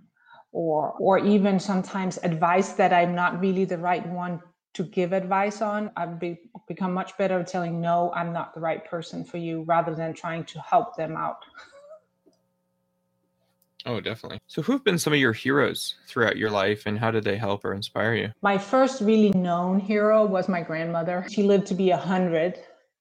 or 0.52 0.94
or 0.98 1.18
even 1.18 1.60
sometimes 1.60 2.18
advice 2.22 2.72
that 2.74 2.92
I'm 2.92 3.14
not 3.14 3.40
really 3.40 3.64
the 3.64 3.78
right 3.78 4.06
one 4.08 4.40
to 4.74 4.84
give 4.84 5.12
advice 5.12 5.62
on. 5.62 5.90
I've 5.96 6.18
be, 6.18 6.38
become 6.66 6.92
much 6.92 7.16
better 7.16 7.40
at 7.40 7.46
telling 7.46 7.80
no, 7.80 8.12
I'm 8.14 8.32
not 8.32 8.54
the 8.54 8.60
right 8.60 8.84
person 8.84 9.24
for 9.24 9.36
you 9.36 9.62
rather 9.62 9.94
than 9.94 10.14
trying 10.14 10.44
to 10.44 10.60
help 10.60 10.96
them 10.96 11.16
out. 11.16 11.36
Oh, 13.86 14.00
definitely. 14.00 14.38
So, 14.46 14.62
who've 14.62 14.82
been 14.82 14.98
some 14.98 15.12
of 15.12 15.18
your 15.18 15.32
heroes 15.32 15.96
throughout 16.06 16.36
your 16.36 16.50
life 16.50 16.86
and 16.86 16.98
how 16.98 17.10
did 17.10 17.24
they 17.24 17.36
help 17.36 17.64
or 17.64 17.74
inspire 17.74 18.14
you? 18.14 18.32
My 18.42 18.56
first 18.56 19.02
really 19.02 19.30
known 19.30 19.78
hero 19.78 20.24
was 20.24 20.48
my 20.48 20.62
grandmother. 20.62 21.26
She 21.30 21.42
lived 21.42 21.66
to 21.66 21.74
be 21.74 21.90
100 21.90 22.58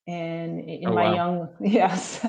and 0.08 0.60
in 0.60 0.90
oh, 0.90 0.94
my 0.94 1.10
wow. 1.10 1.16
young, 1.16 1.50
yes. 1.62 2.26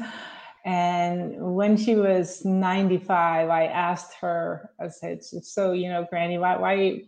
And 0.65 1.35
when 1.55 1.77
she 1.77 1.95
was 1.95 2.43
95, 2.45 3.51
I 3.51 3.67
asked 3.67 4.15
her, 4.21 4.71
I 4.81 4.89
said, 4.89 5.23
so, 5.23 5.73
you 5.73 5.91
know, 5.91 6.07
Granny, 6.09 6.39
why, 6.39 6.57
why, 6.57 7.03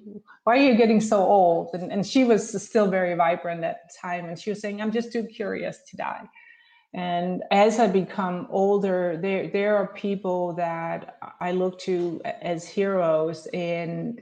why 0.44 0.58
are 0.58 0.60
you 0.60 0.74
getting 0.74 1.00
so 1.00 1.18
old? 1.24 1.70
And, 1.72 1.90
and 1.90 2.06
she 2.06 2.24
was 2.24 2.62
still 2.62 2.86
very 2.86 3.14
vibrant 3.14 3.64
at 3.64 3.88
the 3.88 3.94
time. 3.98 4.26
And 4.26 4.38
she 4.38 4.50
was 4.50 4.60
saying, 4.60 4.82
I'm 4.82 4.92
just 4.92 5.10
too 5.10 5.24
curious 5.24 5.78
to 5.88 5.96
die. 5.96 6.28
And 6.94 7.42
as 7.50 7.78
I 7.78 7.88
become 7.88 8.46
older, 8.50 9.18
there 9.20 9.48
there 9.48 9.76
are 9.76 9.88
people 9.88 10.54
that 10.54 11.18
I 11.40 11.52
look 11.52 11.78
to 11.80 12.20
as 12.24 12.66
heroes, 12.66 13.46
and 13.52 14.20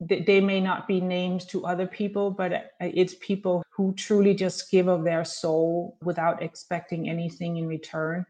they 0.00 0.40
may 0.40 0.60
not 0.60 0.88
be 0.88 1.00
names 1.00 1.44
to 1.46 1.66
other 1.66 1.86
people, 1.86 2.30
but 2.30 2.52
uh, 2.52 2.60
it's 2.80 3.16
people 3.20 3.62
who 3.70 3.92
truly 3.94 4.34
just 4.34 4.70
give 4.70 4.88
of 4.88 5.04
their 5.04 5.24
soul 5.24 5.98
without 6.02 6.42
expecting 6.42 7.08
anything 7.08 7.58
in 7.58 7.66
return. 7.66 8.24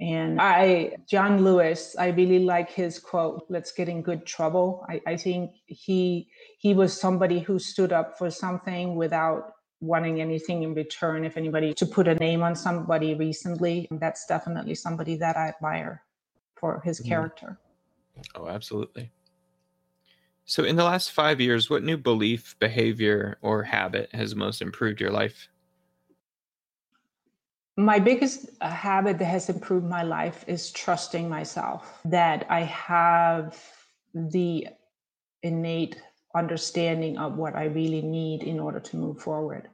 And 0.00 0.40
I, 0.40 0.96
John 1.08 1.44
Lewis, 1.44 1.94
I 1.96 2.08
really 2.08 2.40
like 2.40 2.70
his 2.70 2.98
quote, 2.98 3.46
let's 3.48 3.72
get 3.72 3.88
in 3.88 4.02
good 4.02 4.26
trouble. 4.26 4.84
I, 4.88 5.00
I 5.06 5.16
think 5.16 5.52
he 5.66 6.28
he 6.58 6.74
was 6.74 6.98
somebody 6.98 7.38
who 7.38 7.58
stood 7.58 7.92
up 7.92 8.18
for 8.18 8.30
something 8.30 8.96
without 8.96 9.52
wanting 9.82 10.20
anything 10.20 10.62
in 10.62 10.74
return. 10.74 11.24
If 11.24 11.36
anybody 11.36 11.74
to 11.74 11.84
put 11.84 12.08
a 12.08 12.14
name 12.14 12.42
on 12.42 12.54
somebody 12.54 13.14
recently, 13.14 13.88
that's 13.90 14.24
definitely 14.26 14.74
somebody 14.76 15.16
that 15.16 15.36
I 15.36 15.48
admire 15.48 16.02
for 16.54 16.80
his 16.84 17.00
mm-hmm. 17.00 17.08
character. 17.08 17.58
Oh, 18.34 18.48
absolutely. 18.48 19.10
So, 20.44 20.64
in 20.64 20.76
the 20.76 20.84
last 20.84 21.12
five 21.12 21.40
years, 21.40 21.68
what 21.68 21.82
new 21.82 21.96
belief, 21.96 22.56
behavior, 22.58 23.38
or 23.42 23.62
habit 23.62 24.10
has 24.12 24.34
most 24.34 24.62
improved 24.62 25.00
your 25.00 25.10
life? 25.10 25.48
My 27.76 27.98
biggest 27.98 28.50
uh, 28.60 28.68
habit 28.68 29.18
that 29.18 29.24
has 29.24 29.48
improved 29.48 29.86
my 29.86 30.02
life 30.02 30.44
is 30.46 30.70
trusting 30.72 31.28
myself, 31.28 32.00
that 32.04 32.46
I 32.50 32.60
have 32.62 33.58
the 34.14 34.68
innate 35.42 36.00
understanding 36.34 37.18
of 37.18 37.36
what 37.36 37.54
I 37.56 37.64
really 37.64 38.02
need 38.02 38.42
in 38.42 38.60
order 38.60 38.80
to 38.80 38.96
move 38.96 39.20
forward. 39.20 39.68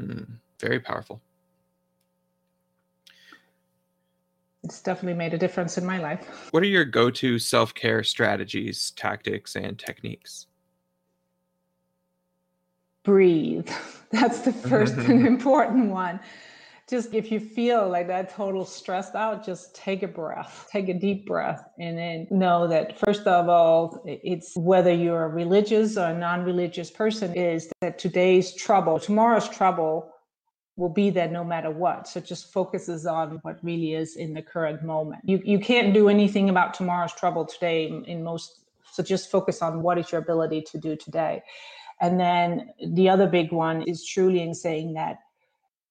Mm, 0.00 0.38
very 0.60 0.80
powerful. 0.80 1.20
It's 4.62 4.82
definitely 4.82 5.16
made 5.16 5.32
a 5.32 5.38
difference 5.38 5.78
in 5.78 5.86
my 5.86 5.98
life. 5.98 6.48
What 6.50 6.62
are 6.62 6.66
your 6.66 6.84
go 6.84 7.08
to 7.10 7.38
self 7.38 7.72
care 7.72 8.02
strategies, 8.02 8.90
tactics, 8.92 9.54
and 9.54 9.78
techniques? 9.78 10.46
Breathe. 13.04 13.70
That's 14.10 14.40
the 14.40 14.52
first 14.52 14.94
and 14.96 15.26
important 15.26 15.90
one 15.90 16.20
just 16.88 17.12
if 17.12 17.32
you 17.32 17.40
feel 17.40 17.88
like 17.88 18.06
that 18.06 18.30
total 18.30 18.64
stressed 18.64 19.16
out, 19.16 19.44
just 19.44 19.74
take 19.74 20.04
a 20.04 20.08
breath, 20.08 20.68
take 20.70 20.88
a 20.88 20.94
deep 20.94 21.26
breath, 21.26 21.68
and 21.80 21.98
then 21.98 22.28
know 22.30 22.68
that 22.68 22.98
first 22.98 23.26
of 23.26 23.48
all, 23.48 24.00
it's 24.04 24.56
whether 24.56 24.92
you're 24.92 25.24
a 25.24 25.28
religious 25.28 25.96
or 25.96 26.06
a 26.06 26.18
non 26.18 26.44
religious 26.44 26.90
person, 26.90 27.34
is 27.34 27.68
that 27.80 27.98
today's 27.98 28.54
trouble, 28.54 29.00
tomorrow's 29.00 29.48
trouble 29.48 30.12
will 30.76 30.90
be 30.90 31.10
there 31.10 31.28
no 31.28 31.42
matter 31.42 31.70
what. 31.70 32.06
So 32.06 32.20
just 32.20 32.52
focuses 32.52 33.06
on 33.06 33.40
what 33.42 33.58
really 33.64 33.94
is 33.94 34.16
in 34.16 34.34
the 34.34 34.42
current 34.42 34.84
moment. 34.84 35.22
You 35.24 35.40
you 35.44 35.58
can't 35.58 35.92
do 35.92 36.08
anything 36.08 36.50
about 36.50 36.74
tomorrow's 36.74 37.14
trouble 37.14 37.44
today 37.44 37.86
in 38.06 38.22
most 38.22 38.60
so 38.92 39.02
just 39.02 39.30
focus 39.30 39.60
on 39.60 39.82
what 39.82 39.98
is 39.98 40.12
your 40.12 40.20
ability 40.20 40.62
to 40.62 40.78
do 40.78 40.96
today. 40.96 41.42
And 42.00 42.20
then 42.20 42.70
the 42.92 43.08
other 43.08 43.26
big 43.26 43.52
one 43.52 43.82
is 43.82 44.06
truly 44.06 44.40
in 44.40 44.54
saying 44.54 44.94
that 44.94 45.18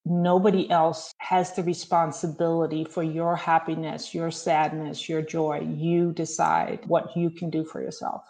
nobody 0.05 0.69
else 0.69 1.11
has 1.17 1.53
the 1.53 1.63
responsibility 1.63 2.83
for 2.83 3.03
your 3.03 3.35
happiness, 3.35 4.13
your 4.13 4.31
sadness, 4.31 5.09
your 5.09 5.21
joy. 5.21 5.67
You 5.75 6.13
decide 6.13 6.81
what 6.87 7.15
you 7.17 7.29
can 7.29 7.49
do 7.49 7.65
for 7.65 7.81
yourself. 7.81 8.23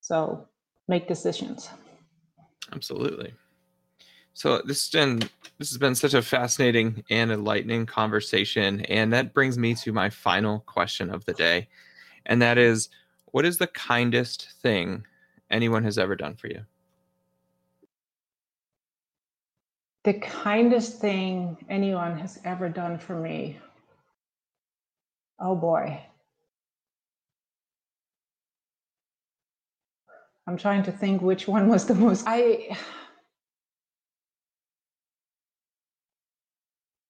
So 0.00 0.46
make 0.86 1.08
decisions. 1.08 1.70
Absolutely. 2.72 3.32
So 4.34 4.62
this 4.64 4.84
has 4.84 4.90
been 4.90 5.18
this 5.58 5.70
has 5.70 5.78
been 5.78 5.96
such 5.96 6.14
a 6.14 6.22
fascinating 6.22 7.02
and 7.10 7.32
enlightening 7.32 7.86
conversation, 7.86 8.82
and 8.82 9.12
that 9.12 9.34
brings 9.34 9.58
me 9.58 9.74
to 9.74 9.92
my 9.92 10.08
final 10.08 10.60
question 10.60 11.10
of 11.10 11.24
the 11.24 11.32
day, 11.32 11.66
and 12.26 12.40
that 12.40 12.58
is, 12.58 12.90
what 13.32 13.44
is 13.44 13.58
the 13.58 13.66
kindest 13.66 14.48
thing 14.62 15.04
anyone 15.50 15.82
has 15.82 15.98
ever 15.98 16.14
done 16.14 16.36
for 16.36 16.46
you? 16.46 16.64
The 20.08 20.14
kindest 20.14 21.00
thing 21.02 21.54
anyone 21.68 22.18
has 22.18 22.40
ever 22.42 22.70
done 22.70 22.98
for 22.98 23.14
me. 23.14 23.58
Oh 25.38 25.54
boy. 25.54 26.00
I'm 30.46 30.56
trying 30.56 30.82
to 30.84 30.92
think 30.92 31.20
which 31.20 31.46
one 31.46 31.68
was 31.68 31.84
the 31.84 31.94
most. 31.94 32.24
I 32.26 32.74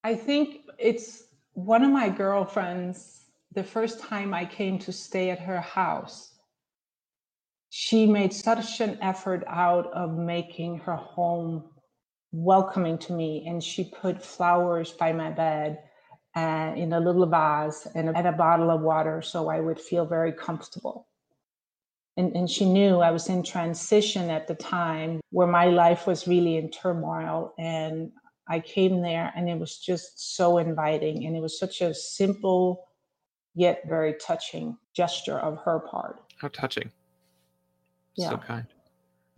I 0.03 0.17
think 0.17 0.63
it's 0.77 1.23
one 1.53 1.85
of 1.85 1.93
my 1.93 2.09
girlfriends, 2.09 3.27
the 3.53 3.63
first 3.63 4.01
time 4.01 4.35
I 4.35 4.45
came 4.45 4.77
to 4.81 4.93
stay 4.93 5.31
at 5.31 5.39
her 5.39 5.61
house. 5.61 6.33
She 7.71 8.07
made 8.07 8.33
such 8.33 8.81
an 8.81 8.99
effort 9.01 9.45
out 9.47 9.87
of 9.93 10.19
making 10.19 10.79
her 10.79 10.97
home 10.97 11.78
welcoming 12.33 12.99
to 12.99 13.12
me 13.12 13.45
and 13.47 13.62
she 13.62 13.85
put 13.85 14.22
flowers 14.22 14.93
by 14.93 15.12
my 15.12 15.31
bed 15.31 15.79
and 16.35 16.79
in 16.79 16.93
a 16.93 17.01
little 17.01 17.26
vase 17.26 17.87
and, 17.95 18.14
and 18.14 18.26
a 18.26 18.33
bottle 18.33 18.70
of 18.70 18.81
water 18.81 19.22
so 19.22 19.49
I 19.49 19.61
would 19.61 19.81
feel 19.81 20.05
very 20.05 20.33
comfortable. 20.33 21.07
And, 22.16 22.35
and 22.37 22.51
she 22.51 22.64
knew 22.64 22.99
I 22.99 23.12
was 23.12 23.29
in 23.29 23.43
transition 23.45 24.29
at 24.29 24.49
the 24.49 24.55
time 24.57 25.20
where 25.31 25.47
my 25.47 25.66
life 25.66 26.07
was 26.07 26.26
really 26.26 26.57
in 26.57 26.68
turmoil. 26.70 27.55
And 27.59 28.11
I 28.49 28.59
came 28.59 29.03
there 29.03 29.33
and 29.37 29.49
it 29.49 29.59
was 29.59 29.79
just 29.79 30.35
so 30.37 30.59
inviting. 30.59 31.26
And 31.26 31.37
it 31.37 31.41
was 31.41 31.59
such 31.59 31.81
a 31.81 31.95
simple 31.95 32.89
yet 33.55 33.83
very 33.89 34.14
touching 34.14 34.76
gesture 34.95 35.39
of 35.39 35.59
her 35.64 35.79
part. 35.79 36.20
How 36.41 36.49
touching. 36.49 36.91
Yeah. 38.16 38.31
So 38.31 38.37
kind. 38.39 38.66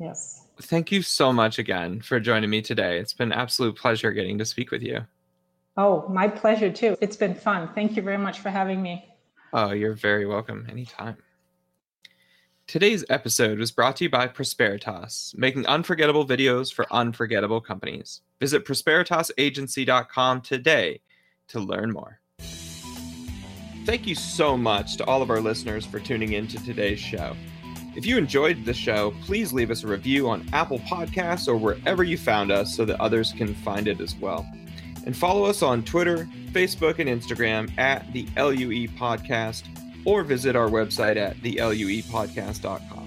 Yes. 0.01 0.47
Thank 0.63 0.91
you 0.91 1.03
so 1.03 1.33
much 1.33 1.59
again 1.59 2.01
for 2.01 2.19
joining 2.19 2.49
me 2.49 2.63
today. 2.63 2.99
It's 2.99 3.13
been 3.13 3.33
an 3.33 3.39
absolute 3.39 3.77
pleasure 3.77 4.13
getting 4.13 4.39
to 4.39 4.45
speak 4.45 4.71
with 4.71 4.83
you. 4.83 5.07
Oh, 5.77 6.09
my 6.09 6.27
pleasure 6.27 6.73
too. 6.73 6.97
It's 7.01 7.17
been 7.17 7.35
fun. 7.35 7.69
Thank 7.75 7.97
you 7.97 8.03
very 8.03 8.19
much 8.19 8.41
for 8.41 8.49
having 8.51 8.83
me. 8.83 9.05
Oh, 9.53 9.73
you're 9.73 9.95
very 9.95 10.27
welcome 10.27 10.67
anytime. 10.71 11.17
Today's 12.67 13.05
episode 13.11 13.59
was 13.59 13.73
brought 13.73 13.97
to 13.97 14.05
you 14.05 14.11
by 14.11 14.29
Prosperitas, 14.29 15.37
making 15.37 15.67
unforgettable 15.67 16.27
videos 16.27 16.73
for 16.73 16.87
unforgettable 16.93 17.61
companies. 17.61 18.21
Visit 18.39 18.65
prosperitasagency.com 18.65 20.41
today 20.41 21.01
to 21.49 21.61
learn 21.61 21.93
more. 21.93 22.21
Thank 23.87 24.07
you 24.07 24.15
so 24.15 24.57
much 24.57 24.97
to 24.99 25.05
all 25.05 25.21
of 25.21 25.31
our 25.31 25.41
listeners 25.41 25.85
for 25.85 25.99
tuning 25.99 26.35
in 26.35 26.47
to 26.49 26.65
today's 26.65 27.01
show. 27.01 27.35
If 27.97 28.07
you 28.07 28.17
enjoyed 28.17 28.65
the 28.65 28.73
show, 28.73 29.13
please 29.23 29.53
leave 29.53 29.71
us 29.71 29.83
a 29.83 29.89
review 29.89 30.29
on 30.29 30.49
Apple 30.53 30.79
Podcasts 30.81 31.49
or 31.49 31.57
wherever 31.57 32.05
you 32.05 32.17
found 32.17 32.53
us 32.53 32.75
so 32.75 32.85
that 32.85 33.01
others 33.01 33.33
can 33.33 33.53
find 33.53 33.89
it 33.89 34.01
as 34.01 34.15
well. 34.15 34.49
And 35.07 35.17
follow 35.17 35.45
us 35.45 35.61
on 35.61 35.83
Twitter, 35.83 36.29
Facebook, 36.53 37.01
and 37.01 37.09
Instagram 37.09 37.77
at 37.79 38.13
the 38.13 38.29
LUE 38.37 38.87
Podcast 38.91 39.65
or 40.05 40.23
visit 40.23 40.55
our 40.55 40.69
website 40.69 41.17
at 41.17 41.37
theluepodcast.com. 41.39 43.07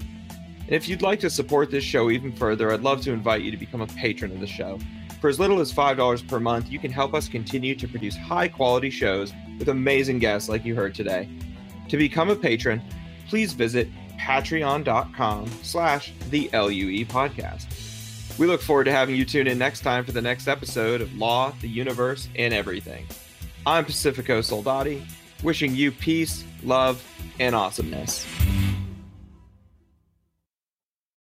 And 0.66 0.72
if 0.76 0.90
you'd 0.90 1.02
like 1.02 1.22
to 1.22 1.30
support 1.30 1.72
this 1.72 1.84
show 1.86 2.10
even 2.10 2.34
further, 2.34 2.74
I'd 2.74 2.82
love 2.82 3.02
to 3.04 3.12
invite 3.12 3.42
you 3.42 3.52
to 3.52 3.58
become 3.58 3.82
a 3.82 3.88
patron 3.88 4.32
of 4.34 4.42
the 4.42 4.48
show. 4.48 4.80
For 5.22 5.30
as 5.30 5.40
little 5.40 5.62
as 5.62 5.72
$5 5.72 6.28
per 6.28 6.42
month, 6.42 6.70
you 6.70 6.80
can 6.80 6.92
help 6.92 7.14
us 7.14 7.30
continue 7.30 7.74
to 7.76 7.88
produce 7.88 8.18
high 8.18 8.50
quality 8.50 8.90
shows 8.90 9.32
with 9.58 9.70
amazing 9.70 10.20
guests 10.20 10.50
like 10.50 10.66
you 10.66 10.76
heard 10.76 10.94
today. 10.94 11.30
To 11.88 11.96
become 11.96 12.30
a 12.30 12.36
patron, 12.36 12.82
please 13.30 13.54
visit 13.54 13.88
patreon.com 14.24 15.48
slash 15.62 16.14
the 16.30 16.50
LUE 16.54 17.06
podcast. 17.06 17.68
We 18.40 18.48
look 18.48 18.62
forward 18.62 18.86
to 18.86 18.92
having 18.92 19.16
you 19.16 19.26
tune 19.26 19.48
in 19.48 19.58
next 19.58 19.82
time 19.82 20.06
for 20.06 20.12
the 20.12 20.22
next 20.22 20.48
episode 20.48 21.02
of 21.02 21.14
Law, 21.16 21.54
the 21.62 21.68
Universe, 21.68 22.30
and 22.36 22.54
Everything. 22.54 23.06
I'm 23.66 23.86
Pacifico 23.86 24.40
Soldati, 24.40 25.06
wishing 25.44 25.76
you 25.76 25.92
peace, 25.92 26.44
love, 26.64 27.04
and 27.40 27.54
awesomeness. 27.54 28.26